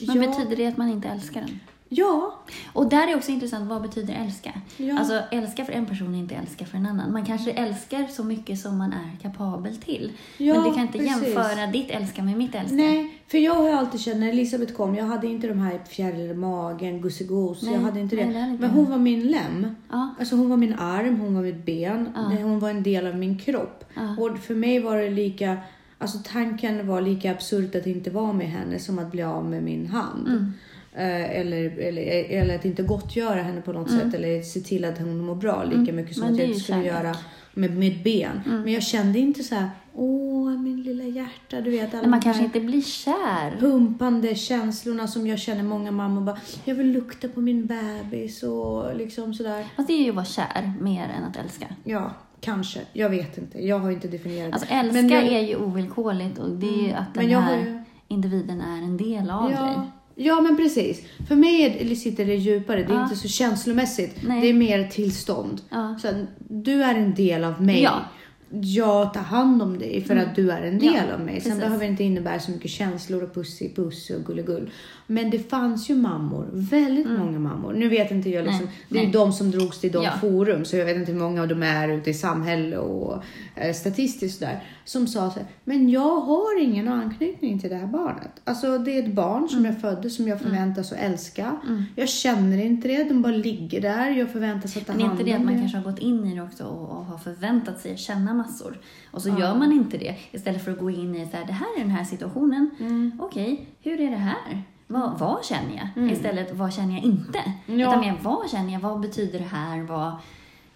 Men 0.06 0.16
jag, 0.22 0.30
betyder 0.30 0.56
det 0.56 0.66
att 0.66 0.76
man 0.76 0.88
inte 0.88 1.08
älskar 1.08 1.40
den? 1.40 1.60
Ja. 1.88 2.34
Och 2.72 2.88
där 2.88 3.08
är 3.08 3.16
också 3.16 3.30
intressant, 3.30 3.68
vad 3.68 3.82
betyder 3.82 4.14
älska? 4.14 4.52
Ja. 4.76 4.98
Alltså 4.98 5.22
älska 5.30 5.64
för 5.64 5.72
en 5.72 5.86
person 5.86 6.14
är 6.14 6.18
inte 6.18 6.34
älska 6.34 6.64
för 6.66 6.76
en 6.78 6.86
annan. 6.86 7.12
Man 7.12 7.24
kanske 7.24 7.50
älskar 7.52 8.06
så 8.06 8.24
mycket 8.24 8.58
som 8.60 8.78
man 8.78 8.92
är 8.92 9.16
kapabel 9.22 9.76
till. 9.76 10.12
Ja, 10.38 10.54
men 10.54 10.64
du 10.64 10.70
kan 10.74 10.82
inte 10.82 10.98
precis. 10.98 11.22
jämföra 11.26 11.66
ditt 11.66 11.90
älska 11.90 12.22
med 12.22 12.36
mitt 12.38 12.54
älska. 12.54 12.74
Nej, 12.74 13.22
för 13.28 13.38
jag 13.38 13.54
har 13.54 13.70
alltid 13.70 14.00
känt 14.00 14.16
när 14.20 14.28
Elisabeth 14.28 14.72
kom, 14.72 14.94
jag 14.94 15.04
hade 15.04 15.26
inte 15.26 15.46
de 15.48 15.58
här 15.58 15.80
fjärilar 15.88 16.34
i 16.34 16.36
magen, 16.36 17.00
gussegos, 17.00 17.62
jag 17.62 17.78
hade 17.80 18.00
inte 18.00 18.16
det. 18.16 18.24
nej, 18.24 18.34
det 18.34 18.40
hade 18.40 18.52
inte 18.52 18.62
Men 18.66 18.70
hon 18.70 18.90
var 18.90 18.98
min 18.98 19.26
lem. 19.26 19.66
Ja. 19.90 20.14
Alltså 20.18 20.36
hon 20.36 20.48
var 20.50 20.56
min 20.56 20.74
arm, 20.74 21.20
hon 21.20 21.34
var 21.34 21.42
mitt 21.42 21.66
ben, 21.66 22.08
Ja. 22.14 22.20
hon 22.42 22.58
var 22.58 22.70
en 22.70 22.82
del 22.82 23.06
av 23.06 23.16
min 23.16 23.38
kropp. 23.38 23.84
Ja. 23.94 24.16
Och 24.18 24.38
för 24.38 24.54
mig 24.54 24.80
var 24.80 24.96
det 24.96 25.10
lika, 25.10 25.56
alltså 25.98 26.18
tanken 26.32 26.86
var 26.86 27.00
lika 27.00 27.30
absurt 27.30 27.74
att 27.74 27.86
inte 27.86 28.10
vara 28.10 28.32
med 28.32 28.46
henne 28.46 28.78
som 28.78 28.98
att 28.98 29.10
bli 29.12 29.22
av 29.22 29.44
med 29.44 29.62
min 29.62 29.86
hand. 29.86 30.28
Mm. 30.28 30.52
Eh, 30.96 31.38
eller, 31.40 31.78
eller, 31.78 32.02
eller 32.30 32.54
att 32.54 32.64
inte 32.64 32.82
gottgöra 32.82 33.42
henne 33.42 33.60
på 33.60 33.72
något 33.72 33.90
sätt 33.90 34.14
eller 34.14 34.42
se 34.42 34.60
till 34.60 34.84
att 34.84 34.98
hon 34.98 35.18
mår 35.18 35.34
bra 35.34 35.64
lika 35.64 35.80
Mm. 35.80 35.96
mycket 35.96 36.16
som 36.16 36.24
att 36.32 36.38
jag 36.38 36.48
ju 36.48 36.54
skulle 36.54 36.76
kärlek. 36.84 36.92
göra 37.04 37.16
med 37.54 37.76
mitt 37.76 38.04
ben. 38.04 38.40
Men 38.46 38.72
jag 38.72 38.82
kände 38.82 39.18
inte 39.18 39.42
så 39.42 39.54
här, 39.54 39.70
åh 39.94 40.50
min 40.50 40.82
lilla 40.82 41.04
hjärta, 41.04 41.60
du 41.60 41.70
vet 41.70 41.92
alla 41.94 42.02
Men 42.02 42.10
man 42.10 42.20
kanske 42.20 42.44
inte 42.44 42.60
blir 42.60 42.82
kär. 42.82 43.56
pumpande 43.60 44.34
känslorna 44.34 45.06
som 45.06 45.26
jag 45.26 45.38
känner 45.38 45.62
många 45.62 45.90
mammor 45.90 46.20
bara, 46.22 46.38
jag 46.64 46.74
vill 46.74 46.92
lukta 46.92 47.28
på 47.28 47.40
min 47.40 47.66
bebis 47.66 48.42
och 48.42 48.96
liksom 48.96 49.34
sådär. 49.34 49.66
Fast 49.76 49.88
det 49.88 49.94
är 49.94 50.02
ju 50.02 50.08
att 50.10 50.14
vara 50.16 50.24
kär 50.26 50.72
mer 50.80 51.02
än 51.18 51.24
att 51.24 51.36
älska. 51.36 51.66
Ja, 51.84 52.10
kanske. 52.40 52.80
Jag 52.92 53.10
vet 53.10 53.38
inte. 53.38 53.66
Jag 53.66 53.78
har 53.78 53.90
inte 53.90 54.08
definierat 54.08 54.52
Alltså 54.52 54.68
det. 54.68 54.74
älska 54.74 55.02
Men 55.02 55.08
jag- 55.08 55.22
Mm. 55.22 55.34
är 55.34 55.40
ju 55.48 55.56
ovillkorligt 55.56 56.38
och 56.38 56.50
det 56.50 56.66
är 56.68 56.82
ju 56.86 56.92
att 56.92 57.14
Men 57.14 57.28
den 57.28 57.42
här 57.42 57.58
ju- 57.58 57.82
individen 58.08 58.60
är 58.60 58.78
en 58.82 58.96
del 58.96 59.30
av 59.30 59.50
dig. 59.50 59.76
Ja, 60.18 60.40
men 60.40 60.56
precis. 60.56 61.02
För 61.28 61.34
mig 61.36 61.62
är 61.62 61.84
det, 61.88 61.96
sitter 61.96 62.26
det 62.26 62.34
djupare. 62.34 62.82
Det 62.82 62.92
är 62.92 62.96
Ja. 62.96 63.02
inte 63.02 63.16
så 63.16 63.28
känslomässigt. 63.28 64.16
Nej. 64.22 64.40
Det 64.40 64.46
är 64.48 64.54
mer 64.54 64.88
tillstånd. 64.88 65.60
Ja. 65.70 65.98
Så 66.02 66.08
du 66.38 66.82
är 66.82 66.94
en 66.94 67.14
del 67.14 67.44
av 67.44 67.62
mig. 67.62 67.82
Ja. 67.82 68.04
Jag 68.50 69.14
tar 69.14 69.20
hand 69.20 69.62
om 69.62 69.78
dig 69.78 70.04
för 70.04 70.16
att 70.16 70.34
du 70.36 70.50
är 70.50 70.62
en 70.62 70.78
del 70.78 71.10
av 71.10 71.20
mig. 71.20 71.40
Sen 71.40 71.50
precis. 71.52 71.60
behöver 71.64 71.84
det 71.84 71.90
inte 71.90 72.04
innebära 72.04 72.40
så 72.40 72.50
mycket 72.50 72.70
känslor 72.70 73.22
och 73.22 73.34
pussy 73.34 73.74
puss 73.74 74.10
och 74.10 74.24
gulligull. 74.24 74.70
Men 75.06 75.30
det 75.30 75.50
fanns 75.50 75.90
ju 75.90 75.94
mammor, 75.94 76.46
väldigt 76.52 77.06
många 77.18 77.38
mammor. 77.38 77.72
Nu 77.72 77.88
vet 77.88 78.10
inte 78.10 78.30
jag 78.30 78.44
liksom, 78.44 78.60
Mm. 78.60 78.72
Nej, 78.72 78.84
det 78.88 78.98
är 78.98 79.00
ju 79.00 79.06
nej. 79.06 79.12
de 79.12 79.32
som 79.32 79.50
drogs 79.50 79.80
till 79.80 79.92
de 79.92 80.04
Ja. 80.04 80.10
forum, 80.20 80.64
så 80.64 80.76
jag 80.76 80.84
vet 80.84 80.96
inte 80.96 81.12
hur 81.12 81.18
många 81.18 81.42
av 81.42 81.48
dem 81.48 81.62
är 81.62 81.88
ute 81.88 82.10
i 82.10 82.14
samhälle 82.14 82.76
och 82.78 83.22
eh, 83.54 83.74
statistiskt 83.74 84.40
där. 84.40 84.62
Som 84.84 85.06
sa 85.06 85.30
så 85.30 85.38
här, 85.38 85.48
men 85.64 85.88
jag 85.90 86.20
har 86.20 86.62
ingen 86.62 86.88
anknytning 86.88 87.58
till 87.58 87.70
det 87.70 87.76
här 87.76 87.86
barnet. 87.86 88.30
Alltså 88.44 88.78
det 88.78 88.98
är 88.98 89.02
ett 89.02 89.14
barn 89.14 89.48
som 89.48 89.58
Mm. 89.58 89.72
jag 89.72 89.80
födde 89.80 90.10
som 90.10 90.28
jag 90.28 90.40
förväntas 90.40 90.92
att 90.92 90.98
älska. 90.98 91.56
Jag 91.96 92.08
känner 92.08 92.64
inte 92.64 92.88
det, 92.88 93.04
de 93.04 93.22
bara 93.22 93.32
ligger 93.32 93.80
där. 93.80 94.10
Jag 94.10 94.30
förväntas 94.30 94.76
att 94.76 94.86
ta 94.86 94.92
Men 94.92 95.00
är 95.02 95.06
hand 95.06 95.20
inte 95.20 95.22
om 95.24 95.30
det 95.30 95.36
att 95.36 95.44
man 95.44 95.54
det. 95.54 95.60
kanske 95.60 95.78
har 95.78 95.84
gått 95.84 95.98
in 95.98 96.24
i 96.26 96.34
det 96.34 96.42
också 96.42 96.64
och, 96.64 96.90
och 96.98 97.04
har 97.04 97.18
förväntat 97.18 97.80
sig 97.80 97.92
att 97.92 97.98
känna 97.98 98.34
massor? 98.34 98.78
Och 99.10 99.22
så 99.22 99.28
gör 99.28 99.54
man 99.58 99.72
inte 99.72 99.98
det 99.98 100.14
istället 100.32 100.64
för 100.64 100.72
att 100.72 100.78
gå 100.78 100.90
in 100.90 101.14
i 101.14 101.26
så 101.30 101.36
här, 101.36 101.46
det 101.46 101.52
här 101.52 101.66
är 101.76 101.80
den 101.80 101.90
här 101.90 102.04
situationen. 102.04 102.70
Mm. 102.80 103.12
Okej, 103.22 103.66
hur 103.82 104.00
är 104.00 104.10
det 104.10 104.16
här? 104.16 104.62
Vad, 104.86 105.18
vad 105.18 105.44
känner 105.44 105.90
jag? 105.96 106.10
Istället, 106.12 106.54
vad 106.54 106.72
känner 106.72 106.94
jag 106.94 107.02
inte? 107.02 107.38
Mm. 107.66 107.80
Ja. 107.80 107.88
Utan 107.88 108.00
mer, 108.00 108.18
vad 108.22 108.50
känner 108.50 108.72
jag? 108.72 108.80
Vad 108.80 109.00
betyder 109.00 109.38
det 109.38 109.44
här? 109.44 109.82
Vad, 109.82 110.12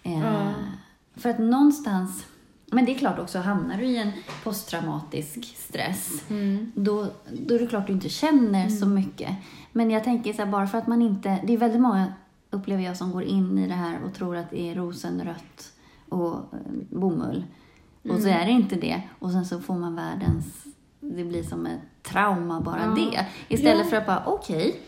eh, 0.02 0.20
Ja. 0.20 0.52
För 1.14 1.30
att 1.30 1.38
någonstans, 1.38 2.26
men 2.66 2.84
det 2.84 2.94
är 2.94 2.98
klart 2.98 3.18
också, 3.18 3.38
hamnar 3.38 3.76
du 3.76 3.84
i 3.84 3.96
en 3.98 4.10
posttraumatisk 4.44 5.44
stress, 5.56 6.24
Mm. 6.30 6.72
då, 6.74 7.06
då 7.46 7.54
är 7.54 7.58
det 7.58 7.66
klart 7.66 7.86
du 7.86 7.92
inte 7.92 8.08
känner 8.08 8.68
så 8.68 8.86
mycket. 8.86 9.30
Men 9.72 9.90
jag 9.90 10.04
tänker 10.04 10.32
så 10.32 10.42
här, 10.42 10.50
bara 10.50 10.66
för 10.66 10.78
att 10.78 10.86
man 10.86 11.02
inte, 11.02 11.40
det 11.46 11.52
är 11.52 11.58
väldigt 11.58 11.80
många, 11.80 12.12
upplever 12.50 12.82
jag, 12.82 12.96
som 12.96 13.12
går 13.12 13.22
in 13.22 13.58
i 13.58 13.68
det 13.68 13.74
här 13.74 13.98
och 14.04 14.14
tror 14.14 14.36
att 14.36 14.50
det 14.50 14.60
är 14.70 14.74
rosenrött 14.74 15.72
och 16.08 16.34
eh, 16.34 16.38
bomull. 16.90 17.44
Och 18.02 18.20
så 18.20 18.28
Mm. 18.28 18.40
är 18.40 18.46
det 18.46 18.52
inte 18.52 18.74
det. 18.76 19.02
Och 19.18 19.30
sen 19.30 19.44
så 19.46 19.60
får 19.60 19.74
man 19.74 19.94
världens, 19.96 20.64
det 21.00 21.24
blir 21.24 21.42
som 21.42 21.66
ett 21.66 21.80
trauma 22.02 22.60
bara 22.60 22.80
Ja. 22.84 22.90
det. 23.04 23.26
Istället 23.54 23.84
Ja. 23.84 23.90
för 23.90 23.96
att 23.96 24.06
bara, 24.06 24.22
okej, 24.26 24.80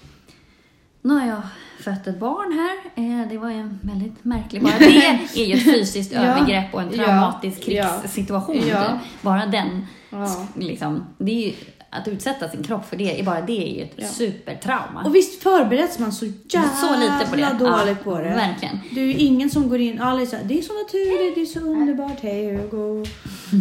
nu 1.03 1.15
har 1.15 1.27
jag 1.27 1.43
fött 1.85 2.07
ett 2.07 2.21
barn 2.21 2.53
här. 2.53 3.05
Eh, 3.23 3.29
Det 3.29 3.39
var 3.39 3.51
ju 3.51 3.57
en 3.61 3.79
väldigt 3.83 4.25
märklig, 4.25 4.63
bara 4.63 4.73
det 4.79 5.07
är 5.35 5.45
ju 5.47 5.55
ett 5.55 5.65
fysiskt 5.65 6.13
övergrepp 6.13 6.75
och 6.75 6.83
en 6.83 6.91
traumatisk 6.91 7.63
krigssituation. 7.63 8.61
Typ. 8.63 8.75
Bara 9.23 9.47
den, 9.47 9.87
liksom, 10.57 11.05
det 11.19 11.33
är 11.33 11.49
ju, 11.49 11.55
att 11.93 12.09
utsätta 12.09 12.49
sin 12.49 12.63
kropp 12.63 12.89
för 12.89 12.97
det, 12.97 13.25
bara 13.25 13.41
det 13.41 13.53
är 13.73 13.77
ju 13.77 13.83
ett 13.83 13.93
Ja. 13.97 14.07
supertrauma. 14.09 15.03
Och 15.05 15.15
visst 15.15 15.43
förbereds 15.43 15.99
man 15.99 16.13
så 16.13 16.25
jävla 16.49 16.69
så 16.69 16.99
lite 17.01 17.27
på 17.31 17.37
det. 17.37 17.57
dåligt 17.59 17.97
ja, 18.05 18.05
på 18.05 18.19
det. 18.19 18.25
Verkligen. 18.25 18.79
Det 18.91 19.01
är 19.01 19.05
ju 19.05 19.15
ingen 19.17 19.51
som 19.51 19.69
går 19.69 19.81
in, 19.81 20.01
alla 20.01 20.21
är 20.23 20.27
så 20.27 20.37
här, 20.37 20.45
det 20.45 20.59
är 20.59 20.63
så 20.63 20.73
naturligt, 20.73 21.35
det 21.35 21.41
är 21.43 21.47
så 21.47 21.61
underbart, 21.61 22.21
hej 22.23 22.57
Hugo. 22.57 23.05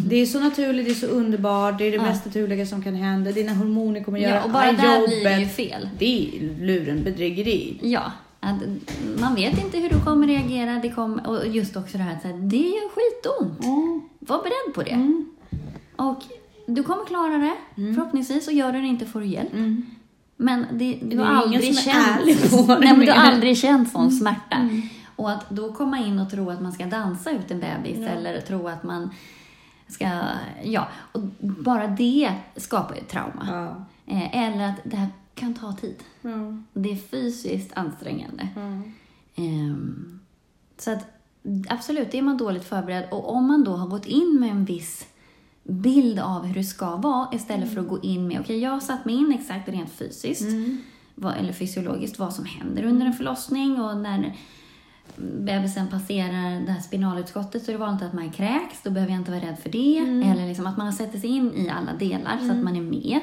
Det 0.09 0.15
är 0.15 0.25
så 0.25 0.39
naturligt, 0.39 0.85
det 0.85 0.91
är 0.91 0.95
så 0.95 1.07
underbart, 1.07 1.77
det 1.77 1.83
är 1.87 1.91
det 1.91 1.97
Ja. 1.97 2.03
mest 2.03 2.25
naturliga 2.25 2.65
som 2.65 2.83
kan 2.83 2.95
hända. 2.95 3.31
Dina 3.31 3.53
hormoner 3.53 4.03
kommer 4.03 4.19
göra 4.19 4.35
Ja, 4.35 4.43
och 4.43 4.49
bara 4.49 4.65
jobbet. 4.71 4.81
där 4.81 5.07
blir 5.07 5.23
det 5.23 5.39
ju 5.39 5.47
fel. 5.47 5.89
Det 5.99 6.27
är 6.27 6.65
luren 6.65 7.03
bedrägeri. 7.03 7.79
Ja, 7.81 8.11
att 8.39 8.55
man 9.19 9.35
vet 9.35 9.63
inte 9.63 9.77
hur 9.77 9.89
du 9.89 9.99
kommer 9.99 10.27
reagera. 10.27 10.79
Det 10.81 10.89
kommer, 10.89 11.27
och 11.29 11.47
just 11.47 11.75
också 11.77 11.97
det 11.97 12.03
här 12.03 12.13
att 12.15 12.49
det 12.49 12.57
gör 12.57 12.89
skitont. 12.89 13.63
Mm. 13.63 14.01
Var 14.19 14.37
beredd 14.37 14.75
på 14.75 14.81
det. 14.83 14.89
Mm. 14.91 15.25
Och 15.95 16.21
du 16.73 16.83
kommer 16.83 17.05
klara 17.05 17.37
det, 17.37 17.55
förhoppningsvis. 17.75 18.47
Och 18.47 18.53
gör 18.53 18.71
du 18.71 18.81
det 18.81 18.87
inte 18.87 19.05
får 19.05 19.19
du 19.19 19.25
hjälp. 19.25 19.53
Mm. 19.53 19.85
Men 20.37 20.65
det, 20.71 20.99
du 21.01 21.19
är 21.19 21.23
har 21.23 21.43
aldrig 21.43 21.79
känt, 21.79 22.25
det 22.25 22.67
nej, 22.79 22.97
men 22.97 22.99
du 22.99 23.11
har 23.11 23.31
aldrig 23.31 23.57
känt 23.57 23.91
sån 23.91 24.11
smärta. 24.11 24.55
Mm. 24.55 24.81
Och 25.15 25.31
att 25.31 25.49
då 25.49 25.73
komma 25.73 25.99
in 25.99 26.19
och 26.19 26.31
tro 26.31 26.49
att 26.49 26.61
man 26.61 26.71
ska 26.71 26.85
dansa 26.85 27.31
ut 27.31 27.51
en 27.51 27.59
bebis 27.59 27.99
Ja. 27.99 28.07
eller 28.07 28.41
tro 28.41 28.67
att 28.67 28.83
man 28.83 29.09
ska, 29.87 30.21
ja, 30.63 30.87
och 31.11 31.21
bara 31.39 31.87
det 31.87 32.33
skapar 32.55 32.95
ju 32.95 33.01
trauma. 33.01 33.47
Ja. 33.47 33.85
Eh, 34.13 34.45
eller 34.47 34.69
att 34.69 34.79
det 34.83 34.97
här 34.97 35.07
kan 35.35 35.53
ta 35.53 35.73
tid. 35.73 36.03
Ja. 36.21 36.57
Det 36.73 36.91
är 36.91 36.95
fysiskt 36.95 37.77
ansträngande. 37.77 38.47
Ja. 38.55 38.81
Ehm, 39.43 40.19
så 40.77 40.91
att 40.91 41.05
absolut, 41.69 42.13
är 42.13 42.21
man 42.21 42.37
dåligt 42.37 42.63
förberedd 42.63 43.07
och 43.11 43.35
om 43.35 43.47
man 43.47 43.63
då 43.63 43.75
har 43.75 43.87
gått 43.87 44.05
in 44.05 44.37
med 44.39 44.49
en 44.49 44.65
viss 44.65 45.07
bild 45.63 46.19
av 46.19 46.45
hur 46.45 46.55
det 46.55 46.63
ska 46.63 46.95
vara 46.95 47.27
istället 47.33 47.73
för 47.73 47.81
att 47.81 47.87
gå 47.87 47.99
in 48.01 48.27
med, 48.27 48.39
okej 48.39 48.59
jag 48.59 48.71
har 48.71 48.79
satt 48.79 49.05
mig 49.05 49.15
in 49.15 49.31
exakt 49.39 49.69
rent 49.69 49.91
fysiskt 49.91 50.41
Mm. 50.41 50.77
vad, 51.15 51.37
eller 51.37 51.53
fysiologiskt 51.53 52.19
vad 52.19 52.33
som 52.33 52.45
händer 52.45 52.83
under 52.83 53.05
en 53.05 53.13
förlossning 53.13 53.81
och 53.81 53.97
när 53.97 54.35
bebisen 55.15 55.87
passerar 55.87 56.65
det 56.65 56.71
här 56.71 56.81
spinalutskottet 56.81 57.63
så 57.63 57.71
är 57.71 57.73
det 57.73 57.79
vanligt 57.79 58.03
att 58.03 58.13
man 58.13 58.31
kräks, 58.31 58.81
då 58.83 58.91
behöver 58.91 59.13
jag 59.13 59.21
inte 59.21 59.31
vara 59.31 59.41
rädd 59.41 59.59
för 59.59 59.69
det. 59.69 59.97
Eller 59.97 60.47
liksom 60.47 60.67
att 60.67 60.77
man 60.77 60.93
sätter 60.93 61.19
sig 61.19 61.29
in 61.29 61.53
i 61.53 61.69
alla 61.69 61.93
delar 61.93 62.37
så 62.37 62.51
att 62.51 62.63
man 62.63 62.75
är 62.75 62.81
med. 62.81 63.19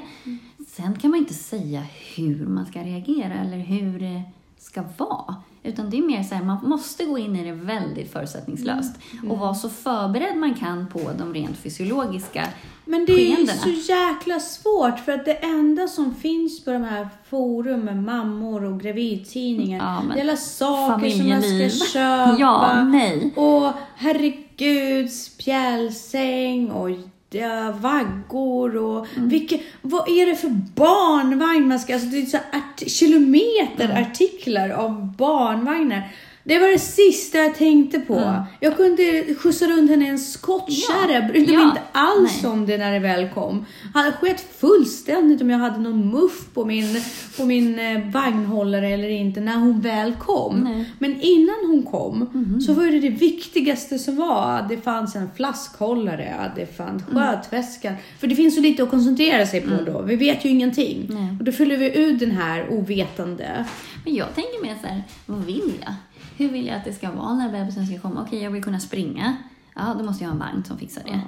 Sen 0.68 0.98
kan 0.98 1.10
man 1.10 1.18
inte 1.18 1.34
säga 1.34 1.82
hur 2.16 2.46
man 2.46 2.66
ska 2.66 2.82
reagera 2.82 3.34
eller 3.34 3.58
hur 3.58 3.98
det 4.00 4.22
ska 4.58 4.84
vara. 4.96 5.36
Utan 5.62 5.90
det 5.90 5.98
är 5.98 6.02
mer 6.02 6.22
så 6.22 6.34
här, 6.34 6.44
man 6.44 6.68
måste 6.68 7.04
gå 7.04 7.18
in 7.18 7.36
i 7.36 7.44
det 7.44 7.52
väldigt 7.52 8.12
förutsättningslöst 8.12 8.94
och 9.30 9.38
vara 9.38 9.54
så 9.54 9.68
förberedd 9.70 10.36
man 10.36 10.54
kan 10.54 10.86
på 10.88 11.00
de 11.18 11.34
rent 11.34 11.56
fysiologiska 11.56 12.48
Men 12.84 13.06
det 13.06 13.12
är 13.12 13.18
ju 13.18 13.34
skeendena. 13.36 13.58
så 13.58 13.68
jäkla 13.92 14.40
svårt 14.40 14.98
för 14.98 15.12
att 15.12 15.24
det 15.24 15.34
enda 15.34 15.88
som 15.88 16.14
finns 16.14 16.64
på 16.64 16.70
de 16.72 16.84
här 16.84 17.08
forumen, 17.28 18.04
mammor 18.04 18.64
och 18.64 18.80
gravidtidningar, 18.80 19.78
Ja, 19.78 20.14
det 20.14 20.20
är 20.20 20.24
alla 20.24 20.36
saker 20.36 21.10
som 21.10 21.28
man 21.28 21.42
ska 21.42 21.86
köpa. 21.86 22.36
Ja, 22.38 22.84
nej. 22.84 23.32
Och 23.36 23.72
herregud, 23.96 25.12
spjälsäng 25.12 26.70
och 26.70 26.90
ja, 27.30 27.70
vaggor 27.80 28.76
och 28.76 29.06
Mm. 29.16 29.28
vilket, 29.28 29.60
vad 29.82 30.08
är 30.08 30.26
det 30.26 30.36
för 30.36 30.48
barnvagn 30.74 31.68
man 31.68 31.78
ska, 31.80 31.94
alltså 31.94 32.08
det 32.08 32.18
är 32.18 32.26
så 32.26 32.36
art, 32.36 32.88
kilometer 32.90 33.84
Mm. 33.84 34.02
artiklar 34.02 34.70
av 34.70 35.16
barnvagnar. 35.16 36.02
Det 36.48 36.58
var 36.58 36.68
det 36.72 36.78
sista 36.78 37.38
jag 37.38 37.54
tänkte 37.54 38.00
på. 38.00 38.14
Mm. 38.18 38.42
Jag 38.60 38.76
kunde 38.76 39.24
skjutsa 39.38 39.66
runt 39.66 39.90
henne 39.90 40.04
i 40.06 40.08
en 40.08 40.18
skottkärra. 40.18 41.08
Ja. 41.08 41.14
Jag 41.14 41.26
brydde 41.26 41.52
mig 41.52 41.62
inte 41.64 41.80
alls 41.92 42.42
Nej. 42.42 42.52
om 42.52 42.66
det 42.66 42.78
när 42.78 42.92
det 42.92 42.98
väl 42.98 43.28
kom. 43.28 43.66
Han 43.94 44.12
sket 44.12 44.40
fullständigt 44.58 45.42
om 45.42 45.50
jag 45.50 45.58
hade 45.58 45.78
någon 45.78 46.10
muff 46.10 46.54
på 46.54 46.64
min, 46.64 47.02
på 47.36 47.44
min 47.44 47.78
eh, 47.78 48.10
vagnhållare 48.10 48.88
eller 48.88 49.08
inte 49.08 49.40
när 49.40 49.56
hon 49.56 49.80
väl 49.80 50.12
kom. 50.14 50.56
Nej. 50.60 50.84
Men 50.98 51.20
innan 51.20 51.56
hon 51.66 51.82
kom 51.82 52.28
så 52.66 52.72
var 52.72 52.84
det 52.84 53.00
det 53.00 53.08
viktigaste 53.10 53.98
som 53.98 54.16
var 54.16 54.50
att 54.58 54.68
det 54.68 54.76
fanns 54.76 55.16
en 55.16 55.28
flaskhållare, 55.36 56.34
att 56.38 56.56
det 56.56 56.76
fanns 56.76 57.02
Mm. 57.08 57.14
skötväskan. 57.22 57.94
För 58.20 58.26
det 58.26 58.34
finns 58.34 58.54
så 58.54 58.60
lite 58.60 58.82
att 58.82 58.90
koncentrera 58.90 59.46
sig 59.46 59.60
på 59.60 59.82
då. 59.86 60.02
Vi 60.02 60.16
vet 60.16 60.44
ju 60.44 60.48
ingenting. 60.48 61.06
Nej. 61.10 61.36
Och 61.38 61.44
då 61.44 61.52
fyller 61.52 61.76
vi 61.76 61.96
ut 61.98 62.18
den 62.20 62.30
här 62.30 62.68
ovetande. 62.70 63.64
Men 64.04 64.14
jag 64.14 64.34
tänker 64.34 64.62
mer 64.62 64.74
så 64.82 64.86
här, 64.86 65.02
vad 65.26 65.44
vill 65.44 65.72
jag? 65.84 65.92
Hur 66.38 66.48
vill 66.50 66.66
jag 66.66 66.76
att 66.76 66.84
det 66.84 66.92
ska 66.92 67.10
vara 67.10 67.34
när 67.34 67.52
bebisen 67.52 67.86
ska 67.86 67.98
komma? 68.00 68.22
Okej, 68.26 68.42
jag 68.42 68.50
vill 68.50 68.62
kunna 68.64 68.80
springa. 68.80 69.36
Ja, 69.76 69.94
då 69.98 70.04
måste 70.04 70.24
jag 70.24 70.28
ha 70.30 70.34
en 70.34 70.40
vagn 70.40 70.64
som 70.64 70.78
fixar 70.78 71.02
det. 71.04 71.20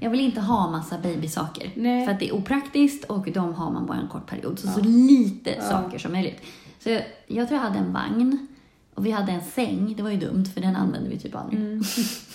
Jag 0.00 0.10
vill 0.10 0.20
inte 0.20 0.40
ha 0.40 0.70
massa 0.70 0.98
babysaker. 0.98 1.70
Nej. 1.76 2.04
För 2.06 2.12
att 2.12 2.20
det 2.20 2.28
är 2.28 2.34
opraktiskt 2.34 3.04
och 3.04 3.28
de 3.32 3.54
har 3.54 3.70
man 3.72 3.86
bara 3.86 3.98
en 3.98 4.08
kort 4.08 4.26
period. 4.26 4.58
Så, 4.58 4.68
så 4.68 4.80
lite 4.80 5.62
saker 5.62 5.98
som 5.98 6.12
möjligt. 6.12 6.42
Så 6.78 6.90
jag, 6.90 7.02
jag 7.26 7.48
tror 7.48 7.60
jag 7.60 7.66
hade 7.68 7.78
en 7.78 7.92
vagn 7.92 8.46
och 8.94 9.06
vi 9.06 9.10
hade 9.10 9.32
en 9.32 9.42
säng. 9.42 9.94
Det 9.96 10.02
var 10.02 10.10
ju 10.10 10.16
dumt 10.16 10.44
för 10.44 10.60
den 10.60 10.76
använde 10.76 11.08
vi 11.10 11.18
typ 11.18 11.34
aldrig. 11.36 11.60
Mm. 11.60 11.82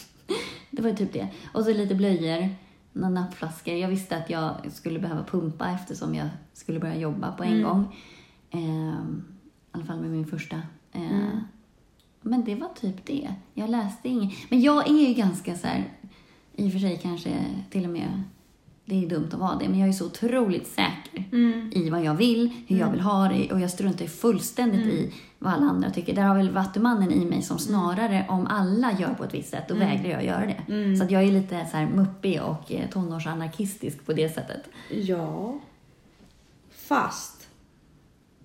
det 0.71 0.81
var 0.81 0.89
ju 0.89 0.95
typ 0.95 1.13
det. 1.13 1.27
Och 1.53 1.63
så 1.63 1.73
lite 1.73 1.95
blöjor, 1.95 2.49
några 2.93 3.09
nappflaskor. 3.09 3.73
Jag 3.73 3.87
visste 3.89 4.17
att 4.17 4.29
jag 4.29 4.55
skulle 4.73 4.99
behöva 4.99 5.23
pumpa 5.23 5.69
eftersom 5.69 6.15
jag 6.15 6.27
skulle 6.53 6.79
börja 6.79 6.95
jobba 6.97 7.31
på 7.31 7.43
en 7.43 7.53
Mm. 7.53 7.63
gång. 7.63 7.95
Ehm, 8.51 9.23
I 9.27 9.77
alla 9.77 9.85
fall 9.85 9.99
med 10.01 10.09
min 10.09 10.27
första. 10.27 10.61
Ehm, 10.91 11.29
Men 12.25 12.43
det 12.43 12.55
var 12.55 12.69
typ 12.81 13.05
det. 13.05 13.33
Jag 13.53 13.69
läste 13.69 14.09
inget. 14.09 14.33
Men 14.49 14.61
jag 14.61 14.89
är 14.89 15.07
ju 15.07 15.13
ganska 15.13 15.55
så 15.55 15.67
här, 15.67 15.83
i 16.55 16.67
och 16.67 16.71
för 16.71 16.79
sig 16.79 16.99
kanske 17.03 17.45
till 17.69 17.83
och 17.83 17.89
med, 17.89 18.23
det 18.85 19.03
är 19.03 19.09
dumt 19.09 19.29
att 19.33 19.39
vara 19.39 19.55
det, 19.55 19.69
men 19.69 19.79
jag 19.79 19.89
är 19.89 19.93
så 19.93 20.05
otroligt 20.05 20.67
säker 20.67 21.23
i 21.71 21.89
vad 21.89 22.03
jag 22.03 22.15
vill, 22.15 22.51
hur 22.67 22.79
jag 22.79 22.91
vill 22.91 22.99
ha 23.01 23.27
det 23.27 23.51
och 23.51 23.59
jag 23.59 23.71
struntar 23.71 24.05
fullständigt 24.05 24.85
i 24.85 25.13
vad 25.39 25.53
alla 25.53 25.65
andra 25.65 25.91
tycker. 25.91 26.15
Där 26.15 26.23
har 26.23 26.35
väl 26.35 26.49
vattumannen 26.51 27.11
i 27.11 27.25
mig 27.25 27.41
som 27.41 27.59
snarare, 27.59 28.25
om 28.29 28.47
alla 28.47 28.91
gör 28.99 29.13
på 29.13 29.23
ett 29.23 29.33
visst 29.33 29.49
sätt, 29.49 29.63
då 29.67 29.75
vägrar 29.75 30.09
jag 30.09 30.25
göra 30.25 30.45
det. 30.45 30.97
Så 30.97 31.03
att 31.03 31.11
jag 31.11 31.23
är 31.23 31.31
lite 31.31 31.65
så 31.71 31.77
här 31.77 31.87
muppig 31.87 32.41
och 32.41 32.71
eh, 32.71 32.89
tonårsanarkistisk 32.89 34.05
på 34.05 34.13
det 34.13 34.29
sättet. 34.29 34.69
Ja. 34.89 35.59
Fast. 36.71 37.34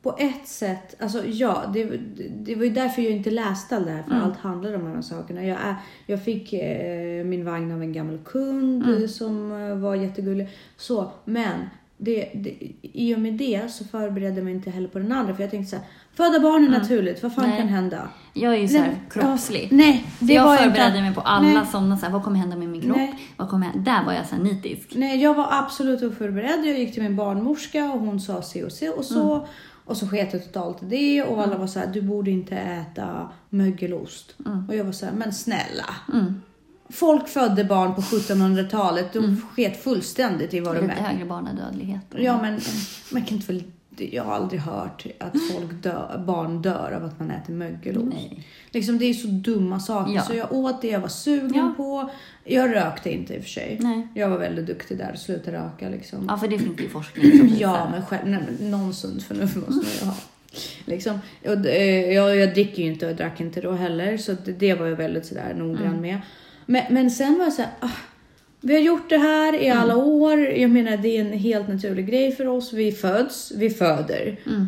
På 0.03 0.17
ett 0.19 0.49
sätt, 0.49 1.03
alltså 1.03 1.25
ja, 1.27 1.65
det, 1.75 1.85
det 2.31 2.55
var 2.55 2.65
ju 2.65 2.71
därför 2.71 3.03
jag 3.03 3.13
inte 3.13 3.31
läste 3.31 3.77
allt 3.77 3.87
det 3.87 3.93
här, 3.93 4.03
för 4.03 4.15
allt 4.15 4.37
handlar 4.39 4.75
om 4.75 4.85
de 4.85 4.95
här 4.95 5.03
sakerna. 5.03 5.45
Jag, 5.45 5.59
jag 6.07 6.25
fick 6.25 6.53
eh, 6.53 7.25
min 7.25 7.45
vagn 7.45 7.73
av 7.73 7.83
en 7.83 7.93
gammal 7.93 8.19
kund 8.25 9.03
eh, 9.03 9.09
som 9.09 9.53
eh, 9.53 9.75
var 9.77 9.95
jättegullig. 9.95 10.49
Så, 10.77 11.11
men 11.25 11.59
det, 11.97 12.31
det, 12.35 12.55
i 12.83 13.15
och 13.15 13.19
med 13.21 13.33
det 13.35 13.71
så 13.73 13.85
förberedde 13.85 14.37
jag 14.37 14.45
mig 14.45 14.55
inte 14.55 14.71
heller 14.71 14.89
på 14.89 14.99
den 14.99 15.13
andra, 15.13 15.35
för 15.35 15.43
jag 15.43 15.51
tänkte 15.51 15.71
så 15.71 15.77
här, 15.77 15.85
föda 16.15 16.41
barn 16.41 16.65
är 16.65 16.69
naturligt, 16.79 17.23
vad 17.23 17.35
fan 17.35 17.49
Nej. 17.49 17.59
kan 17.59 17.69
hända? 17.69 18.09
Jag 18.35 18.55
är 18.55 18.59
ju 18.59 18.69
så 18.69 18.79
här 18.79 18.87
Nej, 18.87 18.97
kroppslig. 19.11 19.63
ja, 19.71 19.77
nej, 19.77 20.05
det 20.21 20.33
jag 20.35 20.45
var 20.45 20.53
inte- 20.53 20.65
förberedde 20.65 21.01
mig 21.03 21.15
på 21.15 21.21
alla 21.21 21.67
sådana, 21.67 21.97
så 21.99 22.07
här, 22.07 22.13
vad 22.13 22.25
kommer 22.25 22.39
hända 22.39 22.57
med 22.57 22.69
min 22.69 22.81
kropp? 22.81 22.97
Nej. 22.97 23.19
Vad 23.37 23.49
kommer, 23.51 23.69
där 23.77 24.05
var 24.05 24.13
jag 24.13 24.27
så 24.27 24.35
här 24.35 24.43
nitisk. 24.43 24.93
Nej, 24.95 25.23
jag 25.23 25.35
var 25.35 25.47
absolut 25.51 26.03
oförberedd. 26.03 26.65
Jag 26.65 26.79
gick 26.79 26.93
till 26.95 27.03
min 27.03 27.17
barnmorska 27.17 27.85
och 27.85 28.01
hon 28.01 28.21
sa 28.21 28.43
se 28.43 28.65
och 28.65 28.73
se 28.73 28.89
och 28.89 29.05
så. 29.05 29.35
Mm. 29.35 29.47
Och 29.91 29.97
så 29.97 30.09
sket 30.09 30.33
jag 30.33 30.45
totalt 30.45 30.83
i 30.83 30.87
det 30.87 31.23
och 31.23 31.43
alla 31.43 31.57
var 31.59 31.67
så 31.67 31.79
här, 31.79 31.87
du 31.87 32.03
borde 32.03 32.31
inte 32.31 32.57
äta 32.57 33.29
mögelost. 33.49 34.35
Och 34.69 34.75
jag 34.77 34.85
var 34.85 34.93
så 34.93 35.07
här, 35.07 35.13
men 35.13 35.33
snälla. 35.33 35.95
Mm. 36.13 36.43
Folk 36.89 37.29
födde 37.29 37.65
barn 37.65 37.95
på 37.95 38.01
1700-talet, 38.01 39.13
de 39.13 39.41
sket 39.55 39.83
fullständigt 39.83 40.55
i 40.55 40.61
vad 40.61 40.75
de 40.77 40.81
Lite 40.81 40.93
äter. 40.93 41.05
högre 41.05 41.25
barnadödlighet. 41.25 42.01
Ja, 42.17 42.43
men 42.43 42.61
man 43.13 43.25
kan 43.25 43.37
inte 43.37 43.53
väl... 43.53 43.63
Jag 43.97 44.25
har 44.25 44.35
aldrig 44.35 44.61
hört 44.61 45.07
att 45.19 45.33
folk 45.53 45.83
dör, 45.83 46.23
barn 46.27 46.63
dör 46.63 46.93
av 46.97 47.05
att 47.05 47.19
man 47.19 47.31
äter 47.31 47.53
mögelost. 47.55 48.07
Nej. 48.15 48.47
Liksom, 48.71 48.99
det 48.99 49.05
är 49.05 49.15
så 49.15 49.27
dumma 49.29 49.81
saker. 49.81 50.13
Ja. 50.15 50.23
Så 50.23 50.35
jag 50.35 50.53
åt 50.53 50.83
det 50.83 50.89
jag 50.89 51.01
var 51.01 51.09
sugen 51.09 51.55
Ja. 51.55 51.75
på. 51.77 52.11
Jag 52.45 52.75
rökte 52.75 53.11
inte 53.13 53.35
i 53.35 53.39
och 53.39 53.43
för 53.43 53.51
sig. 53.51 53.77
Nej. 53.81 54.09
Jag 54.15 54.29
var 54.29 54.39
väldigt 54.39 54.67
duktig 54.67 54.99
där 54.99 55.11
och 55.13 55.19
slutade 55.19 55.57
röka. 55.57 55.89
Liksom. 55.89 56.27
Ja, 56.29 56.37
för 56.39 56.49
det 56.49 56.59
finns 56.59 56.81
ju 56.81 56.89
forskning 56.93 57.39
som 57.39 57.47
visar. 57.47 57.61
Ja, 57.61 57.89
men 57.91 58.07
själv, 58.07 58.29
nej, 58.29 58.41
men 58.59 58.71
någon 58.71 58.95
sunt 58.95 59.23
förnuft 59.23 59.57
måste 59.57 59.73
man 59.75 59.85
ju 60.01 60.07
ha. 60.07 60.15
Liksom, 60.85 61.19
och, 61.47 61.67
eh, 61.67 62.13
jag, 62.13 62.37
jag 62.37 62.55
dricker 62.55 62.83
ju 62.83 62.89
inte 62.93 63.07
och 63.11 63.17
drack 63.17 63.41
inte 63.41 63.61
då 63.61 63.73
heller, 63.73 64.17
så 64.17 64.33
det, 64.45 64.53
det 64.53 64.75
var 64.75 64.87
jag 64.87 64.97
väldigt 64.97 65.27
sådär 65.27 65.55
noggrann 65.59 65.87
Mm. 65.87 66.01
med. 66.01 66.21
Men, 66.67 66.83
men 66.91 67.11
sen 67.11 67.39
var 67.39 67.45
jag 67.45 67.53
såhär, 67.53 67.71
ah, 67.81 67.89
vi 68.61 68.75
har 68.75 68.81
gjort 68.81 69.09
det 69.09 69.19
här 69.19 69.63
i 69.63 69.69
alla 69.71 69.93
Mm. 69.93 70.05
år. 70.07 70.41
Jag 70.41 70.71
menar, 70.71 70.97
det 70.97 71.17
är 71.17 71.21
en 71.21 71.33
helt 71.33 71.69
naturlig 71.69 72.07
grej 72.07 72.33
för 72.33 72.47
oss. 72.47 72.73
Vi 72.73 72.93
föds, 72.93 73.53
vi 73.57 73.71
föder. 73.71 74.37
Mm. 74.47 74.67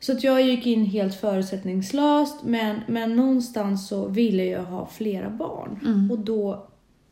Så 0.00 0.12
att 0.12 0.24
jag 0.24 0.42
gick 0.42 0.66
in 0.66 0.84
helt 0.84 1.14
förutsättningslöst, 1.14 2.36
men, 2.44 2.80
men 2.86 3.16
någonstans 3.16 3.88
så 3.88 4.08
ville 4.08 4.44
jag 4.44 4.62
ha 4.62 4.88
flera 4.92 5.30
barn. 5.30 5.78
Mm. 5.84 6.10
Och 6.10 6.18
då 6.18 6.66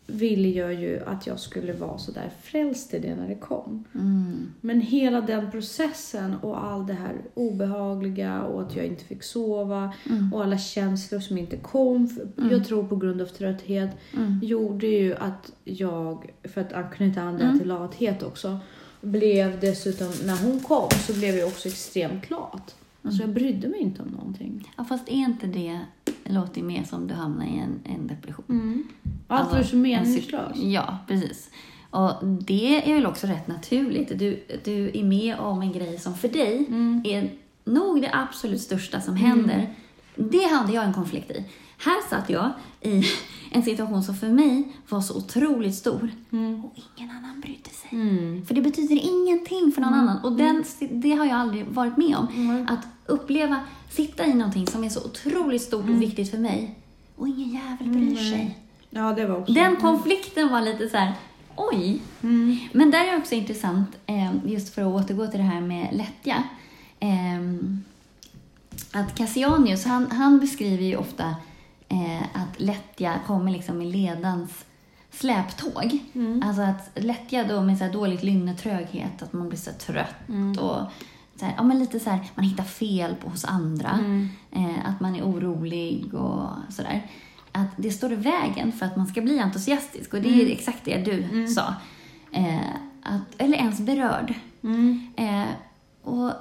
ville 0.06 0.48
jag 0.48 0.74
ju 0.74 1.00
att 1.06 1.26
jag 1.26 1.40
skulle 1.40 1.72
vara 1.72 1.98
så 1.98 2.12
där 2.12 2.30
frälst 2.42 2.94
i 2.94 2.98
det 2.98 3.14
när 3.14 3.28
det 3.28 3.34
kom. 3.34 3.84
Mm. 3.94 4.52
Men 4.60 4.80
hela 4.80 5.20
den 5.20 5.50
processen 5.50 6.34
och 6.34 6.64
all 6.64 6.86
det 6.86 6.92
här 6.92 7.14
obehagliga 7.34 8.42
och 8.42 8.62
att 8.62 8.76
jag 8.76 8.86
inte 8.86 9.04
fick 9.04 9.22
sova 9.22 9.92
Mm. 10.10 10.32
och 10.34 10.44
alla 10.44 10.58
känslor 10.58 11.20
som 11.20 11.38
inte 11.38 11.56
kom, 11.56 12.08
för- 12.08 12.50
jag 12.50 12.64
tror 12.66 12.84
på 12.88 12.96
grund 12.96 13.22
av 13.22 13.26
trötthet, 13.26 13.90
Mm. 14.16 14.40
gjorde 14.42 14.86
ju 14.86 15.14
att 15.16 15.52
jag, 15.64 16.30
för 16.44 16.60
att 16.60 16.72
anknyta 16.72 17.20
an 17.22 17.36
det 17.38 17.44
Mm. 17.44 17.58
till 17.58 17.68
lathet 17.68 18.22
också, 18.22 18.58
blev 19.00 19.60
dessutom, 19.60 20.12
när 20.24 20.36
hon 20.44 20.60
kom 20.60 20.88
så 21.06 21.12
blev 21.14 21.34
jag 21.34 21.48
också 21.48 21.68
extremt 21.68 22.30
lat. 22.30 22.76
Alltså 23.02 23.22
Mm. 23.22 23.34
jag 23.34 23.42
brydde 23.42 23.68
mig 23.68 23.80
inte 23.80 24.02
om 24.02 24.08
någonting. 24.08 24.72
Ja, 24.76 24.84
fast 24.84 25.08
är 25.08 25.12
inte 25.12 25.46
det, 25.46 25.80
låter 26.26 26.60
ju 26.60 26.66
mer 26.66 26.84
som 26.84 27.06
du 27.06 27.14
hamnar 27.14 27.46
i 27.46 27.58
en, 27.58 27.80
en 27.84 28.06
depression. 28.06 28.84
Allt 29.28 29.52
Alltså, 29.54 29.70
så 29.70 29.76
en 29.76 29.82
meningslöst. 29.82 30.56
Ja, 30.56 30.98
precis. 31.08 31.50
Och 31.90 32.26
det 32.26 32.90
är 32.90 32.94
väl 32.94 33.06
också 33.06 33.26
rätt 33.26 33.48
naturligt. 33.48 34.18
Du, 34.18 34.44
du 34.64 34.90
är 34.94 35.04
med 35.04 35.38
om 35.38 35.62
en 35.62 35.72
grej 35.72 35.98
som 35.98 36.14
för 36.14 36.28
dig 36.28 36.66
Mm. 36.68 37.02
är 37.04 37.30
nog 37.64 38.02
det 38.02 38.10
absolut 38.12 38.60
största 38.60 39.00
som 39.00 39.16
händer. 39.16 39.74
Det 40.16 40.44
hade 40.44 40.72
jag 40.72 40.84
en 40.84 40.94
konflikt 40.94 41.30
i. 41.30 41.44
Här 41.78 42.08
satt 42.10 42.30
jag 42.30 42.50
i 42.80 43.02
en 43.50 43.62
situation 43.62 44.02
som 44.02 44.14
för 44.14 44.28
mig 44.28 44.72
var 44.88 45.00
så 45.00 45.16
otroligt 45.16 45.74
stor 45.74 46.10
och 46.64 46.74
ingen 46.98 47.10
annan 47.10 47.40
brydde 47.40 47.70
sig. 47.70 47.88
Mm. 47.92 48.46
För 48.46 48.54
det 48.54 48.60
betyder 48.60 48.96
ingenting 48.96 49.72
för 49.72 49.80
någon 49.80 49.94
annan. 49.94 50.24
Och 50.24 50.32
den, 50.32 50.64
det 50.90 51.14
har 51.14 51.26
jag 51.26 51.36
aldrig 51.36 51.66
varit 51.66 51.96
med 51.96 52.16
om. 52.16 52.28
Mm. 52.36 52.66
Att 52.68 52.86
uppleva, 53.06 53.60
sitta 53.90 54.26
i 54.26 54.34
någonting 54.34 54.66
som 54.66 54.84
är 54.84 54.88
så 54.88 55.04
otroligt 55.04 55.62
stort 55.62 55.88
och 55.88 56.02
viktigt 56.02 56.30
för 56.30 56.38
mig 56.38 56.74
och 57.16 57.28
ingen 57.28 57.48
jävel 57.48 57.88
bryr 57.88 58.16
sig. 58.16 58.58
Ja, 58.90 59.12
det 59.12 59.26
var 59.26 59.38
också... 59.38 59.52
Den 59.52 59.76
konflikten 59.76 60.48
var 60.48 60.60
lite 60.60 60.88
så 60.88 60.96
här, 60.96 61.12
oj. 61.56 62.00
Mm. 62.22 62.58
Men 62.72 62.90
där 62.90 63.12
är 63.12 63.18
också 63.18 63.34
intressant, 63.34 63.88
eh, 64.06 64.32
just 64.46 64.74
för 64.74 64.82
att 64.82 65.04
återgå 65.04 65.26
till 65.26 65.40
det 65.40 65.46
här 65.46 65.60
med 65.60 65.88
lättja. 65.92 66.42
Att 68.94 69.14
Cassianius, 69.14 69.84
han, 69.84 70.10
han 70.10 70.40
beskriver 70.40 70.84
ju 70.84 70.96
ofta 70.96 71.34
eh, 71.88 72.22
att 72.22 72.60
lättja 72.60 73.14
kommer 73.26 73.52
liksom 73.52 73.82
i 73.82 73.92
ledans 73.92 74.64
släptåg. 75.10 75.98
Alltså 76.44 76.62
att 76.62 76.90
lättja 76.94 77.44
då 77.44 77.62
med 77.62 77.78
så 77.78 77.88
dåligt 77.88 78.22
lynne, 78.22 78.54
tröghet, 78.54 79.22
att 79.22 79.32
man 79.32 79.48
blir 79.48 79.58
så 79.58 79.70
trött 79.72 80.58
och 80.58 80.80
så 81.36 81.44
här, 81.44 81.54
ja, 81.56 81.62
men 81.62 81.78
lite 81.78 82.00
så 82.00 82.10
här, 82.10 82.20
man 82.34 82.44
hittar 82.44 82.64
fel 82.64 83.14
på, 83.14 83.30
hos 83.30 83.44
andra. 83.44 83.98
Eh, 84.50 84.88
att 84.88 85.00
man 85.00 85.16
är 85.16 85.22
orolig 85.22 86.14
och 86.14 86.48
sådär. 86.68 87.02
Att 87.52 87.68
det 87.76 87.90
står 87.90 88.12
i 88.12 88.16
vägen 88.16 88.72
för 88.72 88.86
att 88.86 88.96
man 88.96 89.06
ska 89.06 89.20
bli 89.20 89.38
entusiastisk 89.38 90.14
och 90.14 90.22
det 90.22 90.42
är 90.42 90.52
exakt 90.52 90.84
det 90.84 90.96
du 90.96 91.46
sa. 91.48 91.74
Eh, 92.32 92.58
att, 93.02 93.34
eller 93.38 93.58
ens 93.58 93.80
berörd. 93.80 94.34
Mm. 94.62 95.08
Eh, 95.16 95.48
och 96.02 96.32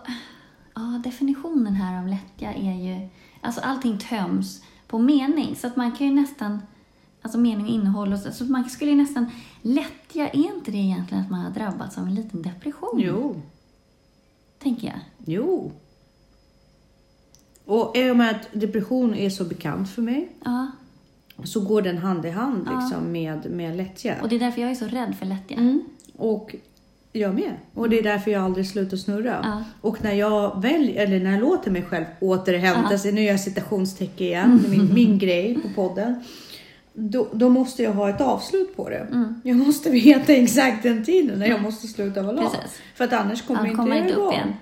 ja, 0.75 1.01
definitionen 1.03 1.73
här 1.73 1.99
av 2.01 2.07
lättja 2.07 2.53
är 2.53 2.73
ju, 2.87 3.09
alltså 3.41 3.61
allting 3.61 3.97
töms 3.97 4.63
på 4.87 4.99
mening. 4.99 5.55
Så 5.55 5.67
att 5.67 5.75
man 5.75 5.91
kan 5.91 6.07
ju 6.07 6.13
nästan, 6.13 6.61
alltså 7.21 7.37
mening 7.39 7.65
och 7.65 7.71
innehåll 7.71 8.13
och 8.13 8.19
så, 8.19 8.31
så 8.31 8.43
man 8.45 8.69
skulle 8.69 8.91
ju 8.91 8.97
nästan, 8.97 9.25
lättja, 9.61 10.29
är 10.29 10.35
inte 10.55 10.71
det 10.71 10.77
egentligen 10.77 11.23
att 11.23 11.31
man 11.31 11.39
har 11.41 11.51
drabbats 11.51 11.97
av 11.97 12.07
en 12.07 12.15
liten 12.15 12.41
depression? 12.41 12.99
Jo. 13.03 13.41
Tänker 14.59 14.87
jag. 14.87 14.99
Jo. 15.25 15.71
Och 17.65 17.97
i 17.97 18.09
och 18.09 18.17
med 18.17 18.31
att 18.35 18.47
depression 18.61 19.15
är 19.15 19.29
så 19.29 19.43
bekant 19.43 19.89
för 19.89 20.01
mig 20.01 20.29
Ja, 20.45 20.67
så 21.43 21.61
går 21.61 21.81
den 21.81 21.97
hand 21.97 22.25
i 22.25 22.29
hand 22.29 22.67
Ja. 22.71 22.79
liksom 22.79 23.11
med, 23.11 23.51
med 23.51 23.77
lättja. 23.77 24.21
och 24.21 24.29
det 24.29 24.35
är 24.35 24.39
därför 24.39 24.61
jag 24.61 24.71
är 24.71 24.75
så 24.75 24.87
rädd 24.87 25.15
för 25.19 25.25
lättja. 25.25 25.55
Mm. 25.55 25.83
Och 26.17 26.55
Jag 27.15 27.33
med. 27.35 27.51
Och 27.73 27.89
det 27.89 27.99
är 27.99 28.03
därför 28.03 28.31
jag 28.31 28.43
aldrig 28.43 28.67
slutar 28.67 28.97
snurra. 28.97 29.39
Ja. 29.43 29.63
Och 29.81 30.03
när 30.03 30.13
jag 30.13 30.61
väljer, 30.61 31.03
eller 31.03 31.19
när 31.19 31.31
jag 31.31 31.41
låter 31.41 31.71
mig 31.71 31.83
själv 31.83 32.05
återhämta 32.19 32.87
Ja. 32.91 32.97
sig, 32.97 33.11
nu 33.11 33.21
gör 33.23 33.31
jag 33.31 33.39
citationstecken 33.39 34.27
igen, 34.27 34.63
är 34.65 34.69
min, 34.69 34.93
min 34.93 35.17
grej 35.19 35.59
på 35.61 35.69
podden. 35.75 36.23
Då, 36.93 37.27
då 37.33 37.49
måste 37.49 37.83
jag 37.83 37.91
ha 37.93 38.09
ett 38.09 38.21
avslut 38.21 38.75
på 38.75 38.89
det. 38.89 38.97
Mm. 39.11 39.41
Jag 39.43 39.57
måste 39.57 39.89
veta 39.89 40.33
exakt 40.33 40.83
den 40.83 41.05
tiden 41.05 41.39
när 41.39 41.47
jag 41.47 41.61
måste 41.61 41.87
sluta 41.87 42.21
vara 42.21 42.31
lat. 42.35 42.57
För 42.95 43.03
att 43.03 43.13
annars 43.13 43.41
kommer 43.41 43.59
Ja, 43.61 43.65
jag 43.65 43.71
inte 43.71 43.77
kommer 43.83 43.95
inte 43.95 44.09
upp 44.13 44.17
igång. 44.19 44.33
igen. 44.33 44.53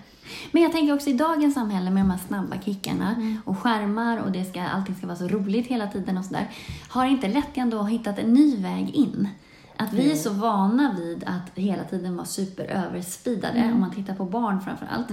Men 0.52 0.64
jag 0.64 0.72
tänker 0.72 0.94
också 0.94 1.10
i 1.10 1.14
dagens 1.14 1.54
samhälle 1.54 1.90
med 1.92 2.04
de 2.04 2.12
här 2.12 2.20
snabba 2.28 2.56
kickarna 2.66 3.16
Mm. 3.18 3.38
och 3.46 3.58
skärmar 3.60 4.18
och 4.18 4.32
det 4.32 4.46
ska, 4.46 4.62
allting 4.62 4.96
ska 4.96 5.08
vara 5.08 5.18
så 5.18 5.28
roligt 5.28 5.68
hela 5.68 5.88
tiden 5.88 6.18
och 6.18 6.26
sådär. 6.26 6.48
Har 6.90 7.06
inte 7.06 7.28
lätt 7.28 7.58
ändå 7.58 7.84
hittat 7.84 8.20
en 8.20 8.34
ny 8.34 8.58
väg 8.58 8.90
in? 8.96 9.28
Att 9.82 9.94
vi 9.94 10.12
är 10.12 10.16
så 10.16 10.30
vana 10.34 10.96
vid 11.00 11.24
att 11.28 11.52
hela 11.60 11.84
tiden 11.84 12.16
vara 12.16 12.26
superöverspeedade, 12.26 13.58
Mm. 13.60 13.74
om 13.74 13.80
man 13.80 13.92
tittar 13.96 14.16
på 14.16 14.26
barn 14.26 14.62
framför 14.62 14.86
allt. 14.92 15.08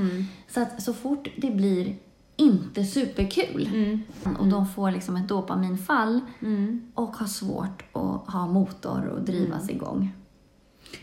Så 0.48 0.60
att 0.60 0.82
så 0.82 0.92
fort 0.94 1.28
det 1.36 1.50
blir 1.50 1.96
inte 2.36 2.84
superkul 2.84 3.68
Mm. 3.74 4.00
och 4.38 4.46
de 4.46 4.66
får 4.68 4.90
liksom 4.90 5.16
ett 5.16 5.28
dopaminfall 5.28 6.20
Mm. 6.42 6.82
och 6.94 7.16
har 7.16 7.26
svårt 7.26 7.82
att 7.92 8.32
ha 8.32 8.46
motor 8.46 9.04
och 9.06 9.20
drivas 9.22 9.70
igång. 9.70 10.10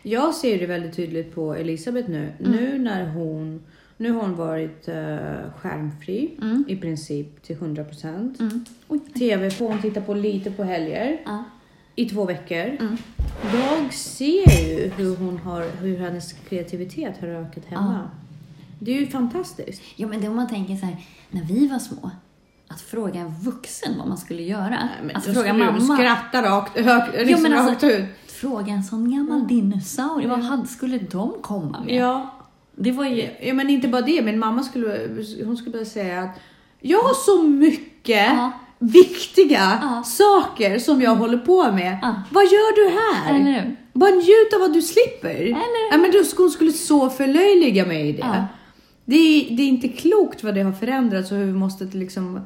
Jag 0.01 0.33
ser 0.35 0.59
det 0.59 0.65
väldigt 0.65 0.95
tydligt 0.95 1.35
på 1.35 1.53
Elisabeth 1.55 2.09
nu. 2.09 2.33
Mm. 2.39 2.51
Nu 2.51 2.79
när 2.79 3.07
hon... 3.09 3.63
Nu 3.97 4.11
har 4.11 4.21
hon 4.21 4.35
varit 4.35 4.87
uh, 4.89 5.51
skärmfri 5.57 6.37
Mm. 6.41 6.65
i 6.67 6.75
princip 6.75 7.41
till 7.43 7.55
100%. 7.57 8.39
Mm. 8.39 8.65
Oj. 8.87 8.99
TV 8.99 9.51
får 9.51 9.67
hon 9.69 9.81
titta 9.81 10.01
på 10.01 10.13
lite 10.13 10.51
på 10.51 10.63
helger 10.63 11.21
Ja. 11.25 11.43
I 11.95 12.05
två 12.09 12.25
veckor. 12.25 12.57
Mm. 12.79 12.97
Jag 13.53 13.93
ser 13.93 14.67
ju 14.67 14.91
hur, 14.97 15.15
hon 15.15 15.37
har, 15.37 15.65
hur 15.81 15.99
hennes 15.99 16.33
kreativitet 16.33 17.21
har 17.21 17.27
ökat 17.27 17.65
hemma. 17.65 18.09
Det 18.79 18.91
är 18.97 18.99
ju 18.99 19.07
fantastiskt. 19.07 19.81
Ja, 19.95 20.07
men 20.07 20.21
det 20.21 20.27
om 20.29 20.35
man 20.35 20.47
tänker 20.49 20.75
så 20.75 20.85
här, 20.85 20.97
när 21.29 21.43
vi 21.43 21.67
var 21.67 21.79
små, 21.79 22.11
att 22.67 22.81
fråga 22.81 23.19
en 23.19 23.35
vuxen 23.35 23.93
vad 23.97 24.07
man 24.07 24.17
skulle 24.17 24.41
göra. 24.41 24.89
alltså 25.13 25.29
då 25.29 25.35
fråga 25.35 25.53
mamma. 25.53 25.95
Skratta 25.97 26.41
rakt, 26.43 26.79
hög, 26.79 27.27
liksom 27.27 27.43
men 27.43 27.53
alltså- 27.53 27.87
rakt 27.87 27.99
ut. 27.99 28.05
Fråga 28.27 28.73
en 28.73 28.83
sån 28.83 29.11
gammal 29.11 29.47
dinosaurie, 29.47 30.27
vad 30.27 30.39
hade, 30.39 30.67
skulle 30.67 30.97
de 30.97 31.33
komma 31.41 31.79
med? 31.85 31.95
Ja, 31.95 32.29
Det 32.75 32.91
var 32.91 33.05
ju... 33.05 33.29
ja, 33.41 33.53
men 33.53 33.69
inte 33.69 33.87
bara 33.87 34.01
det. 34.01 34.21
Min 34.21 34.39
mamma 34.39 34.63
skulle, 34.63 35.09
hon 35.45 35.57
skulle 35.57 35.85
säga 35.85 36.21
att 36.21 36.39
jag 36.79 36.99
har 36.99 37.13
så 37.13 37.43
mycket 37.43 38.27
Ja. 38.27 38.51
Viktiga 38.91 39.79
Ja. 39.81 40.03
saker 40.05 40.79
som 40.79 41.01
jag 41.01 41.15
håller 41.15 41.37
på 41.37 41.71
med. 41.71 41.99
Ja. 42.01 42.15
Vad 42.31 42.43
gör 42.43 42.75
du 42.75 42.99
här? 42.99 43.35
Eller 43.35 43.51
hur? 43.61 43.75
Bara 43.93 44.09
njut 44.09 44.53
av 44.55 44.59
vad 44.59 44.73
du 44.73 44.81
slipper. 44.81 45.35
Eller 45.41 45.91
ja, 45.91 45.97
men 45.97 46.11
du, 46.11 46.23
hon 46.37 46.49
skulle 46.49 46.71
så 46.71 47.09
förlöjliga 47.09 47.85
mig 47.85 48.09
i 48.09 48.11
det. 48.11 48.19
Ja. 48.19 48.45
Det, 49.05 49.15
är, 49.15 49.55
det 49.57 49.63
är 49.63 49.67
inte 49.67 49.87
klokt 49.87 50.43
vad 50.43 50.55
det 50.55 50.61
har 50.61 50.71
förändrats 50.71 51.31
och 51.31 51.37
hur 51.37 51.45
vi 51.45 51.53
måste 51.53 51.83
liksom 51.85 52.39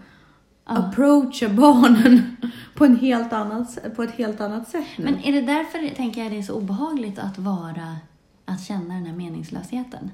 approacha 0.64 1.50
barnen 1.50 2.38
på, 2.76 2.86
en 2.86 3.00
helt 3.00 3.34
annat, 3.34 3.96
på 3.96 4.04
ett 4.04 4.12
helt 4.12 4.42
annat 4.42 4.70
sätt 4.70 4.86
nu. 4.98 5.06
Men 5.06 5.24
är 5.24 5.32
det 5.32 5.42
därför, 5.42 5.96
tänker 5.96 6.24
jag, 6.24 6.32
det 6.32 6.38
är 6.38 6.42
så 6.42 6.54
obehagligt 6.54 7.20
att 7.20 7.38
vara, 7.38 7.96
att 8.46 8.66
känna 8.68 8.94
den 8.94 9.06
här 9.06 9.14
meningslösheten? 9.14 10.12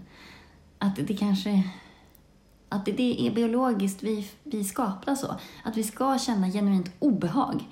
Att 0.80 0.96
det 1.08 1.14
kanske, 1.14 1.64
att 2.70 2.86
det, 2.86 2.92
det 2.92 3.28
är 3.28 3.32
biologiskt 3.32 4.04
vi, 4.04 4.28
vi 4.44 4.64
skapta 4.64 5.16
så. 5.16 5.36
Att 5.64 5.78
vi 5.78 5.84
ska 5.84 6.18
känna 6.20 6.48
genuint 6.52 6.92
obehag 7.00 7.64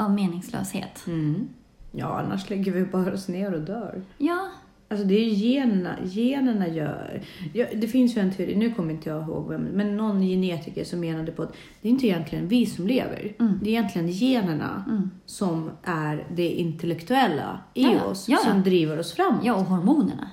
av 0.00 0.10
meningslöshet. 0.14 1.06
Mm. 1.06 1.48
Ja, 1.92 2.20
annars 2.20 2.50
lägger 2.50 2.72
vi 2.72 2.84
bara 2.84 3.12
oss 3.14 3.28
ner 3.28 3.54
och 3.54 3.60
dör. 3.60 4.02
Ja, 4.18 4.48
Alltså 4.88 5.06
det 5.06 5.14
är 5.14 5.24
ju 5.24 5.34
generna, 5.34 5.96
generna 6.04 6.68
gör. 6.68 7.22
Ja, 7.52 7.66
det 7.74 7.88
finns 7.88 8.16
ju 8.16 8.20
en 8.20 8.32
teori, 8.34 8.56
nu 8.56 8.72
kommer 8.74 8.90
inte 8.94 9.08
jag 9.08 9.22
ihåg 9.22 9.48
vem, 9.48 9.62
men 9.62 9.96
någon 9.96 10.20
genetiker 10.22 10.84
som 10.84 11.00
menade 11.00 11.32
på 11.32 11.42
att 11.42 11.52
det 11.82 11.88
är 11.88 11.92
inte 11.92 12.06
egentligen 12.06 12.48
vi 12.48 12.66
som 12.66 12.86
lever. 12.86 13.34
Mm. 13.40 13.58
Det 13.62 13.68
är 13.68 13.72
egentligen 13.72 14.08
generna 14.08 14.84
som 15.26 15.70
är 15.82 16.26
det 16.30 16.48
intellektuella 16.50 17.58
i 17.74 17.82
Ja, 17.82 17.92
ja. 17.92 18.04
oss 18.04 18.28
Ja, 18.28 18.38
ja. 18.44 18.50
som 18.52 18.62
driver 18.62 18.98
oss 18.98 19.12
framåt. 19.12 19.44
ja 19.44 19.54
och 19.54 19.64
hormonerna. 19.64 20.30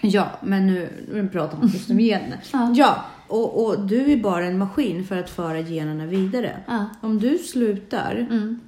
Ja, 0.00 0.30
men 0.42 0.66
nu, 0.66 0.88
nu 1.12 1.28
pratar 1.28 1.58
man 1.58 1.68
just 1.68 1.90
om 1.90 1.98
generna. 2.00 2.36
Ja. 2.52 2.72
Ja, 2.76 3.04
och, 3.28 3.64
och 3.66 3.86
du 3.86 4.12
är 4.12 4.16
bara 4.16 4.44
en 4.44 4.58
maskin 4.58 5.04
för 5.04 5.16
att 5.18 5.30
föra 5.30 5.60
generna 5.60 6.06
vidare. 6.06 6.56
Ja. 6.66 6.86
Om 7.00 7.18
du 7.18 7.38
slutar 7.38 8.26
Mm. 8.30 8.60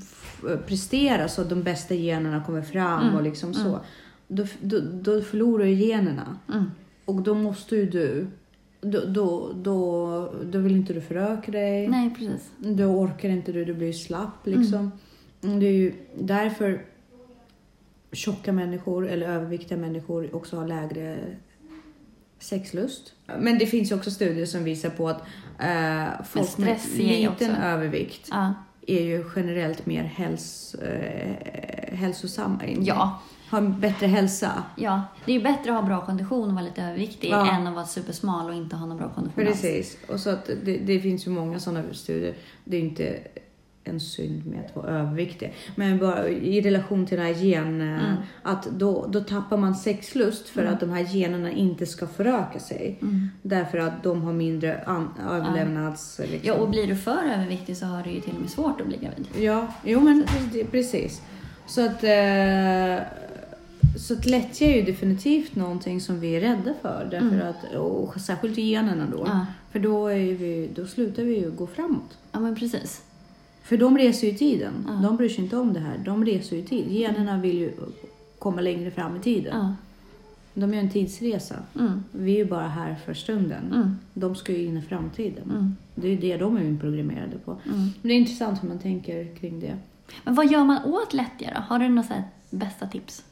f- 0.00 0.44
prestera 0.66 1.28
så 1.28 1.42
att 1.42 1.48
de 1.50 1.62
bästa 1.62 1.94
generna 1.94 2.42
kommer 2.44 2.62
fram 2.62 3.02
Mm. 3.02 3.14
och 3.14 3.22
liksom 3.22 3.54
så. 3.54 3.80
Då, 4.28 4.44
då, 4.60 4.78
då 4.80 5.20
förlorar 5.20 5.64
du 5.64 5.70
generna. 5.72 6.36
Mm. 6.52 6.70
Och 7.04 7.22
då 7.22 7.34
måste 7.34 7.76
ju 7.76 7.86
du... 7.90 8.26
Då, 8.80 9.00
då, 9.06 9.52
då, 9.54 10.34
då 10.44 10.58
vill 10.58 10.76
inte 10.76 10.92
du 10.92 11.00
föröka 11.00 11.52
dig. 11.52 11.88
Nej, 11.88 12.10
precis. 12.18 12.50
Då 12.58 12.84
orkar 12.84 13.28
inte 13.28 13.52
du, 13.52 13.64
du 13.64 13.74
blir 13.74 13.92
slapp 13.92 14.46
Mm. 14.46 14.60
liksom. 14.60 14.92
Det 15.40 15.66
är 15.66 15.72
ju 15.72 15.92
därför 16.20 16.82
tjocka 18.12 18.52
människor 18.52 19.08
eller 19.08 19.28
överviktiga 19.28 19.78
människor 19.78 20.34
också 20.34 20.56
har 20.56 20.66
lägre 20.68 21.18
sexlust. 22.38 23.12
Men 23.38 23.58
det 23.58 23.66
finns 23.66 23.90
ju 23.90 23.94
också 23.94 24.10
studier 24.10 24.46
som 24.46 24.64
visar 24.64 24.90
på 24.90 25.08
att 25.08 25.22
eh, 25.58 26.24
folk 26.24 26.58
med 26.58 26.78
liten 26.96 27.56
övervikt 27.56 28.28
Ja. 28.30 28.54
är 28.86 29.02
ju 29.02 29.24
generellt 29.36 29.86
mer 29.86 30.02
häls, 30.04 30.74
eh, 30.74 31.96
hälsosamma. 31.96 32.60
Ja. 32.80 33.20
Har 33.50 33.60
bättre 33.60 34.06
hälsa. 34.06 34.62
ja, 34.76 35.02
det 35.24 35.32
är 35.32 35.36
ju 35.36 35.42
bättre 35.42 35.70
att 35.70 35.80
ha 35.80 35.86
bra 35.88 36.06
kondition 36.06 36.48
och 36.48 36.54
vara 36.54 36.64
lite 36.64 36.82
överviktig 36.82 37.30
Ja. 37.30 37.52
än 37.52 37.66
att 37.66 37.74
vara 37.74 37.84
supersmal 37.86 38.48
och 38.48 38.54
inte 38.54 38.76
ha 38.76 38.86
någon 38.86 38.96
bra 38.98 39.08
kondition 39.08 39.46
alls. 39.46 39.62
Precis. 39.62 39.96
Och 40.08 40.20
så 40.20 40.30
att 40.30 40.46
det, 40.64 40.76
det 40.78 41.00
finns 41.00 41.26
ju 41.26 41.30
många 41.30 41.60
sådana 41.60 41.82
studier. 41.94 42.34
Det 42.64 42.76
är 42.76 42.80
ju 42.80 42.86
inte 42.88 43.18
en 43.88 44.00
synd 44.00 44.46
med 44.46 44.64
att 44.66 44.76
vara 44.76 44.86
överviktig. 44.90 45.54
Men 45.74 45.98
bara 45.98 46.28
i 46.28 46.60
relation 46.60 47.06
till 47.06 47.16
den 47.16 47.26
här 47.26 47.34
gen, 47.34 47.80
eh, 47.80 47.86
Mm. 47.86 48.16
att 48.42 48.64
då, 48.70 49.06
då 49.06 49.20
tappar 49.20 49.56
man 49.56 49.74
sexlust 49.74 50.48
för 50.48 50.64
att 50.64 50.80
de 50.80 50.90
här 50.90 51.02
generna 51.14 51.50
inte 51.52 51.86
ska 51.86 52.06
föröka 52.06 52.58
sig. 52.58 52.98
Mm. 53.02 53.28
Därför 53.42 53.78
att 53.78 54.02
de 54.02 54.22
har 54.22 54.32
mindre 54.32 54.80
överlevnads... 55.30 56.18
Liksom. 56.18 56.40
Ja, 56.42 56.54
och 56.54 56.68
blir 56.70 56.86
du 56.86 56.96
för 56.96 57.22
överviktig 57.34 57.76
så 57.76 57.86
har 57.86 58.02
du 58.02 58.10
ju 58.10 58.20
till 58.20 58.34
och 58.34 58.40
med 58.40 58.50
svårt 58.50 58.80
att 58.80 58.86
bli 58.86 58.96
gravid. 58.96 59.26
Ja, 59.38 59.66
jo 59.84 60.00
men 60.00 60.24
precis. 60.70 61.22
Så 61.66 61.86
att, 61.86 62.04
eh, 62.04 63.06
så 63.98 64.14
att 64.14 64.26
lättja 64.26 64.66
är 64.66 64.76
ju 64.76 64.82
definitivt 64.82 65.54
någonting 65.56 66.00
som 66.00 66.20
vi 66.20 66.36
är 66.36 66.40
rädda 66.40 66.74
för. 66.82 67.08
Därför 67.10 67.26
Mm. 67.36 67.48
att, 67.48 67.74
och 67.74 68.20
särskilt 68.20 68.58
generna 68.58 69.06
då. 69.12 69.28
För 69.72 69.78
då, 69.78 70.06
är 70.06 70.34
vi, 70.34 70.70
då 70.74 70.86
slutar 70.86 71.22
vi 71.22 71.38
ju 71.38 71.50
gå 71.50 71.66
framåt. 71.66 72.18
Ja, 72.32 72.40
men 72.40 72.56
precis. 72.56 73.02
För 73.66 73.76
de 73.76 73.98
reser 73.98 74.26
ju 74.26 74.32
i 74.32 74.36
tiden. 74.36 74.72
Ja. 74.86 74.92
De 74.92 75.16
bryr 75.16 75.28
sig 75.28 75.44
inte 75.44 75.56
om 75.56 75.72
det 75.72 75.80
här. 75.80 75.98
De 76.04 76.24
reser 76.24 76.56
ju 76.56 76.62
i 76.62 76.64
tid. 76.64 76.86
Generna 76.90 77.38
vill 77.38 77.58
ju 77.58 77.72
komma 78.38 78.60
längre 78.60 78.90
fram 78.90 79.16
i 79.16 79.20
tiden. 79.20 79.56
Ja. 79.56 79.74
De 80.54 80.74
gör 80.74 80.80
en 80.80 80.90
tidsresa. 80.90 81.56
Mm. 81.78 82.04
Vi 82.12 82.32
är 82.32 82.36
ju 82.36 82.44
bara 82.44 82.68
här 82.68 82.96
för 83.04 83.14
stunden. 83.14 83.72
Mm. 83.74 83.96
De 84.14 84.34
ska 84.34 84.52
ju 84.52 84.64
in 84.64 84.76
i 84.76 84.82
framtiden. 84.82 85.50
Mm. 85.50 85.76
Det 85.94 86.06
är 86.06 86.10
ju 86.10 86.16
det 86.16 86.36
de 86.36 86.56
är 86.56 86.60
inprogrammerade 86.60 87.38
på. 87.38 87.50
Mm. 87.50 87.78
Men 87.78 87.92
det 88.02 88.12
är 88.12 88.18
intressant 88.18 88.62
hur 88.62 88.68
man 88.68 88.78
tänker 88.78 89.36
kring 89.36 89.60
det. 89.60 89.76
Men 90.24 90.34
vad 90.34 90.52
gör 90.52 90.64
man 90.64 90.84
åt 90.84 91.14
lättja 91.14 91.50
då? 91.54 91.60
Har 91.60 91.78
du 91.78 91.88
några 91.88 92.24
bästa 92.50 92.86
tips? 92.86 93.24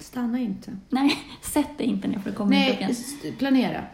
Stanna 0.00 0.38
inte. 0.38 0.76
Nej, 0.88 1.16
sätt 1.42 1.78
dig 1.78 1.86
inte 1.86 2.08
ner 2.08 2.18
för 2.18 2.30
inte 2.30 2.42
upp 2.42 2.48
Nej, 2.48 2.96
planera. 3.38 3.84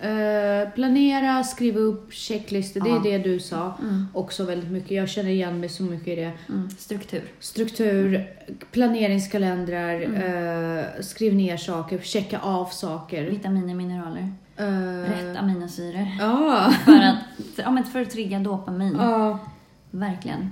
Eh, 0.00 0.70
planera, 0.74 1.44
skriva 1.44 1.80
upp 1.80 2.12
checklistor. 2.14 2.80
Det 2.80 2.90
är 2.90 3.18
det 3.18 3.24
du 3.24 3.40
sa 3.40 3.74
Mm. 3.82 4.06
också 4.14 4.44
väldigt 4.44 4.70
mycket. 4.70 4.90
Jag 4.90 5.08
känner 5.08 5.30
igen 5.30 5.60
mig 5.60 5.68
så 5.68 5.82
mycket 5.82 6.08
i 6.08 6.16
det. 6.16 6.32
Mm. 6.48 6.70
Struktur. 6.78 7.22
Struktur, 7.40 8.26
planeringskalendrar, 8.70 10.00
Mm. 10.00 10.78
eh, 10.78 10.84
skriv 11.00 11.34
ner 11.34 11.56
saker, 11.56 11.98
checka 11.98 12.38
av 12.38 12.64
saker. 12.66 13.24
Vitaminer, 13.24 13.74
mineraler. 13.74 14.32
Eh, 14.56 15.10
Rätt 15.10 15.36
aminosyror. 15.38 16.06
Ja. 16.20 16.70
För 16.84 16.92
att, 16.92 17.16
ja, 17.56 17.70
men 17.70 17.84
för 17.84 18.02
att 18.02 18.10
trigga 18.10 18.38
dopamin. 18.38 18.96
Ja. 19.00 19.38
Verkligen. 19.90 20.50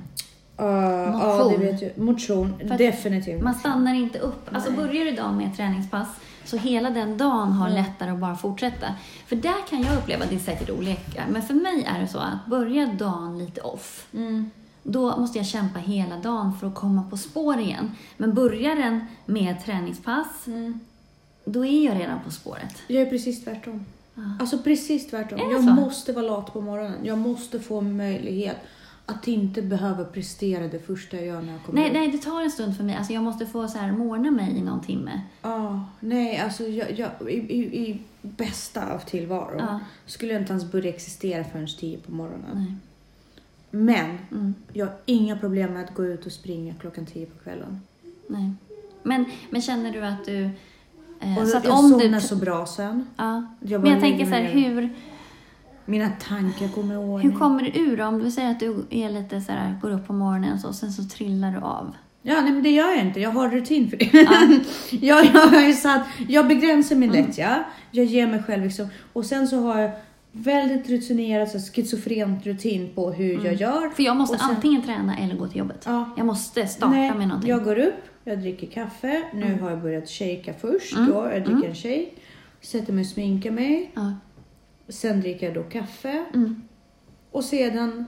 Ja, 0.57 1.03
ja, 1.03 1.37
Motion. 1.45 1.53
det 1.61 1.67
vet 1.73 1.83
jag. 1.83 1.99
Motion, 1.99 2.55
definitivt. 2.79 3.43
Man 3.43 3.55
stannar 3.55 3.95
inte 3.95 4.19
upp. 4.19 4.49
Alltså 4.55 4.73
börjar 4.73 5.05
du 5.05 5.11
dagen 5.11 5.37
med 5.37 5.47
ett 5.47 5.57
träningspass 5.57 6.09
så 6.45 6.57
hela 6.57 6.91
den 6.91 7.19
dagen 7.19 7.53
har 7.53 7.69
Mm. 7.71 7.83
lättare 7.85 8.11
att 8.11 8.19
bara 8.19 8.37
fortsätta. 8.37 8.87
För 9.27 9.37
där 9.37 9.67
kan 9.69 9.83
jag 9.83 9.97
uppleva, 9.99 10.25
det 10.27 10.35
är 10.35 10.39
säkert 10.39 10.71
olika, 10.71 11.25
men 11.31 11.43
för 11.43 11.55
mig 11.55 11.85
är 11.85 12.01
det 12.01 12.09
så 12.09 12.19
att 12.19 12.47
börja 12.47 12.87
dagen 12.87 13.39
lite 13.39 13.61
off. 13.61 14.07
Mm. 14.15 14.51
Då 14.83 15.17
måste 15.17 15.39
jag 15.39 15.47
kämpa 15.47 15.79
hela 15.79 16.17
dagen 16.17 16.53
för 16.61 16.67
att 16.67 16.75
komma 16.75 17.03
på 17.11 17.17
spår 17.17 17.59
igen. 17.59 17.91
Men 18.17 18.35
börjar 18.35 18.77
den 18.77 19.07
med 19.27 19.65
träningspass, 19.65 20.47
Mm. 20.47 20.81
då 21.45 21.67
är 21.67 21.85
jag 21.87 22.01
redan 22.01 22.21
på 22.25 22.31
spåret. 22.31 22.75
Jag 22.87 23.03
är 23.03 23.11
precis 23.11 23.45
tvärtom. 23.45 23.85
Ja. 24.15 24.23
Alltså 24.41 24.59
precis 24.59 25.11
tvärtom. 25.11 25.39
Jag 25.39 25.65
så? 25.65 25.71
måste 25.71 26.13
vara 26.13 26.27
lat 26.27 26.53
på 26.53 26.61
morgonen. 26.61 26.99
Jag 27.03 27.19
måste 27.19 27.61
få 27.61 27.81
möjlighet 27.81 28.57
Att 29.07 29.29
inte 29.29 29.63
behöva 29.63 30.05
prestera 30.05 30.69
det 30.69 30.79
första 30.87 31.17
jag 31.17 31.27
gör 31.27 31.43
när 31.43 31.53
jag 31.53 31.63
kommer 31.63 31.81
Nej, 31.81 31.93
nej, 31.93 32.09
det 32.13 32.19
tar 32.19 32.43
en 32.43 32.51
stund 32.51 32.77
för 32.77 32.85
mig. 32.85 32.97
Alltså 32.97 33.13
jag 33.13 33.23
måste 33.23 33.47
få 33.47 33.69
så 33.69 33.79
här 33.79 33.93
morna 33.93 34.31
mig 34.31 34.57
i 34.59 34.63
någon 34.63 34.81
timme. 34.81 35.21
Ja, 35.43 35.85
nej, 36.01 36.39
alltså 36.39 36.65
jag, 36.67 36.99
jag, 36.99 37.11
i, 37.31 37.33
i, 37.35 37.89
i 37.91 37.99
bästa 38.23 38.93
av 38.95 38.99
tillvaro 38.99 39.55
Ja. 39.59 39.81
skulle 40.07 40.33
jag 40.33 40.43
inte 40.43 40.53
ens 40.53 40.73
börja 40.73 40.89
existera 40.89 41.45
förrän 41.45 41.67
tio 41.81 41.99
på 41.99 42.13
morgonen. 42.13 42.51
Nej. 42.55 42.75
Men 43.71 44.19
Mm, 44.31 44.55
jag 44.73 44.87
har 44.87 44.95
inga 45.07 45.37
problem 45.39 45.73
med 45.73 45.85
att 45.85 45.95
gå 45.95 46.05
ut 46.05 46.27
och 46.27 46.33
springa 46.33 46.75
klockan 46.81 47.07
tio 47.07 47.27
på 47.27 47.39
kvällen. 47.45 47.81
nej. 48.27 48.51
Men, 49.03 49.25
men 49.51 49.63
känner 49.63 49.93
du 49.93 50.01
att 50.01 50.25
du... 50.25 50.51
Eh, 51.21 51.39
Och 51.39 51.49
så 51.49 51.57
att 51.57 51.65
jag 51.65 51.79
om 51.79 51.91
somnar 51.91 52.21
du... 52.21 52.27
så 52.27 52.37
bra 52.37 52.67
sen. 52.67 53.07
Ja. 53.17 53.47
Jag 53.61 53.83
Men 53.83 53.91
jag 53.93 54.01
tänker 54.01 54.25
så 54.25 54.31
här, 54.31 54.43
hur, 54.45 54.91
Mina 55.85 56.11
tankar 56.29 56.69
kommer 56.69 56.95
i 56.95 56.97
ordning. 56.97 57.31
hur 57.31 57.39
kommer 57.39 57.63
du 57.63 57.81
ur? 57.81 58.01
Om 58.01 58.19
du 58.19 58.31
säger 58.31 58.51
att 58.51 58.61
du 58.61 58.85
är 58.91 59.11
lite 59.11 59.41
så 59.41 59.53
här, 59.53 59.79
går 59.83 59.91
upp 59.91 60.07
på 60.07 60.13
morgonen 60.13 60.53
och 60.55 60.61
så, 60.61 60.69
och 60.69 60.75
sen 60.75 60.93
så 60.93 61.03
trillar 61.05 61.51
du 61.53 61.59
av. 61.59 61.93
Ja, 62.23 62.41
nej, 62.41 62.53
men 62.53 62.63
det 62.63 62.71
gör 62.71 62.91
jag 62.91 63.01
inte. 63.07 63.21
Jag 63.21 63.31
har 63.31 63.49
rutin 63.49 63.91
för 63.91 63.97
det. 63.97 64.13
jag, 65.07 65.25
jag, 65.35 65.41
har 65.41 65.73
satt, 65.73 66.07
jag 66.29 66.49
begränsar 66.49 66.97
min 66.97 67.11
Mm. 67.11 67.27
lättja. 67.27 67.65
Jag 67.91 68.05
ger 68.07 68.27
mig 68.27 68.43
själv 68.43 68.63
liksom. 68.65 68.89
Och 69.13 69.25
sen 69.27 69.49
så 69.49 69.61
har 69.61 69.81
jag 69.81 69.91
väldigt 70.33 70.89
rutinerat, 70.91 71.51
så 71.51 71.59
schizofrent 71.73 72.47
rutin 72.47 72.91
på 72.95 73.11
hur 73.13 73.45
jag 73.45 73.55
gör. 73.55 73.89
För 73.95 74.03
jag 74.03 74.17
måste 74.17 74.39
sen- 74.39 74.51
antingen 74.51 74.83
träna 74.83 75.17
eller 75.19 75.35
gå 75.37 75.49
till 75.49 75.59
jobbet. 75.59 75.83
Ja. 75.87 76.11
Jag 76.17 76.27
måste 76.27 76.67
starta 76.67 76.93
Nej, 76.93 77.15
med 77.15 77.29
någonting. 77.29 77.51
Jag 77.51 77.65
går 77.65 77.79
upp, 77.79 77.95
jag 78.25 78.39
dricker 78.41 78.67
kaffe. 78.67 79.23
Nu 79.35 79.47
Mm. 79.47 79.61
har 79.63 79.71
jag 79.71 79.83
börjat 79.83 80.09
shaka 80.09 80.53
först. 80.61 80.97
Mm. 80.97 81.11
Då. 81.11 81.15
Jag 81.33 81.43
dricker 81.43 81.51
Mm. 81.53 81.69
en 81.71 81.75
shake. 81.75 82.07
Sätter 82.61 82.93
mig 82.93 83.01
och 83.03 83.07
sminkar 83.07 83.51
mig. 83.51 83.91
Ja. 83.95 84.13
Sen 84.93 85.21
dricker 85.21 85.47
jag 85.47 85.55
då 85.55 85.63
kaffe. 85.63 86.25
Mm. 86.35 86.63
Och 87.31 87.45
sedan 87.45 88.07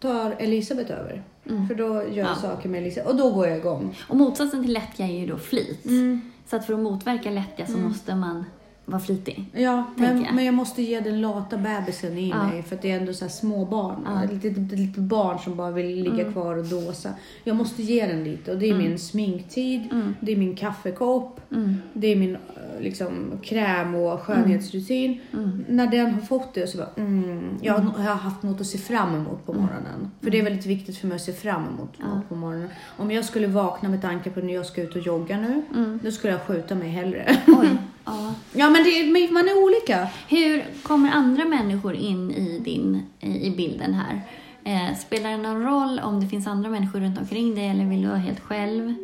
tar 0.00 0.30
Elisabeth 0.38 0.92
över. 0.92 1.22
Mm. 1.50 1.68
För 1.68 1.74
då 1.74 1.84
gör 1.94 2.02
jag 2.16 2.16
Ja. 2.26 2.34
saker 2.34 2.68
med 2.68 2.82
Elisabeth. 2.82 3.10
Och 3.10 3.16
då 3.16 3.30
går 3.32 3.46
jag 3.48 3.58
igång. 3.58 3.96
Och 4.08 4.16
motsatsen 4.16 4.62
till 4.64 4.72
lättja 4.72 5.04
är 5.06 5.20
ju 5.20 5.26
då 5.26 5.36
flit. 5.38 5.84
Mm. 5.84 6.20
Så 6.46 6.56
att 6.56 6.66
för 6.66 6.74
att 6.74 6.80
motverka 6.80 7.30
lättja 7.30 7.66
så 7.66 7.78
måste 7.78 8.14
man 8.14 8.44
vara 8.90 9.00
flitig. 9.00 9.44
Ja, 9.52 9.84
men, 9.96 10.22
jag. 10.24 10.34
men 10.34 10.44
jag 10.44 10.54
måste 10.54 10.82
ge 10.82 11.00
den 11.00 11.20
lata 11.20 11.58
bebisen 11.58 12.18
i 12.18 12.28
Ja. 12.30 12.46
mig 12.46 12.62
för 12.62 12.76
att 12.76 12.82
det 12.82 12.90
är 12.90 13.00
ändå 13.00 13.12
så 13.12 13.24
här 13.24 13.32
små 13.32 13.64
barn. 13.64 13.96
Ja. 14.06 14.24
Ett 14.24 14.32
litet, 14.44 14.78
litet 14.78 15.02
barn 15.02 15.38
som 15.38 15.56
bara 15.56 15.70
vill 15.70 15.86
ligga 16.02 16.20
Mm. 16.20 16.32
kvar 16.32 16.56
och 16.56 16.64
dåsa. 16.64 17.10
Jag 17.44 17.56
måste 17.56 17.82
ge 17.82 18.06
den 18.06 18.24
lite 18.24 18.52
och 18.52 18.58
det 18.58 18.66
är 18.66 18.74
Mm. 18.74 18.88
min 18.88 18.98
sminktid, 18.98 19.88
Mm. 19.92 20.14
det 20.20 20.32
är 20.32 20.36
min 20.36 20.56
kaffekopp, 20.56 21.40
Mm. 21.52 21.74
det 21.92 22.06
är 22.06 22.16
min 22.16 22.34
eh, 22.34 22.80
liksom, 22.80 23.32
kräm 23.42 23.94
och 23.94 24.20
skönhetsrutin. 24.20 25.20
Mm. 25.32 25.64
När 25.68 25.86
den 25.86 26.14
har 26.14 26.20
fått 26.20 26.54
det 26.54 26.66
så 26.66 26.78
bara, 26.78 26.88
mm, 26.96 27.48
jag, 27.62 27.72
har- 27.74 28.02
jag 28.04 28.10
har 28.10 28.14
haft 28.16 28.42
något 28.42 28.60
att 28.60 28.66
se 28.66 28.78
fram 28.78 29.14
emot 29.14 29.46
på 29.46 29.52
morgonen. 29.52 30.10
För 30.20 30.30
det 30.30 30.38
är 30.38 30.42
väldigt 30.44 30.66
viktigt 30.66 30.96
för 30.98 31.06
mig 31.06 31.14
att 31.16 31.22
se 31.22 31.32
fram 31.32 31.62
emot 31.66 31.92
Ja. 31.98 32.20
på 32.28 32.34
morgonen. 32.34 32.68
Om 32.96 33.10
jag 33.10 33.24
skulle 33.24 33.46
vakna 33.46 33.88
med 33.88 34.02
tanke 34.02 34.30
på 34.30 34.40
när 34.40 34.54
jag 34.54 34.66
ska 34.66 34.82
ut 34.82 34.96
och 34.96 35.02
jogga 35.02 35.36
nu, 35.40 35.62
Mm. 35.74 36.00
då 36.04 36.10
skulle 36.10 36.32
jag 36.32 36.42
skjuta 36.42 36.74
mig 36.74 36.88
hellre. 36.88 37.36
Oj. 37.46 37.68
Ja. 38.08 38.34
ja 38.52 38.70
men 38.70 38.84
det, 38.84 39.30
man 39.32 39.48
är 39.48 39.64
olika. 39.64 40.08
Hur 40.28 40.64
kommer 40.82 41.10
andra 41.10 41.44
människor 41.44 41.94
in 41.94 42.30
i, 42.30 42.58
din, 42.58 43.02
i 43.20 43.50
bilden 43.50 43.94
här? 43.94 44.20
Eh, 44.64 44.96
spelar 44.96 45.30
det 45.30 45.36
någon 45.36 45.62
roll 45.62 46.00
om 46.04 46.20
det 46.20 46.26
finns 46.26 46.46
andra 46.46 46.70
människor 46.70 47.00
runt 47.00 47.18
omkring 47.18 47.54
dig 47.54 47.68
eller 47.68 47.84
vill 47.84 48.02
du 48.02 48.08
vara 48.08 48.18
helt 48.18 48.40
själv? 48.40 48.94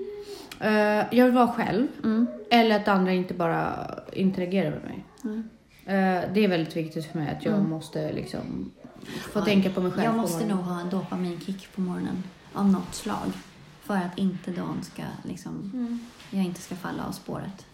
Eh, 0.60 0.72
jag 1.18 1.24
vill 1.24 1.34
vara 1.34 1.48
själv. 1.52 1.86
Mm. 2.04 2.26
Eller 2.50 2.76
att 2.76 2.88
andra 2.88 3.12
inte 3.12 3.34
bara 3.34 3.90
interagerar 4.12 4.70
med 4.70 4.82
mig. 4.82 5.04
Mm. 5.24 5.48
Eh, 5.86 6.34
det 6.34 6.44
är 6.44 6.48
väldigt 6.48 6.76
viktigt 6.76 7.06
för 7.12 7.18
mig 7.18 7.36
att 7.38 7.44
jag 7.44 7.54
Mm. 7.54 7.70
måste 7.70 8.12
liksom 8.12 8.70
få 9.32 9.38
Ja, 9.38 9.44
tänka 9.44 9.70
på 9.70 9.80
mig 9.80 9.92
själv. 9.92 10.04
Jag 10.04 10.14
måste 10.16 10.46
nog 10.46 10.58
ha 10.58 10.80
en 10.80 10.90
dopaminkick 10.90 11.68
på 11.74 11.80
morgonen 11.80 12.22
av 12.52 12.68
något 12.70 12.94
slag. 12.94 13.32
För 13.82 13.94
att 13.94 14.18
inte 14.18 14.50
dagen 14.50 14.78
ska, 14.82 15.02
liksom, 15.22 15.70
Mm. 15.74 15.98
jag 16.30 16.44
inte 16.44 16.60
ska 16.60 16.74
falla 16.74 17.04
av 17.08 17.12
spåret. 17.12 17.66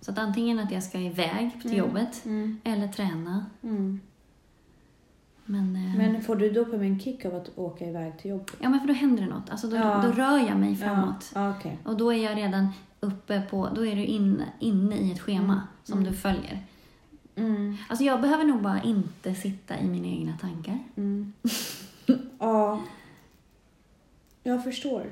Så 0.00 0.10
att 0.10 0.18
antingen 0.18 0.58
att 0.58 0.70
jag 0.70 0.82
ska 0.82 0.98
iväg 0.98 1.50
till 1.62 1.70
Mm. 1.70 1.78
jobbet 1.78 2.24
Mm. 2.24 2.60
eller 2.64 2.88
träna. 2.88 3.46
Mm. 3.62 4.00
Men, 5.44 5.76
eh, 5.76 5.96
Men 5.96 6.22
får 6.22 6.36
du 6.36 6.50
dopaminkick 6.50 7.24
av 7.24 7.34
att 7.34 7.58
åka 7.58 7.88
iväg 7.88 8.18
till 8.18 8.30
jobbet? 8.30 8.54
ja, 8.60 8.68
men 8.68 8.80
för 8.80 8.86
då 8.88 8.92
händer 8.94 9.22
det 9.22 9.28
något. 9.28 9.50
Alltså 9.50 9.66
då, 9.68 9.76
Ja. 9.76 10.02
då 10.06 10.12
rör 10.12 10.38
jag 10.48 10.56
mig 10.58 10.76
framåt. 10.76 11.30
Ja, 11.34 11.56
okej. 11.58 11.78
Och 11.84 11.96
då 11.96 12.12
är 12.12 12.24
jag 12.24 12.36
redan 12.36 12.68
uppe 13.00 13.40
på, 13.50 13.68
då 13.74 13.86
är 13.86 13.96
du 13.96 14.04
inne, 14.04 14.44
inne 14.58 14.96
i 14.96 15.12
ett 15.12 15.20
schema 15.20 15.52
Mm. 15.52 15.64
som 15.84 15.98
Mm. 15.98 16.10
du 16.12 16.18
följer. 16.18 16.64
Mm. 17.36 17.76
Alltså 17.88 18.04
jag 18.04 18.20
behöver 18.20 18.44
nog 18.44 18.62
bara 18.62 18.82
inte 18.82 19.34
sitta 19.34 19.78
i 19.78 19.88
mina 19.88 20.06
egna 20.06 20.38
tankar. 20.40 20.78
Mm. 20.96 21.32
ja. 22.38 22.80
Jag 24.42 24.64
förstår. 24.64 25.06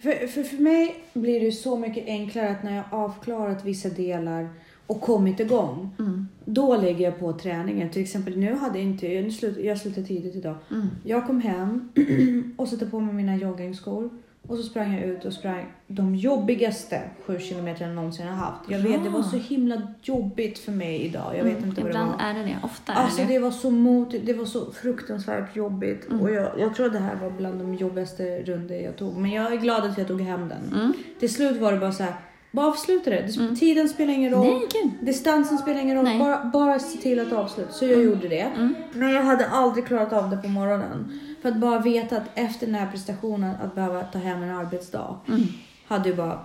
För, 0.00 0.26
för, 0.26 0.42
för 0.42 0.62
mig 0.62 0.94
blir 1.14 1.40
det 1.40 1.52
så 1.52 1.78
mycket 1.78 2.06
enklare 2.06 2.50
att 2.50 2.62
när 2.62 2.76
jag 2.76 2.84
avklarat 2.90 3.64
vissa 3.64 3.88
delar 3.88 4.48
och 4.86 5.00
kommit 5.00 5.40
igång, 5.40 5.90
Mm. 5.98 6.28
då 6.44 6.76
lägger 6.76 7.04
jag 7.04 7.18
på 7.18 7.32
träningen. 7.32 7.90
Till 7.90 8.02
exempel 8.02 8.38
nu 8.38 8.54
hade 8.54 8.78
jag 8.78 8.86
inte, 8.88 9.06
nu 9.08 9.30
slut, 9.30 9.58
jag 9.64 9.78
slutade 9.78 10.06
tidigt 10.06 10.36
idag. 10.36 10.54
Mm. 10.70 10.86
Jag 11.04 11.26
kom 11.26 11.40
hem 11.40 11.88
och 12.56 12.68
satte 12.68 12.86
på 12.86 13.00
mig 13.00 13.14
mina 13.14 13.36
joggingskor 13.36 14.10
och 14.48 14.56
så 14.56 14.62
sprang 14.62 14.94
jag 14.94 15.04
ut 15.04 15.24
och 15.24 15.32
sprang 15.32 15.66
de 15.86 16.14
jobbigaste 16.14 17.00
sju 17.26 17.38
kilometer 17.38 17.86
jag 17.86 17.94
någonsin 17.94 18.26
har 18.26 18.34
haft. 18.34 18.60
Jag 18.70 18.78
vet, 18.78 19.04
det 19.04 19.10
var 19.10 19.22
så 19.22 19.36
himla 19.36 19.82
jobbigt 20.02 20.58
för 20.58 20.72
mig 20.72 21.02
idag. 21.02 21.32
Jag 21.38 21.44
vet 21.44 21.56
Mm. 21.56 21.68
inte 21.68 21.80
vad 21.82 21.90
det 21.90 21.94
Ibland 21.98 22.10
var. 22.12 22.18
är 22.28 22.34
det 22.34 22.40
det. 22.42 22.56
Ofta 22.62 22.92
Alltså 22.92 23.22
är 23.22 23.26
det 23.26 23.32
det 23.32 23.38
var 23.38 23.50
så 23.50 23.70
motigt, 23.70 24.26
det 24.26 24.32
var 24.34 24.44
så 24.44 24.72
fruktansvärt 24.72 25.56
jobbigt. 25.56 26.06
Mm. 26.10 26.20
Och 26.20 26.30
jag, 26.30 26.48
jag 26.58 26.74
tror 26.74 26.86
att 26.86 26.92
det 26.92 26.98
här 26.98 27.16
var 27.16 27.30
bland 27.30 27.58
de 27.60 27.74
jobbigaste 27.74 28.42
rundor 28.42 28.76
jag 28.76 28.96
tog. 28.96 29.16
Men 29.16 29.30
jag 29.30 29.52
är 29.52 29.56
glad 29.56 29.84
att 29.84 29.98
jag 29.98 30.08
tog 30.08 30.20
hem 30.20 30.48
den. 30.48 30.80
Mm. 30.80 30.92
Till 31.20 31.34
slut 31.34 31.60
var 31.60 31.72
det 31.72 31.78
bara 31.78 31.92
så 31.92 32.02
här, 32.02 32.14
bara 32.50 32.66
avsluta 32.66 33.10
det. 33.10 33.16
det 33.26 33.36
Mm. 33.40 33.56
Tiden 33.56 33.88
spelar 33.88 34.12
ingen 34.12 34.32
roll. 34.32 34.46
Nej, 34.46 34.66
gud. 34.82 34.90
Distansen 35.00 35.58
spelar 35.58 35.80
ingen 35.80 35.96
roll. 35.96 36.04
Nej. 36.04 36.18
Bara, 36.18 36.44
bara 36.44 36.78
se 36.78 36.98
till 36.98 37.20
att 37.20 37.32
avsluta. 37.32 37.72
Så 37.72 37.86
jag 37.86 38.02
gjorde 38.04 38.28
det. 38.28 38.40
Mm. 38.40 38.74
Men 38.92 39.10
jag 39.12 39.22
hade 39.22 39.46
aldrig 39.48 39.86
klarat 39.86 40.12
av 40.12 40.30
det 40.30 40.36
på 40.36 40.48
morgonen. 40.48 41.20
För 41.42 41.48
att 41.48 41.56
bara 41.56 41.78
veta 41.78 42.16
att 42.16 42.28
efter 42.34 42.66
den 42.66 42.74
här 42.74 42.90
prestationen 42.90 43.56
att 43.62 43.74
behöva 43.74 44.02
ta 44.04 44.18
hem 44.18 44.42
en 44.42 44.50
arbetsdag. 44.50 45.16
Mm. 45.28 45.42
Hade 45.86 46.08
ju 46.08 46.14
bara... 46.16 46.38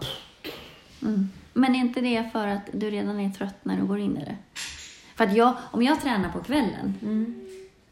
Mm. 1.01 1.29
Men 1.53 1.75
är 1.75 1.79
inte 1.79 2.01
det 2.01 2.29
för 2.31 2.47
att 2.47 2.69
du 2.73 2.89
redan 2.89 3.19
är 3.19 3.29
trött 3.29 3.55
när 3.63 3.77
du 3.77 3.85
går 3.85 3.99
in 3.99 4.17
i 4.17 4.19
det? 4.25 4.35
För 5.15 5.23
att 5.23 5.35
jag, 5.35 5.53
om 5.71 5.81
jag 5.83 6.01
tränar 6.01 6.29
på 6.29 6.39
kvällen, 6.39 6.93
Mm. 7.01 7.41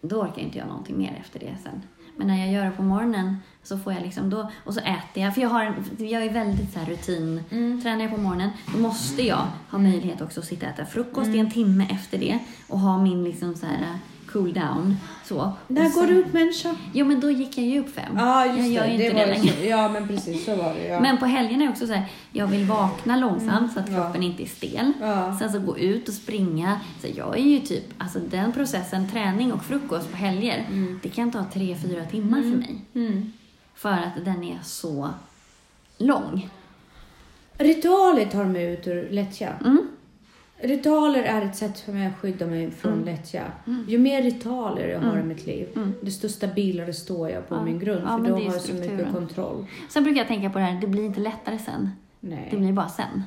då 0.02 0.22
orkar 0.22 0.42
inte 0.42 0.58
jag 0.58 0.68
någonting 0.68 0.98
mer 0.98 1.18
efter 1.20 1.40
det 1.40 1.56
sen. 1.64 1.82
Men 2.18 2.28
när 2.28 2.38
jag 2.46 2.52
gör 2.54 2.66
det 2.66 2.72
på 2.72 2.84
morgonen 2.84 3.38
så 3.64 3.78
får 3.78 3.94
jag 3.94 4.02
liksom 4.02 4.30
då, 4.30 4.52
och 4.66 4.74
så 4.74 4.80
äter 4.80 5.24
jag, 5.24 5.34
för 5.34 5.42
jag, 5.42 5.50
har 5.50 5.64
en, 5.64 5.74
jag 5.98 6.24
är 6.26 6.34
väldigt 6.34 6.74
så 6.74 6.80
här 6.80 6.86
rutin. 6.86 7.44
Mm. 7.50 7.82
Tränar 7.82 8.02
jag 8.02 8.12
på 8.16 8.22
morgonen, 8.22 8.50
då 8.74 8.80
måste 8.80 9.22
jag 9.22 9.48
ha 9.70 9.80
möjlighet 9.80 10.22
också 10.22 10.40
att 10.40 10.46
sitta 10.46 10.66
och 10.66 10.72
äta 10.74 10.86
frukost 10.86 11.30
i 11.30 11.40
en 11.40 11.52
timme 11.52 11.88
efter 11.92 12.18
det 12.18 12.40
och 12.68 12.80
ha 12.80 12.98
min 13.04 13.24
liksom 13.24 13.56
så 13.56 13.66
här 13.66 13.98
cool 14.34 14.54
down. 14.54 14.98
Så. 15.26 15.52
När 15.68 15.90
går 15.90 16.08
du 16.08 16.20
upp 16.22 16.34
människa? 16.34 16.76
Jo, 16.94 17.06
men 17.06 17.20
då 17.20 17.32
gick 17.32 17.58
jag 17.58 17.66
ju 17.66 17.80
upp 17.80 17.96
fem. 17.96 18.14
Ja 18.18 18.46
jag 18.46 18.58
just 18.58 18.70
gör 18.70 18.84
det. 18.84 18.92
inte 18.94 19.04
det 19.04 19.14
det, 19.14 19.20
ju 19.22 19.26
längre. 19.44 19.54
så. 19.62 19.66
Ja 19.66 19.90
men 19.90 20.08
precis 20.08 20.46
så 20.46 20.56
var 20.56 20.74
det. 20.74 20.88
Ja. 20.88 21.00
Men 21.00 21.18
på 21.18 21.26
helgerna 21.26 21.64
är 21.64 21.70
också 21.70 21.88
så 21.88 21.94
här, 21.94 22.06
jag 22.32 22.48
vill 22.48 22.66
vakna 22.66 23.18
långsamt 23.18 23.74
så 23.74 23.80
att 23.80 23.88
Mm. 23.88 24.00
Ja. 24.00 24.06
kroppen 24.06 24.24
inte 24.24 24.44
är 24.44 24.48
stel. 24.48 24.94
Ja. 25.02 25.38
Sen 25.40 25.52
så 25.52 25.60
gå 25.60 25.78
ut 25.78 26.08
och 26.08 26.14
springa. 26.14 26.80
Så 27.02 27.08
jag 27.16 27.38
är 27.38 27.44
ju 27.44 27.60
typ, 27.60 27.84
alltså 27.98 28.20
den 28.20 28.52
processen, 28.52 29.10
träning 29.10 29.54
och 29.54 29.64
frukost 29.66 30.12
på 30.12 30.18
helger, 30.18 30.66
Mm. 30.70 31.00
det 31.04 31.10
kan 31.10 31.32
ta 31.32 31.46
tre, 31.54 31.78
fyra 31.88 32.06
timmar 32.06 32.42
för 32.42 32.58
mig. 32.58 32.76
Mm. 32.96 33.34
För 33.76 33.92
att 33.92 34.26
den 34.26 34.44
är 34.44 34.60
så 34.64 35.10
lång. 35.98 36.50
Ritualer 37.58 38.26
tar 38.26 38.46
mig 38.46 38.74
ut 38.74 38.88
ur 38.88 39.10
lättja. 39.12 39.50
Mm. 39.66 39.88
Ritualer 40.64 41.24
är 41.24 41.42
ett 41.42 41.56
sätt 41.56 41.80
för 41.80 41.92
mig 41.92 42.08
att 42.08 42.18
skydda 42.18 42.46
mig 42.46 42.72
från 42.72 42.94
Mm. 42.94 43.06
lättja. 43.06 43.44
Mm. 43.68 43.86
Ju 43.88 43.98
mer 43.98 44.22
ritualer 44.22 44.88
jag 44.88 45.00
har 45.00 45.12
Mm. 45.12 45.26
i 45.26 45.34
mitt 45.34 45.46
liv, 45.46 45.68
Mm. 45.76 45.94
desto 46.02 46.30
stabilare 46.30 46.94
står 46.94 47.30
jag 47.30 47.48
på 47.50 47.56
Ja. 47.56 47.64
min 47.64 47.80
grund. 47.80 48.02
Ja, 48.06 48.18
för 48.18 48.18
då 48.18 48.24
det 48.38 48.46
har 48.46 48.54
jag 48.54 48.62
så 48.62 48.74
mycket 48.74 49.12
kontroll. 49.14 49.66
Sen 49.90 50.04
brukar 50.04 50.18
jag 50.20 50.28
tänka 50.28 50.50
på 50.50 50.60
det 50.60 50.66
här, 50.66 50.82
det 50.82 50.88
blir 50.88 51.06
inte 51.06 51.20
lättare 51.20 51.58
sen. 51.60 51.90
Det 52.20 52.30
Nej. 52.36 52.50
blir 52.52 52.72
bara 52.74 52.90
sen. 52.90 53.24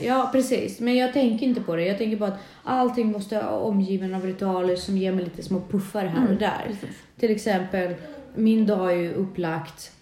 Ja, 0.00 0.28
precis. 0.32 0.80
Men 0.80 0.96
jag 0.96 1.12
tänker 1.12 1.46
inte 1.46 1.60
på 1.60 1.76
det. 1.76 1.86
Jag 1.86 1.98
tänker 1.98 2.16
på 2.16 2.24
att 2.24 2.38
allting 2.64 3.12
måste 3.12 3.34
vara 3.36 3.50
omgiven 3.50 4.14
av 4.14 4.22
ritualer 4.22 4.76
som 4.76 4.96
ger 4.98 5.12
mig 5.12 5.24
lite 5.24 5.42
små 5.42 5.60
puffar 5.70 6.04
här 6.04 6.18
och 6.18 6.24
Mm, 6.24 6.38
där. 6.38 6.64
Precis. 6.66 6.96
Till 7.18 7.30
exempel, 7.30 7.94
min 8.34 8.66
dag 8.66 8.90
är 8.92 8.96
ju 8.96 9.12
upplagt 9.14 9.92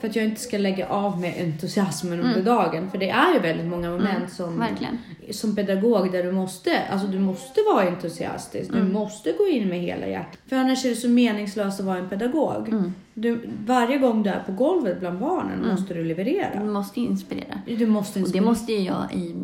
för 0.00 0.08
att 0.08 0.16
jag 0.16 0.24
inte 0.24 0.40
ska 0.40 0.58
lägga 0.58 0.88
av 0.88 1.20
med 1.20 1.34
entusiasmen 1.40 2.12
under 2.20 2.32
Mm. 2.32 2.44
dagen. 2.44 2.90
För 2.90 2.98
det 2.98 3.10
är 3.10 3.34
ju 3.34 3.40
väldigt 3.40 3.66
många 3.66 3.90
moment 3.90 4.16
Mm, 4.16 4.28
som, 4.28 4.58
Verkligen. 4.58 4.98
som 5.30 5.56
pedagog 5.56 6.12
där 6.12 6.22
du 6.22 6.32
måste, 6.32 6.82
alltså 6.90 7.06
du 7.08 7.18
måste 7.18 7.60
vara 7.74 7.88
entusiastisk. 7.88 8.72
Du 8.72 8.78
Mm. 8.78 8.92
måste 8.92 9.32
gå 9.32 9.46
in 9.48 9.68
med 9.68 9.80
hela 9.80 10.06
hjärtat. 10.06 10.38
För 10.46 10.56
annars 10.56 10.84
är 10.84 10.88
det 10.90 10.96
så 10.96 11.08
meningslöst 11.08 11.80
att 11.80 11.86
vara 11.86 11.98
en 11.98 12.08
pedagog. 12.08 12.68
Mm. 12.68 12.94
Du, 13.14 13.48
varje 13.66 13.98
gång 13.98 14.22
du 14.22 14.30
är 14.30 14.40
på 14.46 14.52
golvet 14.52 15.00
bland 15.00 15.18
barnen 15.18 15.58
Mm. 15.58 15.70
måste 15.70 15.94
du 15.94 16.04
leverera. 16.04 16.60
Du 16.60 16.70
måste 16.70 17.00
inspirera. 17.00 17.60
Du 17.66 17.86
måste 17.86 18.10
Och 18.10 18.14
det 18.14 18.20
inspirera. 18.20 18.44
måste 18.44 18.72
ju 18.72 18.78
jag 18.80 19.14
i, 19.14 19.34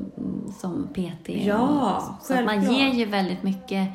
som 0.60 0.88
PT. 0.94 1.28
Ja, 1.46 1.58
och, 2.18 2.26
så 2.26 2.34
att 2.34 2.44
man 2.44 2.48
självklart. 2.54 2.78
ger 2.78 2.92
ju 2.92 3.04
väldigt 3.04 3.42
mycket 3.42 3.88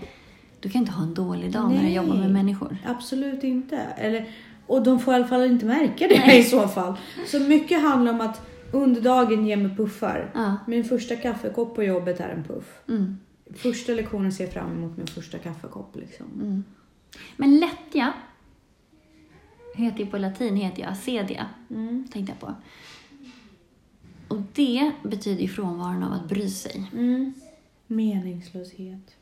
du 0.60 0.70
kan 0.70 0.82
inte 0.82 0.92
ha 0.94 1.04
en 1.04 1.14
dålig 1.14 1.52
dag 1.52 1.70
när 1.72 1.78
du 1.78 1.84
Nej. 1.84 1.94
jobbar 1.94 2.16
med 2.16 2.32
människor. 2.32 2.78
Absolut 2.86 3.44
inte. 3.44 3.78
Eller, 3.98 4.26
och 4.68 4.84
de 4.84 5.00
får 5.00 5.14
i 5.14 5.16
alla 5.16 5.28
fall 5.28 5.44
inte 5.46 5.66
märka 5.66 6.08
det 6.08 6.20
Nej. 6.28 6.40
i 6.40 6.44
så 6.44 6.68
fall. 6.68 6.94
Så 7.28 7.40
mycket 7.40 7.82
handlar 7.82 8.14
om 8.14 8.22
att 8.22 8.42
under 8.72 9.02
dagen 9.02 9.46
ge 9.48 9.56
mig 9.56 9.76
puffar. 9.76 10.32
Ja. 10.36 10.58
Min 10.68 10.84
första 10.84 11.16
kaffekopp 11.16 11.76
på 11.76 11.84
jobbet 11.84 12.20
är 12.20 12.30
en 12.30 12.44
puff. 12.44 12.80
Mm. 12.90 13.18
Första 13.56 13.92
lektionen 13.94 14.32
ser 14.32 14.44
jag 14.44 14.54
fram 14.54 14.72
emot 14.72 14.98
min 14.98 15.08
första 15.08 15.38
kaffekopp. 15.38 15.96
Liksom. 15.96 16.26
Mm. 16.34 16.64
Men 17.38 17.60
lättja 17.60 18.14
heter 19.76 20.00
ju 20.00 20.06
på 20.06 20.18
latin 20.18 20.56
heter 20.56 20.82
ju 20.82 20.88
acedia, 20.88 21.46
Mm. 21.70 22.08
tänkte 22.12 22.32
jag 22.32 22.40
på. 22.40 22.56
Och 24.28 24.42
det 24.54 24.92
betyder 25.04 25.42
ju 25.42 25.48
frånvaron 25.48 26.04
av 26.04 26.14
att 26.14 26.30
bry 26.30 26.50
sig. 26.50 26.90
Mm. 26.94 27.34
Meningslöshet. 27.88 29.16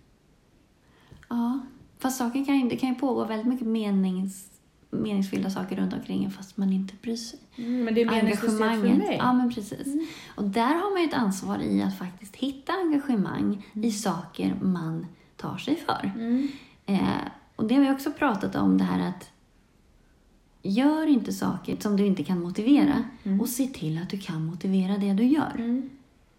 Ja, 1.30 1.60
fast 2.00 2.18
saker 2.18 2.46
kan 2.46 2.60
ju, 2.60 2.70
det 2.70 2.76
kan 2.78 2.90
ju 2.90 2.96
pågå 2.96 3.26
väldigt 3.26 3.48
mycket 3.48 3.68
menings, 3.68 4.48
meningsfyllda 4.90 5.50
saker 5.50 5.76
runt 5.76 5.94
omkring 5.94 6.24
en 6.24 6.32
fast 6.32 6.58
man 6.58 6.74
inte 6.74 6.94
bryr 7.02 7.16
sig. 7.16 7.40
Mm, 7.56 7.84
men 7.84 7.94
det 7.96 8.02
är 8.02 8.06
meningslöshet 8.06 8.58
för 8.58 8.64
Engagemanget. 8.64 9.08
mig. 9.08 9.18
Ja, 9.18 9.34
men 9.34 9.54
precis. 9.54 9.88
Och 10.36 10.44
där 10.44 10.74
har 10.76 10.94
man 10.94 11.02
ju 11.02 11.08
ett 11.08 11.14
ansvar 11.14 11.60
i 11.60 11.82
att 11.82 11.98
faktiskt 11.98 12.36
hitta 12.36 12.74
engagemang 12.74 13.68
i 13.74 13.92
saker 13.92 14.56
man 14.62 15.08
tar 15.36 15.58
sig 15.58 15.76
för. 15.76 16.12
Mm. 16.16 16.48
Eh, 16.86 17.00
och 17.56 17.66
det 17.68 17.76
har 17.76 17.82
vi 17.82 17.92
också 17.92 18.12
pratat 18.12 18.56
om, 18.56 18.78
det 18.78 18.84
här 18.84 19.10
att 19.10 19.32
gör 20.62 21.08
inte 21.08 21.34
saker 21.34 21.78
som 21.80 21.98
du 21.98 22.06
inte 22.06 22.24
kan 22.24 22.42
motivera 22.42 23.04
och 23.42 23.50
se 23.50 23.68
till 23.68 24.02
att 24.02 24.10
du 24.10 24.18
kan 24.18 24.46
motivera 24.46 24.98
det 24.98 25.14
du 25.14 25.24
gör. 25.24 25.56
Mm. 25.56 25.90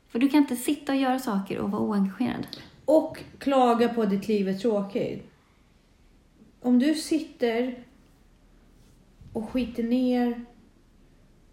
För 0.09 0.18
du 0.18 0.28
kan 0.28 0.40
inte 0.40 0.57
sitta 0.57 0.92
och 0.92 0.99
göra 0.99 1.18
saker 1.18 1.59
och 1.59 1.70
vara 1.70 1.82
oengagerad. 1.82 2.47
Och 2.84 3.18
klaga 3.38 3.88
på 3.88 4.03
att 4.03 4.11
ditt 4.11 4.28
liv 4.28 4.49
är 4.49 4.55
tråkigt. 4.55 5.30
Om 6.61 6.78
du 6.78 6.94
sitter 6.94 7.78
och 9.37 9.51
skiter 9.51 9.82
ner 9.82 10.45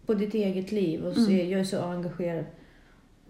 på 0.06 0.14
ditt 0.14 0.34
eget 0.34 0.72
liv 0.72 1.04
och 1.04 1.14
säger 1.14 1.44
jag 1.50 1.60
är 1.60 1.64
så 1.64 1.82
engagerad. 1.82 2.44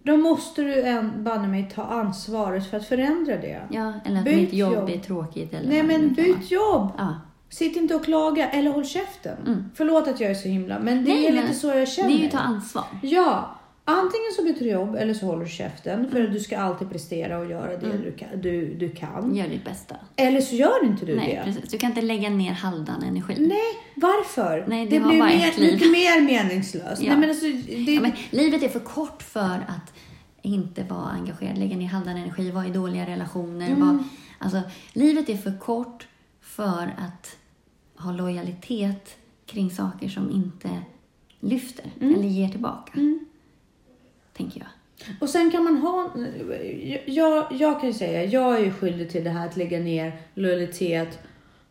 Då 0.03 0.17
måste 0.17 0.61
du 0.61 0.81
en, 0.81 1.23
banne 1.23 1.47
mig 1.47 1.71
ta 1.75 1.83
ansvaret 1.83 2.69
för 2.69 2.77
att 2.77 2.85
förändra 2.85 3.37
det. 3.37 3.61
Ja, 3.71 3.93
eller 4.05 4.17
att 4.19 4.25
Byt 4.25 4.35
mitt 4.37 4.53
jobb, 4.53 4.73
jobb. 4.73 4.89
är 4.89 4.97
tråkigt. 4.97 5.53
Eller 5.53 5.69
Nej 5.69 5.81
det 5.81 5.87
men 5.87 6.13
byt 6.13 6.51
jobb! 6.51 6.91
Ja. 6.97 7.15
Sitt 7.49 7.75
inte 7.75 7.95
och 7.95 8.05
klaga 8.05 8.49
eller 8.49 8.71
håll 8.71 8.85
käften. 8.85 9.37
Mm. 9.45 9.63
Förlåt 9.75 10.07
att 10.07 10.19
jag 10.19 10.29
är 10.31 10.35
så 10.35 10.47
himla, 10.47 10.79
men 10.79 11.05
det 11.05 11.11
Nej, 11.13 11.25
är 11.27 11.31
lite 11.31 11.53
så 11.53 11.67
jag 11.67 11.77
Det 11.77 11.85
känner. 11.85 12.09
är 12.09 12.17
ju 12.17 12.25
att 12.25 12.31
ta 12.31 12.37
ansvar. 12.37 12.83
Ja, 13.03 13.55
antingen 13.85 14.31
så 14.35 14.43
byter 14.43 14.59
du 14.59 14.69
jobb 14.69 14.95
eller 14.95 15.13
så 15.13 15.25
håller 15.25 15.43
du 15.43 15.49
käften 15.51 16.11
för 16.11 16.23
att 16.23 16.33
du 16.33 16.39
ska 16.39 16.57
alltid 16.57 16.89
prestera 16.89 17.39
och 17.39 17.45
göra 17.49 17.77
det 17.77 17.97
du, 17.97 18.11
kan, 18.11 18.41
du, 18.41 18.73
du 18.73 18.89
kan. 18.89 19.35
Gör 19.35 19.47
ditt 19.47 19.65
bästa. 19.65 19.95
Eller 20.15 20.41
så 20.41 20.55
gör 20.55 20.85
inte 20.85 21.05
du 21.05 21.15
Nej, 21.15 21.35
det. 21.35 21.51
precis. 21.51 21.71
Du 21.71 21.77
kan 21.77 21.89
inte 21.89 22.01
lägga 22.01 22.29
ner 22.29 22.51
halvdan 22.51 23.03
energi. 23.03 23.35
Nej, 23.39 23.59
varför? 23.95 24.65
Nej, 24.67 24.87
det 24.87 24.97
har 24.97 25.09
blir 25.09 25.19
mer, 25.19 25.53
lite 25.57 25.89
mer 25.89 26.21
meningslöst. 26.21 27.01
Ja. 27.01 27.09
Nej, 27.09 27.19
men 27.19 27.29
alltså, 27.29 27.45
det, 27.45 27.93
Ja, 27.93 28.01
men 28.01 28.11
livet 28.29 28.63
är 28.63 28.69
för 28.69 28.79
kort 28.79 29.23
för 29.23 29.65
att 29.67 29.93
inte 30.41 30.83
vara 30.83 31.09
engagerad, 31.09 31.57
lägga 31.57 31.77
ner 31.77 31.87
halvdan 31.87 32.17
energi, 32.17 32.51
vara 32.51 32.67
i 32.67 32.69
dåliga 32.69 33.05
relationer. 33.05 33.67
Mm. 33.67 33.79
Vara, 33.79 34.03
alltså, 34.39 34.61
livet 34.93 35.29
är 35.29 35.37
för 35.37 35.57
kort 35.59 36.07
för 36.41 36.95
att 36.97 37.37
ha 37.97 38.11
lojalitet 38.11 39.17
kring 39.45 39.71
saker 39.71 40.09
som 40.09 40.31
inte 40.31 40.69
lyfter 41.39 41.85
eller 42.01 42.27
ger 42.27 42.49
tillbaka. 42.49 42.91
Mm. 44.39 44.51
Tänker 44.51 44.59
jag. 44.59 44.67
Och 45.21 45.29
sen 45.29 45.51
kan 45.51 45.63
man 45.63 45.77
ha... 45.77 46.09
Jag, 47.05 47.45
jag 47.51 47.79
kan 47.79 47.89
ju 47.89 47.93
säga, 47.93 48.23
jag 48.23 48.55
är 48.59 48.63
ju 48.65 48.71
skyldig 48.73 49.09
till 49.09 49.23
det 49.23 49.29
här 49.29 49.47
att 49.47 49.57
lägga 49.57 49.79
ner 49.79 50.11
lojalitet 50.33 51.19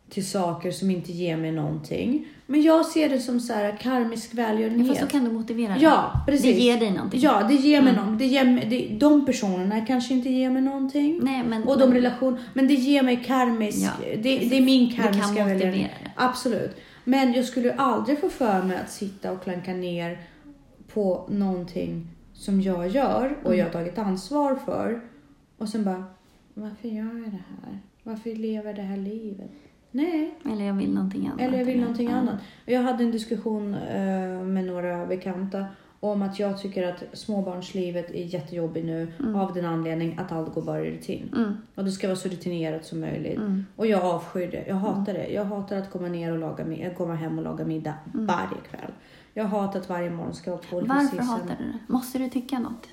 till 0.09 0.27
saker 0.29 0.71
som 0.71 0.91
inte 0.91 1.11
ger 1.11 1.37
mig 1.37 1.51
någonting. 1.51 2.27
Men 2.45 2.61
jag 2.61 2.85
ser 2.85 3.09
det 3.09 3.19
som 3.19 3.39
så 3.39 3.53
här 3.53 3.77
karmisk 3.81 4.29
Ja, 4.33 4.35
välgörenhet. 4.45 4.87
fast 4.87 4.99
så 5.01 5.07
kan 5.07 5.23
du 5.25 5.31
motivera 5.31 5.73
det. 5.73 5.79
Ja, 5.79 6.23
precis. 6.27 6.45
Det 6.45 6.51
ger 6.61 6.77
dig 6.79 6.91
någonting. 6.91 7.19
Ja, 7.19 7.43
det 7.43 7.53
ger 7.53 7.81
mig 7.81 7.95
något. 7.95 8.19
Det 8.19 8.25
ger 8.25 8.45
mig, 8.45 8.65
det, 8.69 8.97
de 8.99 9.25
personerna 9.25 9.85
kanske 9.85 10.13
inte 10.13 10.29
ger 10.29 10.49
mig 10.49 10.61
någonting. 10.61 11.19
Nej, 11.23 11.43
men, 11.43 11.63
Och 11.63 11.79
de 11.79 11.93
relationer, 11.93 12.39
men 12.53 12.67
det 12.67 12.73
ger 12.73 13.03
mig 13.03 13.23
karmisk, 13.25 13.85
Ja, 13.85 13.91
det, 14.17 14.37
det 14.37 14.57
är 14.57 14.61
min 14.61 14.95
karmiska 14.95 15.45
välgörenhet. 15.45 15.91
Absolut. 16.15 16.75
Men 17.03 17.33
jag 17.33 17.45
skulle 17.45 17.73
aldrig 17.73 18.19
få 18.19 18.29
för 18.29 18.63
mig 18.63 18.77
att 18.77 18.91
sitta 18.91 19.31
och 19.31 19.43
klanka 19.43 19.73
ner 19.73 20.19
på 20.93 21.25
någonting 21.29 22.07
som 22.35 22.61
jag 22.61 22.87
gör 22.87 23.35
och 23.43 23.45
Mm. 23.53 23.57
jag 23.59 23.65
har 23.65 23.71
tagit 23.71 23.97
ansvar 23.97 24.55
för. 24.55 25.01
Och 25.57 25.69
sen 25.69 25.83
bara, 25.83 26.03
varför 26.53 26.87
gör 26.87 27.03
jag 27.19 27.31
det 27.31 27.43
här? 27.61 27.79
Varför 28.03 28.29
lever 28.35 28.65
jag 28.67 28.75
det 28.75 28.81
här 28.81 28.97
livet? 28.97 29.51
Nej, 29.91 30.33
Eller 30.51 30.65
jag 30.65 30.73
vill 30.73 30.93
någonting 30.93 31.27
annat. 31.27 31.41
eller 31.41 31.57
jag 31.57 31.65
vill 31.65 31.79
någonting 31.81 32.09
ja. 32.09 32.15
annat. 32.15 32.35
Jag 32.65 32.81
hade 32.81 33.03
en 33.03 33.11
diskussion 33.11 33.73
eh, 33.73 34.41
med 34.43 34.65
några 34.65 35.05
bekanta 35.05 35.65
om 35.99 36.21
att 36.21 36.39
jag 36.39 36.61
tycker 36.61 36.87
att 36.87 37.03
småbarnslivet 37.13 38.11
är 38.11 38.23
jättejobbigt 38.23 38.85
nu 38.85 39.11
av 39.35 39.53
den 39.53 39.65
anledningen 39.65 40.19
att 40.19 40.31
allt 40.31 40.53
går 40.53 40.61
bara 40.61 40.85
i 40.85 40.91
rutin. 40.91 41.29
Mm. 41.35 41.53
Och 41.75 41.83
det 41.85 41.91
ska 41.91 42.07
vara 42.07 42.15
så 42.15 42.29
rutinerat 42.29 42.85
som 42.85 42.99
möjligt. 42.99 43.37
Mm. 43.37 43.65
Och 43.75 43.87
jag 43.87 44.03
avskyr 44.03 44.51
det. 44.51 44.65
Jag 44.67 44.75
hatar 44.75 45.13
det. 45.13 45.27
Jag 45.27 45.45
hatar 45.45 45.77
att 45.77 45.89
komma 45.91 46.07
ner 46.07 46.31
och 46.31 46.39
laga 46.39 46.65
middag, 46.65 46.89
komma 46.93 47.15
hem 47.15 47.37
och 47.37 47.43
laga 47.43 47.65
middag 47.65 47.93
varje 48.13 48.57
kväll. 48.69 48.91
Jag 49.37 49.45
hatar 49.45 49.79
att 49.79 49.89
varje 49.89 50.09
morgon 50.09 50.33
ska 50.35 50.51
vara 50.51 50.61
på 50.69 50.79
Mm. 50.79 50.97
Varför 50.97 51.17
hatar 51.17 51.55
du 51.59 51.63
det? 51.65 51.79
Måste 51.93 52.17
du 52.17 52.29
tycka 52.29 52.59
något? 52.59 52.87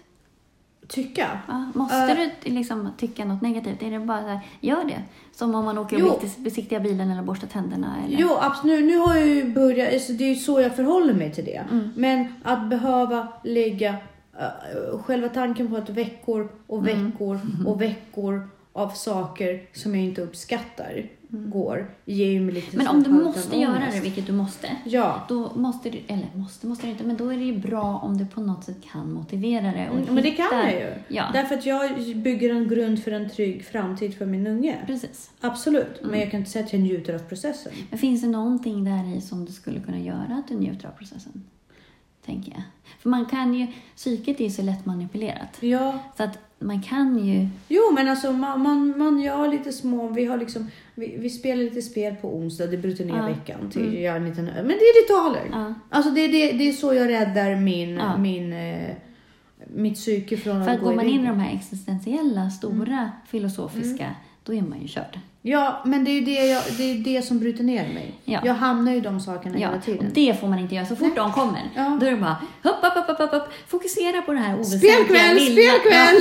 Tycka? 0.89 1.39
Ja, 1.49 1.67
måste 1.75 1.97
Eh. 1.97 2.31
du 2.45 2.51
liksom 2.51 2.91
tycka 2.99 3.25
något 3.25 3.43
negativt? 3.43 3.83
Är 3.83 3.91
det 3.91 3.99
bara 3.99 4.21
så 4.23 4.27
här, 4.29 4.41
gör 4.61 4.85
det. 4.85 5.03
Som 5.33 5.55
om 5.55 5.65
man 5.65 5.79
åker 5.79 5.99
Jo. 5.99 6.09
och 6.09 6.23
besiktigar- 6.39 6.81
bilen 6.81 7.11
eller 7.11 7.23
borstar 7.23 7.49
tänderna. 7.49 7.97
Eller? 8.07 8.17
Jo, 8.19 8.29
absolut. 8.41 8.81
Nu, 8.81 8.87
nu 8.87 8.99
har 8.99 9.17
jag 9.17 9.27
ju 9.29 9.53
börjat, 9.55 9.93
alltså, 9.93 10.13
det 10.13 10.25
är 10.25 10.29
ju 10.29 10.35
så 10.37 10.61
jag 10.61 10.77
förhåller 10.77 11.15
mig 11.15 11.33
till 11.33 11.45
det. 11.45 11.65
Mm. 11.71 11.91
Men 11.97 12.35
att 12.43 12.71
behöva 12.71 13.29
lägga 13.45 13.91
uh, 13.93 15.03
själva 15.03 15.29
tanken 15.29 15.69
på 15.71 15.77
att 15.77 15.91
veckor 15.91 16.49
och 16.67 16.79
Mm. 16.79 17.07
veckor 17.11 17.41
och 17.67 17.81
veckor 17.81 18.49
av 18.73 18.89
saker 18.89 19.63
som 19.73 19.95
jag 19.95 20.05
inte 20.05 20.23
uppskattar 20.23 21.07
går, 21.33 21.91
ger 22.05 22.31
ju 22.31 22.41
mig 22.41 22.55
lite 22.55 22.77
Mm. 22.77 22.87
Men 22.87 22.97
om 22.97 23.03
du 23.03 23.11
måste 23.25 23.57
göra 23.57 23.77
ångest. 23.77 23.97
det, 23.97 24.01
vilket 24.03 24.27
du 24.27 24.33
måste, 24.33 24.69
Ja. 24.85 25.23
då 25.29 25.53
måste 25.55 25.91
du, 25.91 25.99
eller 26.07 26.29
måste, 26.35 26.67
måste 26.67 26.87
du 26.87 26.91
inte, 26.91 27.05
men 27.05 27.17
då 27.17 27.29
är 27.33 27.37
det 27.37 27.45
ju 27.45 27.59
bra 27.59 27.99
om 27.99 28.19
du 28.19 28.27
på 28.27 28.41
något 28.41 28.65
sätt 28.65 28.77
kan 28.93 29.13
motivera 29.13 29.63
det. 29.73 29.91
Och 29.91 29.97
Mm, 29.99 30.15
men 30.15 30.23
det 30.25 30.31
kan 30.31 30.47
jag 30.59 30.73
ju. 30.73 30.93
Ja, 31.09 31.25
Därför 31.33 31.55
att 31.55 31.67
jag 31.67 32.17
bygger 32.17 32.51
en 32.55 32.69
grund 32.69 33.03
för 33.03 33.13
en 33.13 33.31
trygg 33.31 33.65
framtid 33.65 34.15
för 34.15 34.27
min 34.27 34.47
unge. 34.47 34.77
precis. 34.87 35.31
Absolut. 35.41 35.99
Mm. 35.99 36.11
Men 36.11 36.21
jag 36.21 36.31
kan 36.31 36.41
inte 36.41 36.51
säga 36.51 36.65
att 36.65 36.73
jag 36.73 36.83
njuter 36.83 37.15
av 37.15 37.19
processen. 37.19 37.73
Men 37.91 37.99
finns 37.99 38.21
det 38.23 38.29
någonting 38.29 38.85
där 38.85 39.17
i 39.17 39.21
som 39.21 39.45
du 39.45 39.53
skulle 39.53 39.81
kunna 39.81 39.99
göra 40.01 40.43
att 40.45 40.49
du 40.49 40.55
njuter 40.55 40.89
av 40.89 40.93
processen? 40.93 41.45
Tänker 42.27 42.53
jag. 42.53 42.63
För 43.01 43.09
man 43.09 43.27
kan 43.27 43.55
ju, 43.55 43.67
psyket 43.97 44.41
är 44.41 44.45
ju 44.45 44.51
så 44.51 44.63
lätt 44.63 44.87
manipulerat. 44.87 45.49
Ja. 45.61 45.99
Så 46.17 46.23
att 46.23 46.39
man 46.63 46.83
kan 46.83 47.19
ju, 47.27 47.49
Jo, 47.69 47.81
men 47.95 48.09
alltså 48.09 48.33
man, 48.33 48.63
man, 48.63 48.99
man 48.99 49.21
gör 49.21 49.49
lite 49.49 49.73
små... 49.73 50.09
Vi 50.09 50.25
har 50.25 50.37
liksom... 50.37 50.71
Vi, 50.95 51.17
vi 51.19 51.31
spelar 51.31 51.63
lite 51.63 51.83
spel 51.83 52.15
på 52.15 52.37
onsdag, 52.37 52.67
det 52.67 52.77
bryter 52.77 53.05
ner 53.05 53.17
Ja. 53.17 53.27
veckan 53.27 53.71
till 53.71 53.83
Mm. 53.89 54.03
gör 54.03 54.17
en 54.17 54.29
liten... 54.29 54.45
Men 54.45 54.69
det 54.69 54.73
är 54.73 55.03
ritualer. 55.03 55.49
ja. 55.53 55.75
Alltså 55.91 56.11
det, 56.11 56.29
det, 56.29 56.53
det 56.53 56.69
är 56.69 56.73
så 56.73 56.95
jag 56.95 57.09
räddar 57.09 57.57
min, 57.57 57.91
Ja. 57.97 58.17
min, 58.19 58.53
eh, 58.53 58.95
mitt 59.75 59.95
psyke 59.95 60.37
från 60.37 60.65
För 60.65 60.71
att 60.71 60.77
att 60.77 60.83
gå 60.83 60.89
går 60.89 60.97
man 60.97 61.07
in 61.07 61.21
i 61.25 61.27
de 61.27 61.39
här 61.41 61.55
existentiella, 61.55 62.51
stora, 62.51 62.99
Mm. 62.99 63.09
filosofiska, 63.27 64.15
då 64.45 64.55
är 64.55 64.63
man 64.63 64.83
ju 64.83 64.89
körd. 64.89 65.19
Ja, 65.45 65.83
men 65.85 66.05
det 66.05 66.11
är 66.11 66.13
ju 66.13 66.21
det, 66.21 66.47
jag, 66.47 66.63
det, 66.79 66.83
är 66.91 66.95
det 66.95 67.23
som 67.23 67.39
bryter 67.39 67.65
ner 67.65 67.89
mig. 67.95 68.15
Ja. 68.25 68.41
Jag 68.45 68.55
hamnar 68.55 68.93
ju 68.93 68.99
i 68.99 69.01
de 69.01 69.21
sakerna 69.21 69.59
Ja, 69.59 69.67
hela 69.67 69.79
och 69.79 69.85
tiden. 69.85 70.11
det 70.15 70.41
får 70.41 70.49
man 70.49 70.59
inte 70.59 70.75
göra. 70.75 70.87
Så 70.87 70.97
fort 70.97 71.17
de 71.17 71.33
kommer, 71.33 71.61
Ja. 71.77 71.99
då 72.01 72.07
är 72.07 72.11
det 72.11 72.17
bara 72.17 72.37
hopp, 72.63 72.83
hopp, 72.83 73.07
hopp, 73.07 73.19
hopp, 73.19 73.31
hopp. 73.31 73.49
Fokusera 73.69 74.23
på 74.23 74.33
det 74.33 74.39
här 74.39 74.55
oväsentliga, 74.55 74.93
Spelkväll, 74.95 75.35
lilla. 75.37 75.73
spelkväll! 75.73 76.17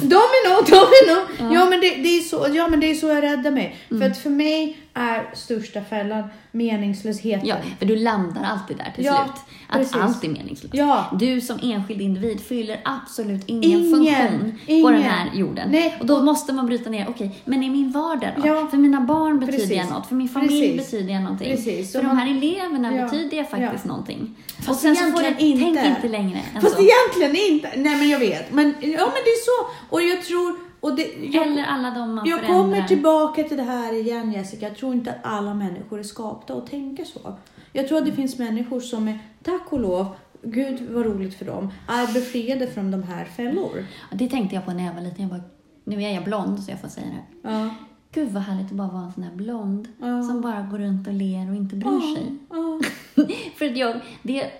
Domino, 0.00 0.54
domino! 0.70 1.26
Ja. 1.38 1.44
Mm. 1.44 1.52
Ja, 1.54 1.64
men 1.70 1.80
det, 1.80 1.90
det 1.90 2.08
är 2.18 2.20
så, 2.20 2.46
ja, 2.52 2.68
men 2.68 2.80
det 2.80 2.90
är 2.90 2.94
så 2.94 3.06
jag 3.08 3.22
räddar 3.22 3.50
mig. 3.50 3.76
För 3.88 4.02
att 4.02 4.18
för 4.18 4.30
mig 4.30 4.76
är 4.94 5.30
största 5.34 5.80
fällan 5.84 6.24
meningslösheten. 6.52 7.46
Ja, 7.48 7.56
för 7.78 7.86
du 7.86 7.96
landar 7.96 8.42
alltid 8.44 8.76
där 8.76 8.92
till 8.94 9.04
Ja, 9.04 9.24
slut. 9.24 9.44
Att 9.68 9.76
precis. 9.78 9.96
allt 9.96 10.24
är 10.24 10.28
meningslöst. 10.28 10.74
Ja. 10.74 11.16
Du 11.18 11.40
som 11.40 11.58
enskild 11.62 12.00
individ 12.00 12.40
fyller 12.40 12.80
absolut 12.84 13.42
ingen, 13.46 13.64
Ingen, 13.64 13.90
funktion 13.90 14.52
på 14.66 14.72
ingen. 14.72 14.92
den 14.92 15.02
här 15.02 15.30
jorden. 15.34 15.68
Nej. 15.70 15.96
Och 16.00 16.06
då 16.06 16.22
måste 16.22 16.52
man 16.52 16.66
bryta 16.66 16.90
ner, 16.90 17.06
okej, 17.08 17.40
men 17.44 17.62
i 17.62 17.70
min 17.70 17.90
vardag 17.92 18.30
då? 18.36 18.46
Ja. 18.46 18.66
För 18.70 18.76
mina 18.76 19.00
barn 19.00 19.40
betyder 19.40 19.58
Precis. 19.58 19.76
jag 19.76 19.90
något, 19.90 20.06
för 20.06 20.14
min 20.14 20.28
familj 20.28 20.76
Precis. 20.76 20.90
betyder 20.90 21.12
jag 21.14 21.22
någonting. 21.22 21.56
Precis. 21.56 21.92
För 21.92 21.98
Så 21.98 22.02
de 22.02 22.06
man- 22.08 22.16
här 22.16 22.30
eleverna 22.30 22.96
Ja. 22.96 23.04
betyder 23.04 23.36
jag 23.36 23.50
faktiskt 23.50 23.84
Ja. 23.84 23.88
någonting. 23.90 24.36
Fast 24.56 24.68
och 24.68 24.76
sen 24.76 24.96
så 24.96 25.02
får 25.12 25.20
egentligen 25.22 25.60
inte. 25.68 25.82
tänk 25.82 25.96
inte 25.96 26.08
längre 26.08 26.40
än 26.54 26.60
Fast 26.62 26.74
så. 26.76 26.82
egentligen 26.82 27.52
inte. 27.52 27.68
Nej, 27.76 27.96
men 27.96 28.08
jag 28.08 28.18
vet. 28.18 28.52
Men, 28.52 28.64
ja, 28.66 29.06
men 29.06 29.20
det 29.24 29.30
är 29.30 29.44
så. 29.44 29.70
Och 29.94 30.02
jag 30.02 30.22
tror... 30.24 30.69
Och 30.80 30.96
det, 30.96 31.02
jag, 31.32 31.46
Eller 31.46 31.64
alla 31.64 31.90
de 31.90 32.14
man 32.14 32.26
jag 32.26 32.40
förändrar. 32.40 32.62
kommer 32.62 32.82
tillbaka 32.88 33.42
till 33.42 33.56
det 33.56 33.62
här 33.62 33.92
igen 34.00 34.32
Jessica. 34.32 34.68
Jag 34.68 34.76
tror 34.76 34.94
inte 34.94 35.10
att 35.10 35.18
alla 35.22 35.54
människor 35.54 35.98
är 35.98 36.02
skapta 36.02 36.54
att 36.54 36.66
tänka 36.70 37.04
så. 37.04 37.34
Jag 37.72 37.88
tror 37.88 37.98
att 37.98 38.04
det 38.04 38.12
finns 38.12 38.38
människor 38.38 38.80
som 38.80 39.08
är, 39.08 39.18
tack 39.42 39.72
och 39.72 39.80
lov, 39.80 40.06
gud 40.42 40.86
vad 40.90 41.06
roligt 41.06 41.34
för 41.38 41.44
dem, 41.44 41.68
är 41.88 42.14
befriade 42.14 42.66
från 42.66 42.90
de 42.90 43.02
här 43.02 43.24
fällor. 43.24 43.86
Ja, 44.10 44.16
Det 44.16 44.28
tänkte 44.28 44.54
jag 44.54 44.64
på 44.66 44.72
när 44.72 44.86
jag 44.86 44.94
var 44.94 45.00
liten. 45.00 45.20
Jag 45.22 45.30
bara, 45.30 45.42
nu 45.84 46.02
är 46.02 46.14
jag 46.14 46.24
blond 46.24 46.62
så 46.62 46.70
jag 46.70 46.80
får 46.80 46.88
säga 46.88 47.06
det. 47.06 47.48
Ja. 47.50 47.70
Gud 48.12 48.28
vad 48.32 48.42
härligt 48.42 48.66
att 48.66 48.72
bara 48.72 48.88
vara 48.88 49.02
en 49.04 49.12
sån 49.12 49.22
här 49.22 49.34
blond 49.34 49.88
Ja. 49.98 50.22
som 50.22 50.40
bara 50.40 50.62
går 50.62 50.78
runt 50.78 51.08
och 51.08 51.14
ler 51.14 51.50
och 51.50 51.56
inte 51.56 51.76
bryr 51.76 52.14
sig. 52.16 52.36
Ja. 52.50 52.80
För 53.56 53.66
att 53.66 53.76
jag, 53.76 54.00
det 54.22 54.50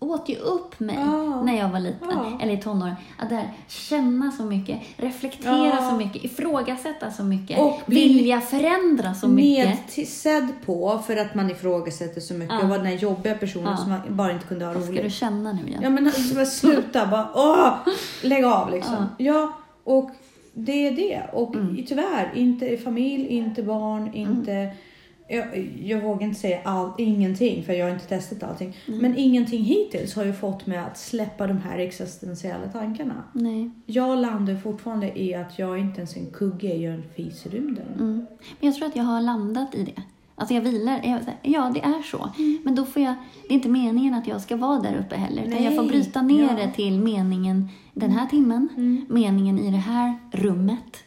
åt 0.00 0.28
ju 0.28 0.36
upp 0.36 0.80
mig 0.80 0.96
Ja. 1.00 1.42
när 1.42 1.58
jag 1.58 1.68
var 1.68 1.80
liten, 1.80 2.08
Ja. 2.10 2.38
eller 2.42 2.52
i 2.52 2.56
tonåren. 2.56 2.94
Att 3.18 3.28
där, 3.30 3.52
känna 3.68 4.32
så 4.32 4.42
mycket, 4.44 4.78
reflektera 4.96 5.66
Ja. 5.80 5.90
så 5.90 5.96
mycket, 5.96 6.24
ifrågasätta 6.24 7.10
så 7.10 7.22
mycket, 7.24 7.58
Och 7.58 7.80
vilja 7.86 8.40
förändra 8.40 9.14
så 9.14 9.28
mycket. 9.28 9.96
Nedsedd 9.96 10.48
på 10.66 10.98
för 11.06 11.16
att 11.16 11.34
man 11.34 11.50
ifrågasätter 11.50 12.20
så 12.20 12.34
mycket 12.34 12.62
och 12.62 12.68
var 12.68 12.76
den 12.76 12.86
här 12.86 12.96
jobbiga 12.96 13.34
personen 13.34 13.76
som 13.76 13.88
man 13.90 14.00
bara 14.08 14.32
inte 14.32 14.46
kunde 14.46 14.64
ha 14.64 14.72
Vad 14.72 14.82
ska 14.82 14.92
du 14.92 14.98
roligt. 15.00 15.12
känna 15.14 15.52
nu 15.52 15.66
igen? 15.68 15.80
Ja 15.82 15.90
men 15.90 16.06
alltså, 16.06 16.44
sluta 16.44 17.06
bara, 17.06 17.28
åh! 17.34 17.72
Lägg 18.22 18.44
av 18.44 18.70
liksom. 18.70 19.06
Ja, 19.18 19.52
och 19.84 20.10
det 20.54 20.86
är 20.86 20.92
det. 20.92 21.22
Och 21.32 21.54
Mm. 21.54 21.84
tyvärr, 21.88 22.32
inte 22.34 22.76
familj, 22.76 23.26
inte 23.26 23.62
barn, 23.62 24.14
inte... 24.14 24.70
Jag, 25.30 25.68
jag 25.82 26.00
vågar 26.00 26.26
inte 26.26 26.40
säga 26.40 26.60
all, 26.64 26.90
ingenting 26.98 27.64
för 27.64 27.72
jag 27.72 27.86
har 27.86 27.92
inte 27.92 28.06
testat 28.08 28.42
allting. 28.42 28.76
Mm. 28.88 29.00
Men 29.00 29.16
ingenting 29.16 29.64
hittills 29.64 30.14
har 30.16 30.24
ju 30.24 30.32
fått 30.32 30.66
mig 30.66 30.78
att 30.78 30.98
släppa 30.98 31.46
de 31.46 31.58
här 31.58 31.78
existentiella 31.78 32.68
tankarna. 32.72 33.14
Nej. 33.32 33.70
Jag 33.86 34.18
landar 34.18 34.56
fortfarande 34.56 35.20
i 35.20 35.34
att 35.34 35.58
jag 35.58 35.78
inte 35.78 35.98
ens 35.98 36.16
är 36.16 36.20
en 36.20 36.30
kugge, 36.30 36.68
jag 36.68 36.92
är 36.92 36.96
en 36.96 37.04
fis 37.16 37.46
i 37.46 37.48
rymden. 37.48 37.86
Mm. 37.98 38.26
Men 38.60 38.66
jag 38.70 38.74
tror 38.74 38.88
att 38.88 38.96
jag 38.96 39.04
har 39.04 39.20
landat 39.20 39.74
i 39.74 39.82
det. 39.84 40.02
Alltså 40.34 40.54
jag 40.54 40.62
vilar, 40.62 41.00
jag, 41.04 41.20
ja 41.42 41.70
det 41.74 41.80
är 41.80 42.02
så. 42.02 42.30
Mm. 42.38 42.58
Men 42.64 42.74
då 42.74 42.84
får 42.84 43.02
jag, 43.02 43.14
det 43.48 43.54
är 43.54 43.56
inte 43.56 43.68
meningen 43.68 44.14
att 44.14 44.26
jag 44.26 44.40
ska 44.40 44.56
vara 44.56 44.80
där 44.80 44.96
uppe 45.06 45.16
heller. 45.16 45.42
Utan 45.42 45.64
jag 45.64 45.76
får 45.76 45.82
Nej, 45.82 45.90
bryta 45.90 46.22
ner 46.22 46.42
ja. 46.42 46.66
det 46.66 46.72
till 46.72 46.98
meningen 47.00 47.68
den 47.94 48.10
här 48.10 48.26
timmen, 48.26 48.68
Mm. 48.76 49.06
meningen 49.08 49.58
i 49.58 49.70
det 49.70 49.76
här 49.76 50.14
rummet. 50.32 51.04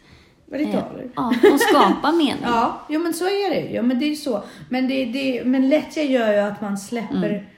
Ritualer. 0.57 1.07
Ja, 1.15 1.33
och 1.53 1.59
skapa 1.59 2.11
mening. 2.11 2.35
Ja, 2.43 2.81
jo 2.89 2.99
men 2.99 3.13
så 3.13 3.25
är 3.25 3.49
det. 3.49 3.69
Ja, 3.71 3.81
men 3.81 3.99
det 3.99 4.05
är 4.05 4.15
så. 4.15 4.43
Men, 4.69 4.87
det, 4.87 5.05
det, 5.05 5.43
men 5.45 5.69
lättja 5.69 6.03
gör 6.03 6.33
ju 6.33 6.39
att 6.39 6.61
man 6.61 6.77
släpper 6.77 7.49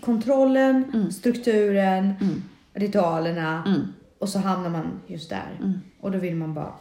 kontrollen, 0.00 1.12
strukturen, 1.12 2.14
Mm. 2.20 2.42
ritualerna 2.74 3.62
Mm. 3.66 3.80
och 4.18 4.28
så 4.28 4.38
hamnar 4.38 4.70
man 4.70 5.00
just 5.06 5.30
där. 5.30 5.56
Mm. 5.60 5.72
Och 6.00 6.10
då 6.12 6.18
vill 6.18 6.36
man 6.36 6.54
bara 6.54 6.72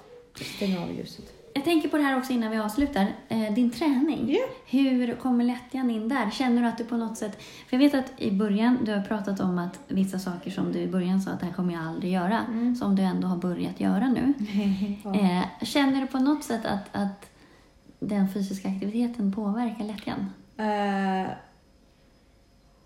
stänga 0.56 0.82
av 0.82 0.92
ljuset. 0.98 1.26
Jag 1.54 1.64
tänker 1.64 1.90
på 1.90 1.98
det 1.98 2.04
här 2.04 2.18
också 2.18 2.34
innan 2.34 2.52
vi 2.52 2.58
avslutar. 2.58 3.08
Eh, 3.30 3.54
din 3.54 3.72
träning. 3.72 4.32
Ja. 4.32 4.40
Hur 4.66 5.16
kommer 5.16 5.44
lättjan 5.44 5.92
in 5.92 6.10
där? 6.10 6.30
Känner 6.32 6.62
du 6.62 6.68
att 6.68 6.78
du 6.78 6.86
på 6.86 6.98
något 6.98 7.18
sätt... 7.18 7.42
För 7.42 7.78
jag 7.78 7.80
vet 7.80 7.94
att 7.94 8.22
i 8.22 8.32
början, 8.32 8.78
du 8.86 8.94
har 8.94 9.02
pratat 9.02 9.40
om 9.40 9.58
att 9.58 9.80
vissa 9.88 10.20
saker 10.20 10.52
som 10.52 10.72
du 10.72 10.80
i 10.80 10.88
början 10.88 11.22
sa 11.22 11.32
att 11.32 11.40
det 11.40 11.46
här 11.46 11.54
kommer 11.54 11.74
jag 11.74 11.84
aldrig 11.84 12.12
göra, 12.14 12.46
som 12.80 12.96
du 12.96 13.04
ändå 13.04 13.28
har 13.28 13.38
börjat 13.38 13.80
göra 13.80 14.10
nu. 14.10 14.34
Ja. 15.04 15.16
Eh, 15.16 15.44
känner 15.62 16.02
du 16.02 16.08
på 16.08 16.20
något 16.20 16.44
sätt 16.44 16.66
att, 16.66 16.90
att 16.92 17.30
den 18.00 18.30
fysiska 18.34 18.70
aktiviteten 18.70 19.34
påverkar 19.34 19.84
lättjan? 19.84 20.30
Eh, 20.58 21.32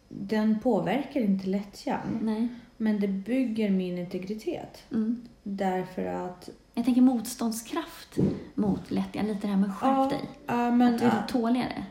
den 0.09 0.59
påverkar 0.59 1.22
inte 1.22 1.47
lättjan, 1.47 2.20
Nej. 2.22 2.47
Men 2.78 2.99
det 2.99 3.07
bygger 3.07 3.69
min 3.69 3.97
integritet. 3.97 4.84
Mm. 4.91 5.21
Därför 5.43 6.05
att... 6.05 6.49
Jag 6.73 6.86
tänker 6.86 7.01
motståndskraft 7.01 8.17
mot 8.55 8.91
lättjan. 8.91 9.28
Lite 9.28 9.39
det 9.41 9.47
här 9.47 9.57
med 9.57 9.75
skärp 9.75 9.97
Ja, 9.97 10.09
dig. 10.09 10.30
ja, 10.47 10.71
men, 10.71 10.93
att 10.93 10.99
du 10.99 11.05
är 11.05 11.09
ja, 11.09 11.28
tåligare. 11.28 11.84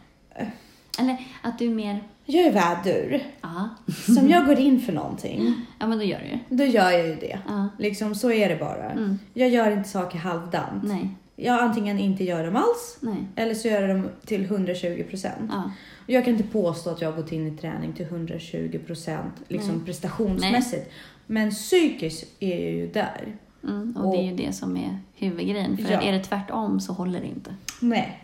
Eller 0.99 1.16
att 1.43 1.59
du 1.59 1.66
är 1.66 1.70
mer... 1.74 2.03
jag 2.24 2.47
är 2.47 2.53
vädur. 2.53 3.22
Ja, 3.41 3.68
Som 4.14 4.28
jag 4.28 4.47
går 4.47 4.59
in 4.59 4.80
för 4.80 4.93
någonting, 4.93 5.55
ja 5.80 5.87
men 5.87 5.99
då 5.99 6.05
gör 6.05 6.41
du 6.49 6.57
då 6.57 6.64
gör 6.64 6.91
jag 6.91 7.07
ju 7.09 7.14
det. 7.16 7.39
Ja. 7.49 7.68
Liksom, 7.78 8.14
så 8.14 8.30
är 8.32 8.49
det 8.49 8.57
bara. 8.57 8.91
Mm. 8.91 9.18
Jag 9.34 9.49
gör 9.49 9.70
inte 9.70 9.89
saker 9.89 10.18
halvdant. 10.18 10.82
Nej, 10.84 11.09
Jag 11.37 11.61
antingen 11.62 11.99
inte 11.99 12.24
gör 12.24 12.45
dem 12.45 12.57
alls, 12.57 12.99
nej. 13.01 13.16
eller 13.37 13.55
så 13.55 13.68
gör 13.68 13.80
jag 13.80 13.91
dem 13.97 14.09
till 14.26 14.45
120 14.45 15.05
procent. 15.11 15.51
Ja. 15.53 15.70
Jag 16.07 16.25
kan 16.25 16.33
inte 16.33 16.49
påstå 16.49 16.91
att 16.91 17.01
jag 17.01 17.13
har 17.13 17.23
gått 17.23 17.33
in 17.33 17.47
i 17.47 17.57
träning 17.57 17.93
till 17.93 18.05
120 18.07 18.79
procent 18.87 19.35
liksom 19.49 19.77
Nej. 19.77 19.85
prestationsmässigt. 19.87 20.91
Men 21.27 21.51
psykiskt 21.51 22.27
är 22.41 22.51
jag 22.61 22.73
ju 22.73 22.87
där. 22.87 23.37
Mm, 23.65 23.97
och, 23.97 24.13
det 24.13 24.19
är 24.23 24.31
ju 24.31 24.37
det 24.37 24.53
som 24.53 24.77
är 24.77 24.99
huvudgrejen. 25.15 25.77
För 25.77 25.93
Ja. 25.93 26.01
är 26.01 26.13
det 26.13 26.25
tvärtom 26.25 26.81
så 26.81 26.93
håller 26.93 27.21
det 27.21 27.27
inte. 27.27 27.55
Nej. 27.81 28.23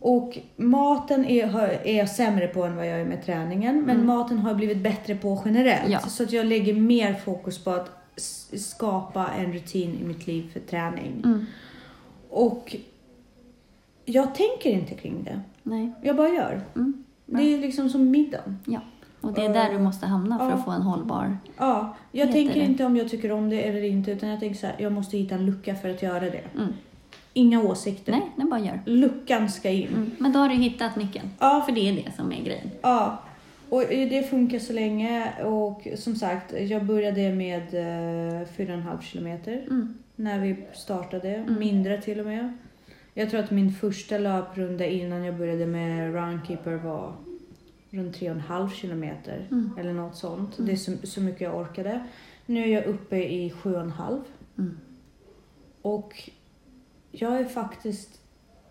Och 0.00 0.38
maten 0.56 1.24
är, 1.24 1.58
är 1.86 1.98
jag 1.98 2.10
sämre 2.10 2.46
på 2.46 2.64
än 2.64 2.76
vad 2.76 2.86
jag 2.86 3.00
är 3.00 3.04
med 3.04 3.24
träningen. 3.24 3.82
Men 3.82 4.06
maten 4.06 4.38
har 4.38 4.50
jag 4.50 4.56
blivit 4.56 4.78
bättre 4.78 5.14
på 5.14 5.42
generellt. 5.44 5.80
Mm. 5.80 5.92
Ja. 5.92 6.00
Så 6.00 6.22
att 6.22 6.32
jag 6.32 6.46
lägger 6.46 6.74
mer 6.74 7.14
fokus 7.14 7.64
på 7.64 7.70
att 7.70 7.90
skapa 8.56 9.28
en 9.38 9.52
rutin 9.52 9.98
i 10.02 10.04
mitt 10.04 10.26
liv 10.26 10.50
för 10.52 10.60
träning. 10.60 11.22
Mm. 11.24 11.46
Och 12.30 12.76
jag 14.04 14.34
tänker 14.34 14.70
inte 14.70 14.94
kring 14.94 15.24
det. 15.24 15.40
Nej. 15.62 15.92
Jag 16.02 16.16
bara 16.16 16.28
gör. 16.28 16.60
Mm. 16.74 17.04
Det 17.26 17.54
är 17.54 17.58
liksom 17.58 17.88
som 17.88 18.10
middagen. 18.10 18.58
Ja. 18.66 18.80
Och 19.20 19.32
det 19.32 19.44
är 19.44 19.54
där 19.54 19.72
du 19.72 19.78
måste 19.78 20.06
hamna 20.06 20.38
för 20.38 20.50
att 20.50 20.64
få 20.64 20.70
en 20.70 20.82
hållbar... 20.82 21.38
Ja, 21.56 21.96
jag 22.12 22.32
tänker 22.32 22.60
inte 22.60 22.84
om 22.84 22.96
jag 22.96 23.08
tycker 23.08 23.32
om 23.32 23.50
det 23.50 23.62
eller 23.68 23.82
inte. 23.84 24.10
Utan 24.10 24.28
jag 24.28 24.40
tänker 24.40 24.58
så 24.58 24.66
här, 24.66 24.76
jag 24.78 24.92
måste 24.92 25.16
hitta 25.18 25.34
en 25.34 25.46
lucka 25.46 25.74
för 25.74 25.88
att 25.90 26.02
göra 26.02 26.20
det. 26.20 26.42
Mm. 26.54 26.72
Inga 27.32 27.62
åsikter. 27.62 28.12
Nej, 28.12 28.22
den 28.36 28.50
bara 28.50 28.60
gör. 28.60 28.80
Luckan 28.84 29.48
ska 29.48 29.70
in. 29.70 29.88
Mm. 29.88 30.10
Men 30.18 30.32
då 30.32 30.38
har 30.38 30.48
du 30.48 30.54
hittat 30.54 30.96
nyckeln. 30.96 31.30
Ja, 31.38 31.62
För 31.66 31.72
det 31.72 31.88
är 31.88 31.92
det 31.92 32.12
som 32.16 32.32
är 32.32 32.42
grejen. 32.44 32.70
Ja, 32.82 33.18
och 33.68 33.82
det 33.88 34.30
funkar 34.30 34.58
så 34.58 34.72
länge. 34.72 35.32
Och 35.44 35.86
som 35.96 36.14
sagt, 36.16 36.54
jag 36.60 36.84
började 36.84 37.32
med 37.32 37.62
eh, 37.74 38.46
4,5 38.56 39.00
kilometer 39.02 39.52
Mm. 39.70 39.94
när 40.16 40.38
vi 40.40 40.56
startade. 40.74 41.44
Mindre 41.58 42.02
till 42.02 42.20
och 42.20 42.26
med. 42.26 42.52
Jag 43.18 43.30
tror 43.30 43.40
att 43.40 43.50
min 43.50 43.72
första 43.72 44.18
löprunda 44.18 44.86
innan 44.86 45.24
jag 45.24 45.36
började 45.36 45.66
med 45.66 46.12
Runkeeper 46.14 46.74
var 46.74 47.12
runt 47.90 48.16
3,5 48.16 48.70
kilometer. 48.70 49.48
Mm. 49.50 49.70
Eller 49.78 49.92
något 49.92 50.16
sånt. 50.16 50.54
Det 50.58 50.72
är 50.72 50.76
så, 50.76 50.92
så 51.02 51.20
mycket 51.20 51.40
jag 51.40 51.56
orkade. 51.56 52.06
Nu 52.46 52.62
är 52.62 52.66
jag 52.66 52.84
uppe 52.84 53.16
i 53.16 53.50
7,5. 53.62 54.22
Mm. 54.58 54.78
Och 55.82 56.30
jag 57.10 57.40
är 57.40 57.44
faktiskt 57.44 58.20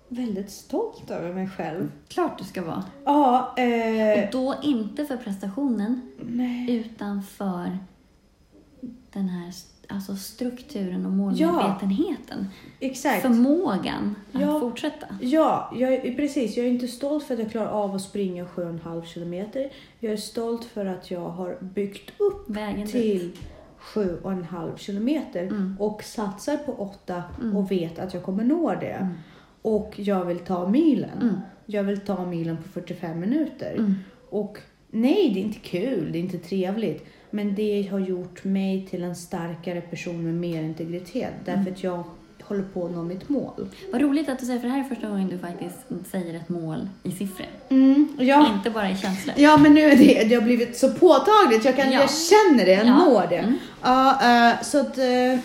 väldigt 0.08 0.52
stolt 0.52 1.12
över 1.12 1.34
mig 1.34 1.50
själv. 1.50 1.92
Klart 2.08 2.38
du 2.38 2.44
ska 2.44 2.62
vara. 2.62 2.84
Ja, 3.06 3.56
eh, 3.58 4.24
Och 4.24 4.32
då 4.32 4.56
inte 4.64 5.06
för 5.06 5.18
prestationen, 5.18 6.02
nej. 6.26 6.76
utan 6.76 7.24
för 7.24 7.78
den 9.14 9.30
här 9.30 9.52
alltså 9.90 10.16
strukturen 10.16 11.06
och 11.06 11.12
målmedvetenheten. 11.12 12.48
Exakt. 12.80 13.22
Förmågan 13.22 14.16
att 14.34 14.42
Ja. 14.42 14.60
fortsätta. 14.60 15.08
Ja, 15.22 15.72
jag 15.76 16.16
precis. 16.16 16.58
Jag 16.58 16.66
är 16.66 16.70
inte 16.70 16.88
stolt 16.88 17.24
för 17.24 17.34
att 17.34 17.40
jag 17.40 17.52
klarar 17.52 17.68
av 17.70 17.96
att 17.96 18.02
springa 18.02 18.46
7,5 18.46 19.06
kilometer. 19.06 19.70
Jag 20.00 20.14
är 20.14 20.18
stolt 20.18 20.64
för 20.66 20.86
att 20.86 21.12
jag 21.12 21.30
har 21.30 21.58
byggt 21.62 22.12
upp 22.20 22.50
Vägen 22.50 22.82
dit. 22.86 22.92
till 22.92 23.32
7,5 23.80 24.78
kilometer 24.78 25.44
Mm. 25.44 25.76
och 25.80 26.04
satsar 26.04 26.58
på 26.58 26.72
8 26.74 27.24
Mm. 27.42 27.58
och 27.58 27.72
vet 27.72 28.00
att 28.00 28.14
jag 28.14 28.24
kommer 28.24 28.44
nå 28.44 28.76
det. 28.80 28.86
Mm. 28.92 29.14
Och 29.62 29.94
jag 29.96 30.26
vill 30.26 30.40
ta 30.40 30.68
milen. 30.70 31.22
Mm. 31.22 31.36
Jag 31.66 31.84
vill 31.84 32.00
ta 32.00 32.26
milen 32.26 32.58
på 32.58 32.64
45 32.70 33.20
minuter. 33.20 33.76
Mm. 33.78 33.96
Och 34.30 34.58
nej, 34.92 35.32
det 35.34 35.40
är 35.40 35.44
inte 35.44 35.60
kul, 35.60 36.12
det 36.12 36.18
är 36.18 36.22
inte 36.22 36.38
trevligt. 36.38 37.06
Men 37.36 37.56
det 37.56 37.88
har 37.92 38.00
gjort 38.00 38.44
mig 38.44 38.88
till 38.90 39.04
en 39.04 39.16
starkare 39.16 39.82
person 39.82 40.24
med 40.24 40.34
mer 40.34 40.62
integritet. 40.64 41.34
Därför 41.46 41.62
Mm. 41.62 41.74
att 41.74 41.84
jag 41.84 42.04
håller 42.44 42.64
på 42.64 42.86
att 42.86 42.92
nå 42.92 43.04
mitt 43.04 43.30
mål. 43.30 43.68
Vad 43.92 44.02
roligt 44.02 44.30
att 44.30 44.40
du 44.40 44.46
säger, 44.46 44.60
för 44.60 44.68
det 44.68 44.74
här 44.74 44.80
är 44.80 44.84
första 44.90 45.08
gången 45.10 45.28
du 45.30 45.38
faktiskt 45.38 46.10
säger 46.12 46.34
ett 46.36 46.50
mål 46.50 46.88
i 47.04 47.12
siffror. 47.12 47.48
Mm, 47.70 48.08
ja. 48.20 48.54
Inte 48.58 48.70
bara 48.70 48.90
i 48.92 48.96
känslor. 48.98 49.36
Ja, 49.38 49.58
men 49.58 49.74
nu 49.74 49.82
är 49.82 49.96
det, 49.98 50.24
det 50.30 50.36
har 50.36 50.42
blivit 50.42 50.78
så 50.78 50.90
påtagligt. 50.94 51.66
Jag, 51.66 51.76
kan, 51.76 51.92
Ja. 51.92 52.00
jag 52.00 52.10
känner 52.12 52.66
det, 52.66 52.72
jag 52.72 52.88
Ja. 52.88 53.06
når 53.06 53.28
det. 53.30 53.36
Mm. 53.38 53.58
Ja, 53.82 54.12
eh, 54.50 54.62
så 54.62 54.80
att... 54.80 54.98
eh, 54.98 55.40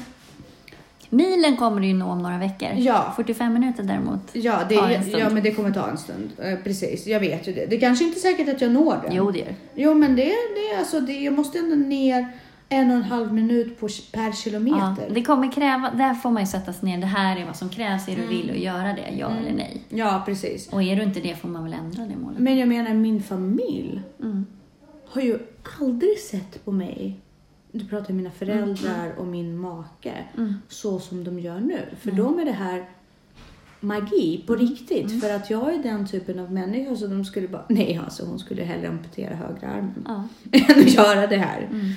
Milen 1.11 1.57
kommer 1.57 1.81
du 1.81 1.87
ju 1.87 1.95
nå 1.95 2.07
om 2.07 2.19
några 2.23 2.39
veckor. 2.39 2.69
Ja. 2.77 3.13
45 3.17 3.53
minuter 3.53 3.83
däremot. 3.83 4.21
ja, 4.33 4.59
det, 4.69 4.77
Tar 4.77 4.89
en 4.91 5.03
stund. 5.05 5.23
ja, 5.23 5.31
men 5.31 5.43
det 5.43 5.51
kommer 5.51 5.71
ta 5.71 5.89
en 5.89 5.99
stund. 5.99 6.31
Eh, 6.39 6.59
precis, 6.65 7.07
jag 7.07 7.21
vet 7.21 7.49
ju 7.49 7.53
det. 7.53 7.67
Det 7.67 7.79
kanske 7.79 8.05
inte 8.05 8.19
är 8.19 8.21
säkert 8.21 8.49
att 8.55 8.61
jag 8.61 8.71
når 8.73 8.97
det. 9.09 9.15
Jo, 9.15 9.31
det 9.31 9.39
gör. 9.39 9.55
Jo, 9.75 9.95
men 9.95 10.17
det, 10.17 10.23
det, 10.25 10.71
är 10.75 10.79
alltså, 10.79 11.01
det, 11.01 11.13
jag 11.13 11.35
måste 11.35 11.59
ändå 11.59 11.77
ner 11.77 12.29
en 12.69 12.91
och 12.91 12.97
en 12.97 13.03
halv 13.03 13.33
minut 13.35 13.81
på, 13.81 13.89
per 14.13 14.27
Ja, 14.27 14.33
kilometer. 14.33 15.11
det 15.11 15.23
kommer 15.23 15.53
kräva, 15.53 15.91
där 15.95 16.15
får 16.15 16.31
man 16.31 16.43
ju 16.43 16.47
sätta 16.47 16.73
sig 16.73 16.89
ner. 16.89 16.99
Det 16.99 17.07
här 17.07 17.37
är 17.41 17.45
vad 17.47 17.57
som 17.57 17.69
krävs. 17.69 18.09
Är 18.09 18.17
du 18.17 18.23
Mm. 18.23 18.29
vill 18.37 18.51
att 18.51 18.59
göra 18.59 18.93
det? 18.93 19.15
Ja 19.19 19.31
eller 19.41 19.53
nej? 19.53 19.83
Ja, 19.89 20.23
precis. 20.27 20.69
Och 20.73 20.83
är 20.83 20.97
du 20.97 21.03
inte 21.03 21.21
det 21.21 21.35
får 21.37 21.49
man 21.49 21.65
väl 21.65 21.73
ändra 21.73 22.03
det 22.03 22.17
målet. 22.17 22.39
Men 22.39 22.59
jag 22.59 22.69
menar, 22.69 22.95
min 22.95 23.23
familj 23.23 24.01
Mm. 24.21 24.47
har 25.09 25.23
ju 25.23 25.39
aldrig 25.81 26.19
sett 26.19 26.65
på 26.65 26.73
mig, 26.73 27.17
du 27.73 27.85
pratar 27.85 28.11
om 28.11 28.17
mina 28.17 28.31
föräldrar 28.31 29.13
och 29.19 29.27
min 29.27 29.59
make, 29.59 30.25
Mm. 30.37 30.55
så 30.69 30.99
som 30.99 31.25
de 31.25 31.39
gör 31.41 31.61
nu. 31.61 31.79
För 32.01 32.09
Nej. 32.11 32.17
dem 32.17 32.39
är 32.39 32.45
det 32.45 32.53
här 32.53 32.89
magi 33.81 34.45
på 34.47 34.55
riktigt. 34.55 35.09
Mm. 35.09 35.21
För 35.21 35.31
att 35.35 35.51
jag 35.51 35.75
är 35.75 35.83
den 35.83 36.07
typen 36.07 36.39
av 36.39 36.53
människa 36.53 36.97
så 36.97 37.07
de 37.07 37.25
skulle 37.25 37.49
bara, 37.49 37.65
nej 37.69 38.01
alltså 38.05 38.25
hon 38.27 38.39
skulle 38.39 38.63
hellre 38.63 38.89
amputera 38.89 39.35
högra 39.35 39.69
armen 39.69 40.05
Ja. 40.09 40.29
än 40.53 40.81
att 40.81 40.95
göra 40.95 41.27
det 41.27 41.37
här. 41.37 41.63
Mm. 41.73 41.91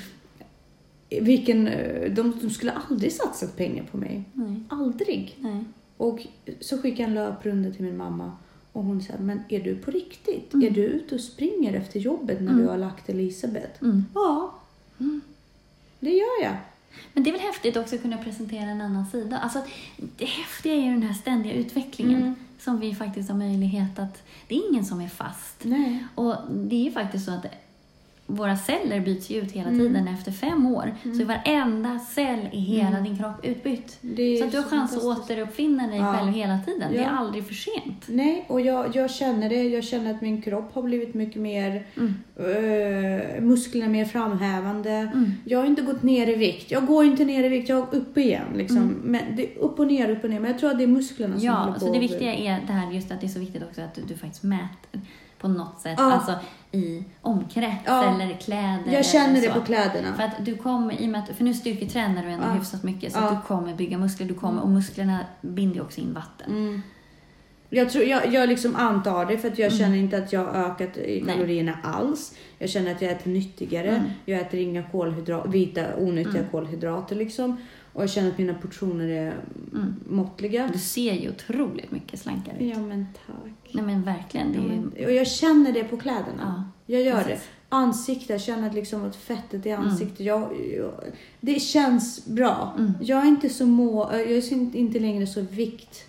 Vilken, 1.26 1.66
de, 2.16 2.34
de 2.42 2.50
skulle 2.50 2.72
aldrig 2.72 3.12
satsat 3.14 3.58
pengar 3.58 3.84
på 3.92 3.98
mig. 3.98 4.24
Nej. 4.34 4.64
Aldrig. 4.70 5.36
Nej. 5.40 5.64
Och 5.98 6.28
så 6.62 6.78
skickade 6.78 7.02
jag 7.02 7.08
en 7.10 7.14
löprunda 7.16 7.72
till 7.72 7.84
min 7.86 7.98
mamma. 7.98 8.32
Och 8.72 8.84
hon 8.84 9.02
sa, 9.02 9.14
men 9.20 9.44
är 9.50 9.60
du 9.60 9.76
på 9.76 9.92
riktigt? 9.92 10.54
Mm. 10.54 10.68
Är 10.68 10.72
du 10.72 10.82
ute 10.82 11.16
och 11.16 11.22
springer 11.22 11.74
efter 11.74 12.00
jobbet 12.00 12.42
när 12.42 12.52
Mm. 12.52 12.64
du 12.64 12.70
har 12.70 12.78
lagt 12.78 13.10
Elisabeth? 13.10 13.84
Mm. 13.84 14.06
Ja, 14.14 14.54
Mm. 15.00 15.22
Det 16.04 16.10
gör 16.10 16.44
jag. 16.44 16.56
Men 17.14 17.24
det 17.24 17.30
är 17.30 17.32
väl 17.32 17.42
häftigt 17.42 17.78
också 17.78 17.96
att 17.96 18.02
kunna 18.02 18.18
presentera 18.18 18.70
en 18.70 18.82
annan 18.82 19.06
sida. 19.06 19.38
Alltså, 19.38 19.62
det 19.98 20.26
häftiga 20.26 20.74
är 20.74 20.80
ju 20.82 20.92
den 20.92 21.04
här 21.04 21.14
ständiga 21.14 21.54
utvecklingen 21.54 22.22
Mm. 22.22 22.36
som 22.60 22.80
vi 22.80 22.96
faktiskt 22.96 23.30
har 23.30 23.38
möjlighet 23.38 24.00
att... 24.00 24.24
Det 24.48 24.56
är 24.56 24.70
ingen 24.70 24.86
som 24.86 25.02
är 25.02 25.08
fast. 25.10 25.56
Nej. 25.64 26.06
Och 26.16 26.36
det 26.50 26.76
är 26.76 26.84
ju 26.84 26.92
faktiskt 26.92 27.26
så 27.26 27.32
att 27.32 27.46
våra 28.36 28.58
celler 28.58 29.00
byts 29.00 29.30
ju 29.30 29.42
ut 29.42 29.52
hela 29.52 29.70
Mm. 29.70 29.80
tiden 29.80 30.08
efter 30.08 30.32
fem 30.32 30.66
år. 30.66 30.96
Så 31.04 31.22
är 31.22 31.26
varenda 31.26 32.00
cell 32.00 32.40
i 32.52 32.60
hela 32.60 32.88
Mm. 32.98 33.04
din 33.04 33.18
kropp 33.18 33.46
utbytt. 33.46 34.00
Är 34.18 34.38
Så 34.38 34.46
att 34.46 34.52
du 34.52 34.58
har 34.58 34.64
chans 34.64 34.98
att 34.98 35.04
återuppfinna 35.04 35.88
dig 35.88 35.98
Ja. 35.98 36.14
själv 36.14 36.32
hela 36.34 36.60
tiden. 36.66 36.92
Det 36.92 36.98
är 36.98 37.02
Ja. 37.04 37.10
aldrig 37.10 37.48
för 37.48 37.54
sent. 37.54 38.06
Nej, 38.08 38.46
och 38.48 38.62
jag, 38.62 38.96
jag 38.96 39.12
känner 39.12 39.50
det. 39.50 39.64
Jag 39.64 39.84
känner 39.84 40.12
att 40.14 40.22
min 40.22 40.42
kropp 40.42 40.74
har 40.74 40.82
blivit 40.84 41.14
mycket 41.14 41.42
mer... 41.42 41.86
Mm. 41.98 42.14
eh, 42.38 43.42
musklerna 43.42 43.90
mer 43.90 44.06
framhävande. 44.06 44.92
Mm. 44.92 45.32
Jag 45.46 45.60
har 45.60 45.66
inte 45.66 45.82
gått 45.82 46.04
ner 46.04 46.30
i 46.30 46.36
vikt. 46.36 46.72
Jag 46.72 46.86
går 46.88 47.06
inte 47.06 47.26
ner 47.26 47.44
i 47.44 47.50
vikt, 47.50 47.70
jag 47.70 47.86
går 47.90 47.98
upp 47.98 48.18
igen. 48.18 48.46
Liksom. 48.56 48.78
Mm. 48.78 49.00
Men 49.04 49.22
det 49.36 49.44
är 49.44 49.58
upp 49.60 49.80
och 49.80 49.88
ner, 49.88 50.10
upp 50.10 50.24
och 50.24 50.30
ner. 50.30 50.40
Men 50.40 50.52
jag 50.52 50.60
tror 50.60 50.72
att 50.72 50.78
det 50.78 50.84
är 50.84 50.88
musklerna 50.88 51.36
som 51.38 51.46
Ja, 51.46 51.54
håller 51.54 51.74
på 51.74 51.80
så 51.80 51.94
det 51.94 52.00
viktiga 52.00 52.34
är 52.34 52.60
det 52.68 52.74
här 52.74 52.92
just 52.92 53.12
att 53.12 53.22
det 53.22 53.28
är 53.28 53.30
så 53.30 53.40
viktigt 53.40 53.64
också 53.64 53.82
att 53.82 53.96
du, 53.96 54.02
du 54.08 54.16
faktiskt 54.18 54.44
mäter 54.44 55.02
på 55.44 55.48
något 55.50 55.80
sätt. 55.82 55.96
Ja. 55.98 56.12
Alltså 56.14 56.34
i 56.72 57.04
omkrets 57.22 57.84
Ja. 57.86 58.22
eller 58.22 58.34
kläder. 58.38 58.84
Jag 58.94 59.06
känner 59.06 59.42
det 59.42 59.50
på 59.54 59.62
kläderna. 59.62 60.14
För 60.16 60.24
att 60.24 60.46
du 60.46 60.56
kommer, 60.58 61.02
i 61.02 61.06
och 61.06 61.10
med 61.10 61.24
att, 61.24 61.38
för 61.38 61.44
nu 61.44 61.54
styrketränar 61.54 62.24
du 62.24 62.30
ändå 62.30 62.46
Ja. 62.48 62.54
hyfsat 62.54 62.84
mycket 62.84 63.14
så 63.14 63.20
Ja. 63.20 63.24
att 63.30 63.42
du 63.42 63.48
kommer 63.48 63.74
bygga 63.76 63.98
muskler, 63.98 64.28
du 64.28 64.34
kommer, 64.34 64.62
och 64.62 64.70
musklerna 64.70 65.20
binder 65.42 65.76
ju 65.76 65.82
också 65.82 66.02
in 66.02 66.14
vatten. 66.14 66.52
Mm. 66.52 66.82
Jag, 67.70 67.90
tror, 67.90 68.04
jag, 68.04 68.34
jag 68.34 68.50
liksom 68.50 68.76
antar 68.76 69.26
det 69.26 69.38
för 69.38 69.48
att 69.48 69.60
jag 69.60 69.68
Mm. 69.68 69.80
känner 69.80 69.98
inte 69.98 70.18
att 70.18 70.34
jag 70.34 70.46
har 70.46 70.54
ökat 70.66 70.98
i 70.98 71.22
kalorierna 71.28 71.78
alls. 71.84 72.36
Jag 72.60 72.70
känner 72.70 72.92
att 72.92 73.02
jag 73.02 73.12
äter 73.12 73.32
nyttigare. 73.32 73.90
Mm. 73.90 74.04
Jag 74.26 74.40
äter 74.42 74.60
inga 74.60 74.84
kolhydrater, 74.84 75.50
vita 75.50 75.82
onyttiga 75.98 76.40
Mm. 76.40 76.52
kolhydrater 76.52 77.16
liksom. 77.16 77.58
Och 77.94 78.04
jag 78.04 78.10
känner 78.10 78.30
att 78.32 78.38
mina 78.38 78.54
portioner 78.54 79.08
är 79.08 79.34
Mm. 79.74 79.96
måttliga. 80.10 80.70
Du 80.74 80.80
ser 80.80 81.14
ju 81.14 81.30
otroligt 81.30 81.92
mycket 81.92 82.20
slankare 82.20 82.56
ut. 82.60 82.72
Ja 82.76 82.80
men 82.80 83.06
tack. 83.28 83.74
Nej 83.74 83.84
men 83.84 84.04
verkligen, 84.04 84.52
det 84.52 84.58
Ja, 84.58 84.64
ju... 84.64 84.70
men, 84.70 85.06
och 85.06 85.12
jag 85.14 85.28
känner 85.28 85.72
det 85.72 85.84
på 85.84 85.98
kläderna. 85.98 86.64
Ja, 86.86 86.94
Jag 86.96 87.02
gör 87.04 87.18
det. 87.18 87.24
precis. 87.24 87.48
Ansikte, 87.70 88.34
jag 88.34 88.42
känner 88.42 88.68
att 88.70 88.74
liksom 88.76 89.06
att 89.06 89.16
fettet 89.16 89.66
i 89.66 89.70
Mm. 89.70 89.86
ansiktet. 89.88 90.20
Jag, 90.20 90.50
jag, 90.78 90.94
det 91.40 91.60
känns 91.60 92.26
bra. 92.26 92.74
Mm. 92.78 92.92
Jag 93.02 93.20
är 93.24 93.28
inte 93.28 93.50
så 93.50 93.66
må, 93.66 94.10
jag 94.14 94.22
är 94.32 94.76
inte 94.76 95.00
längre 95.00 95.28
så 95.28 95.42
vikt 95.42 96.06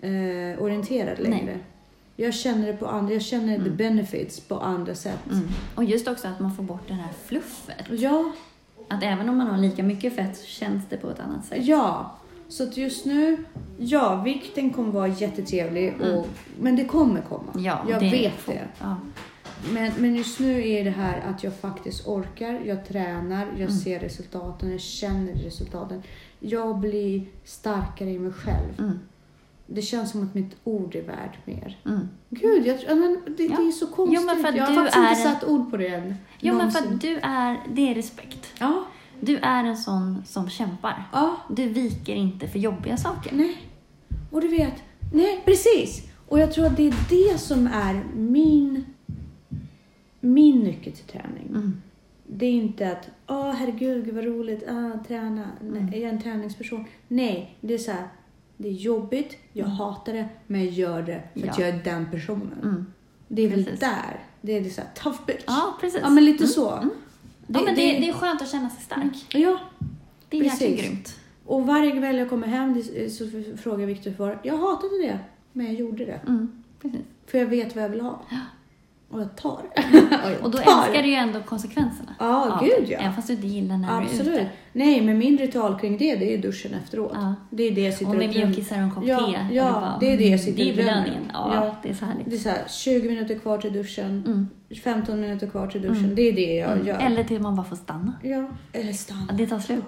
eh, 0.00 0.08
längre. 0.10 1.18
Nej. 1.28 1.58
Jag 2.16 2.34
känner 2.34 2.66
det 2.66 2.72
på 2.72 2.86
andra, 2.86 3.12
jag 3.12 3.22
känner 3.22 3.56
the 3.56 3.64
Mm. 3.64 3.76
benefits 3.76 4.40
på 4.40 4.58
andra 4.60 4.94
sätt. 4.94 5.26
Mm. 5.30 5.48
Och 5.74 5.84
just 5.84 6.08
också 6.08 6.28
att 6.28 6.40
man 6.40 6.54
får 6.54 6.62
bort 6.62 6.88
det 6.88 6.94
här 6.94 7.12
fluffet. 7.26 7.84
Ja, 7.90 8.32
Att 8.90 9.02
även 9.02 9.28
om 9.28 9.36
man 9.36 9.46
har 9.46 9.58
lika 9.58 9.82
mycket 9.82 10.16
fett 10.16 10.36
så 10.36 10.46
känns 10.46 10.84
det 10.90 10.96
på 10.96 11.10
ett 11.10 11.20
annat 11.20 11.44
sätt. 11.44 11.58
ja. 11.66 12.16
Så 12.48 12.62
att 12.62 12.76
just 12.76 13.04
nu, 13.06 13.44
ja, 13.78 14.22
vikten 14.24 14.70
kommer 14.70 14.92
vara 14.92 15.08
jättetrevlig. 15.08 15.94
Och, 16.00 16.06
Mm. 16.06 16.24
Men 16.60 16.76
det 16.76 16.84
kommer 16.84 17.20
komma. 17.20 17.52
Ja, 17.56 17.84
jag 17.88 18.00
det- 18.02 18.10
vet 18.10 18.46
det. 18.46 18.60
Ja. 18.80 18.96
Men, 19.72 19.92
men 19.98 20.14
just 20.14 20.40
nu 20.40 20.68
är 20.68 20.84
det 20.84 20.90
här 20.90 21.20
att 21.28 21.44
jag 21.44 21.54
faktiskt 21.54 22.06
orkar, 22.06 22.60
jag 22.66 22.88
tränar, 22.88 23.46
jag 23.52 23.60
Mm. 23.60 23.72
ser 23.72 24.00
resultaten, 24.00 24.70
jag 24.70 24.80
känner 24.80 25.32
resultaten. 25.34 26.02
Jag 26.40 26.78
blir 26.78 27.26
starkare 27.44 28.10
i 28.10 28.18
mig 28.18 28.32
själv. 28.32 28.78
Mm. 28.78 28.98
Det 29.72 29.82
känns 29.82 30.10
som 30.10 30.22
att 30.22 30.34
mitt 30.34 30.56
ord 30.64 30.94
är 30.94 31.02
värt 31.02 31.46
mer. 31.46 31.78
Mm. 31.86 32.08
Gud, 32.30 32.66
jag, 32.66 32.78
ja, 32.88 32.94
men 32.94 33.20
det, 33.36 33.44
Ja. 33.44 33.56
det 33.56 33.62
är 33.68 33.70
så 33.72 33.86
konstigt. 33.86 34.20
Jo, 34.22 34.28
jag 34.28 34.34
har 34.36 34.42
faktiskt 34.42 34.68
inte 34.96 35.08
en- 35.08 35.16
satt 35.16 35.44
ord 35.44 35.70
på 35.70 35.76
det 35.76 35.86
än. 35.88 36.14
Jo, 36.40 36.54
men 36.54 36.70
för 36.70 36.80
Någonsin. 36.80 36.94
att 36.94 37.00
du 37.00 37.28
är, 37.28 37.56
det 37.74 37.90
är 37.90 37.94
respekt. 37.94 38.46
Ja, 38.60 38.84
Du 39.20 39.36
är 39.36 39.64
en 39.64 39.76
sån 39.76 40.22
som 40.26 40.48
kämpar. 40.50 41.08
ja, 41.12 41.36
Du 41.50 41.68
viker 41.68 42.14
inte 42.14 42.48
för 42.48 42.58
jobbiga 42.58 42.96
saker. 42.96 43.34
nej. 43.36 43.56
Och 44.30 44.40
du 44.40 44.48
vet, 44.48 44.74
nej 45.14 45.42
precis. 45.44 46.02
Och 46.28 46.38
jag 46.40 46.52
tror 46.52 46.66
att 46.66 46.76
det 46.76 46.88
är 46.88 46.94
det 47.08 47.38
som 47.38 47.66
är 47.66 48.04
min, 48.16 48.84
min 50.20 50.58
nyckel 50.60 50.92
till 50.92 51.04
träning. 51.04 51.46
Mm. 51.48 51.82
Det 52.26 52.46
är 52.46 52.52
inte 52.52 52.92
att, 52.92 53.08
åh 53.28 53.50
herregud, 53.52 54.04
gud 54.04 54.14
vad 54.14 54.24
roligt, 54.24 54.62
ah, 54.68 55.04
träna, 55.08 55.44
Nej, 55.60 55.80
Mm. 55.80 55.94
är 55.94 55.98
jag 55.98 56.10
en 56.10 56.22
träningsperson? 56.22 56.84
Nej, 57.08 57.56
det 57.60 57.74
är 57.74 57.78
så 57.78 57.90
här, 57.90 58.08
det 58.62 58.68
är 58.68 58.72
jobbigt, 58.72 59.36
jag 59.52 59.64
Mm. 59.66 59.76
hatar 59.76 60.12
det, 60.12 60.28
men 60.46 60.64
jag 60.64 60.70
gör 60.72 61.02
det 61.02 61.22
för 61.34 61.48
att 61.48 61.58
Ja. 61.58 61.64
jag 61.66 61.68
är 61.76 61.80
den 61.84 62.10
personen. 62.10 62.58
Mm. 62.62 62.86
Det 63.28 63.42
är 63.42 63.48
väl 63.48 63.64
Precis. 63.64 63.80
där, 63.80 64.20
det 64.40 64.56
är 64.56 64.60
det 64.60 64.70
så 64.70 64.80
här, 64.80 64.88
tough 64.94 65.18
bitch. 65.26 65.44
Ja, 65.46 65.74
precis. 65.80 66.00
Ja, 66.02 66.10
men 66.10 66.24
lite 66.24 66.44
Mm. 66.44 66.48
så. 66.52 66.70
Mm. 66.70 66.90
Ja, 67.46 67.60
men 67.64 67.74
det, 67.74 67.80
det 67.98 68.08
är 68.08 68.12
skönt 68.12 68.42
att 68.42 68.50
känna 68.50 68.70
sig 68.70 68.82
stark. 68.84 69.26
Ja, 69.34 69.58
Det 70.28 70.38
är 70.38 70.44
jäkligt 70.44 70.80
grymt. 70.80 71.14
och 71.46 71.66
varje 71.66 71.90
kväll 71.90 72.18
jag 72.18 72.28
kommer 72.28 72.46
hem 72.46 72.74
det- 72.74 73.10
så 73.10 73.24
frågar 73.62 73.86
Viktor 73.86 74.10
för, 74.12 74.38
jag 74.42 74.56
hatade 74.58 75.02
det, 75.02 75.18
men 75.52 75.66
jag 75.66 75.74
gjorde 75.74 76.04
det. 76.04 76.20
Mm. 76.28 76.62
För 77.26 77.38
jag 77.38 77.46
vet 77.46 77.74
vad 77.74 77.84
jag 77.84 77.88
vill 77.88 78.00
ha. 78.00 78.22
Och 79.10 79.20
jag 79.20 79.36
tar. 79.36 79.60
jag 80.22 80.42
Och 80.44 80.50
då 80.50 80.58
tar. 80.58 80.84
älskar 80.86 81.02
du 81.02 81.08
ju 81.08 81.14
ändå 81.14 81.40
konsekvenserna. 81.40 82.14
Ja, 82.18 82.52
av 82.52 82.64
gud 82.64 82.72
det. 82.86 82.92
ja. 82.92 82.98
Även 82.98 83.12
fast 83.14 83.26
du 83.26 83.32
inte 83.34 83.46
gillar 83.46 83.76
när 83.76 83.88
du 83.88 83.94
är 83.94 84.00
Absolut. 84.02 84.28
ute. 84.34 84.46
Nej, 84.72 85.00
men 85.00 85.18
min 85.18 85.38
ritual 85.38 85.78
kring 85.80 85.98
det, 85.98 86.16
det 86.16 86.34
är 86.34 86.38
duschen 86.38 86.74
efteråt. 86.84 87.12
Ja. 87.14 87.34
Det 87.50 87.62
är 87.62 87.70
det 87.70 87.80
jag 87.80 87.94
sitter 87.94 88.10
Och 88.12 88.16
med 88.16 88.28
och 88.28 88.34
drömmer- 88.34 88.46
mjukisar 88.46 88.76
och 88.76 88.82
en 88.82 88.90
kopp 88.90 89.04
Ja, 89.06 89.18
te. 89.26 89.54
ja, 89.56 89.64
du 89.64 89.70
bara, 89.72 89.96
det 90.00 90.12
är 90.12 90.16
det 90.16 90.22
jag 90.22 90.26
mm, 90.26 90.38
sitter 90.38 90.56
Det 90.64 90.68
är 90.68 90.70
och 90.70 90.76
drömmer. 90.76 90.92
belöningen. 90.92 91.30
Ja, 91.32 91.50
Ja. 91.54 91.76
det 91.82 91.88
är 91.88 91.94
så 91.94 92.04
härligt. 92.04 92.30
Det 92.30 92.36
är 92.36 92.38
så 92.38 92.48
här, 92.48 92.62
20 92.68 93.08
minuter 93.08 93.38
kvar 93.38 93.58
till 93.58 93.72
duschen, 93.72 94.22
Mm. 94.26 94.48
15 94.84 95.20
minuter 95.20 95.46
kvar 95.46 95.66
till 95.66 95.82
duschen. 95.82 95.96
Mm. 96.04 96.14
Det 96.14 96.22
är 96.22 96.32
det 96.32 96.54
jag 96.54 96.72
Mm. 96.72 96.86
gör. 96.86 96.98
Eller 96.98 97.24
till 97.24 97.40
man 97.40 97.56
bara 97.56 97.64
får 97.66 97.76
stanna. 97.76 98.12
Ja, 98.22 98.48
eller 98.72 98.86
Ja, 98.86 98.92
stanna. 98.94 99.32
det 99.32 99.46
tar 99.46 99.58
slut. 99.58 99.84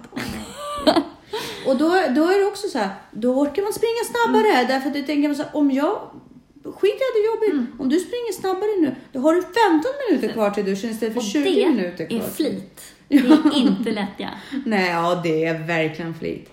Och 1.66 1.76
då, 1.76 1.88
då 1.88 2.22
är 2.24 2.40
det 2.44 2.46
också 2.50 2.68
så 2.68 2.78
här, 2.78 2.90
då 3.10 3.28
orkar 3.40 3.62
man 3.62 3.72
springa 3.72 4.02
snabbare. 4.12 4.52
Mm. 4.54 4.66
Därför 4.68 4.90
att 4.90 4.96
jag 4.96 5.06
tänker 5.06 5.34
så 5.34 5.42
här, 5.42 5.56
om 5.56 5.70
jag 5.70 5.98
Skit 6.64 6.90
i 6.90 6.94
att 6.94 7.14
det 7.14 7.20
är 7.20 7.34
jobbigt. 7.34 7.52
Mm. 7.52 7.66
Om 7.78 7.88
du 7.88 7.98
springer 7.98 8.32
snabbare 8.32 8.80
nu, 8.80 8.94
då 9.12 9.20
har 9.20 9.34
du 9.34 9.40
15 9.42 9.56
minuter 10.10 10.32
kvar 10.34 10.50
till 10.50 10.64
duschen 10.64 10.90
istället 10.90 11.14
för 11.14 11.20
Och 11.20 11.26
20 11.26 11.44
det 11.62 11.68
minuter 11.68 12.06
kvar. 12.06 12.18
är 12.18 12.22
flit. 12.22 12.80
Det 13.08 13.16
är 13.16 13.56
inte 13.56 13.90
lättja. 13.90 14.30
Nej, 14.66 14.90
ja 14.90 15.20
det 15.24 15.44
är 15.44 15.66
verkligen 15.66 16.14
flit. 16.14 16.50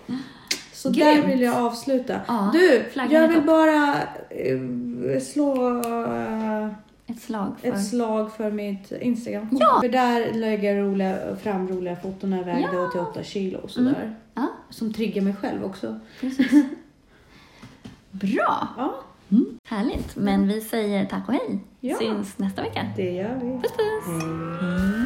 Så 0.72 0.90
Grymt. 0.90 1.22
där 1.22 1.26
vill 1.26 1.40
jag 1.40 1.56
avsluta. 1.56 2.20
Ja, 2.28 2.50
du, 2.52 2.82
jag 3.10 3.28
vill 3.28 3.36
topp. 3.36 3.46
bara 3.46 3.94
eh, 4.30 5.20
slå 5.20 5.78
eh, 6.04 6.66
Ett 7.06 7.20
slag 7.22 7.54
för... 7.60 7.68
ett 7.68 7.86
slag 7.88 8.32
för 8.36 8.50
mitt 8.50 8.92
Instagram. 8.92 9.48
Ja. 9.60 9.78
För 9.82 9.88
där 9.88 10.32
lägger 10.34 10.74
jag 10.74 10.84
roliga, 10.86 11.36
fram 11.42 11.68
roliga 11.68 11.96
foton 11.96 12.30
när 12.30 12.36
jag 12.36 12.44
vägde 12.44 12.68
Ja. 12.72 12.88
88 12.88 13.22
kilo 13.22 13.58
och 13.58 13.70
sådär. 13.70 14.14
Ja, 14.34 14.46
Som 14.70 14.92
triggar 14.94 15.22
mig 15.22 15.34
själv 15.40 15.64
också. 15.64 16.00
precis. 16.20 16.52
Bra. 18.10 18.68
Ja, 18.76 18.94
Mm. 19.30 19.58
Härligt. 19.68 20.16
Men 20.16 20.48
vi 20.48 20.60
säger 20.60 21.06
tack 21.06 21.28
och 21.28 21.34
hej. 21.34 21.60
Ja. 21.80 21.96
Syns 21.98 22.38
nästa 22.38 22.62
vecka. 22.62 22.86
det 22.96 23.10
gör 23.10 23.34
vi. 23.42 23.50
Puss 23.62 23.72
puss. 23.72 24.22
Hej. 24.60 24.99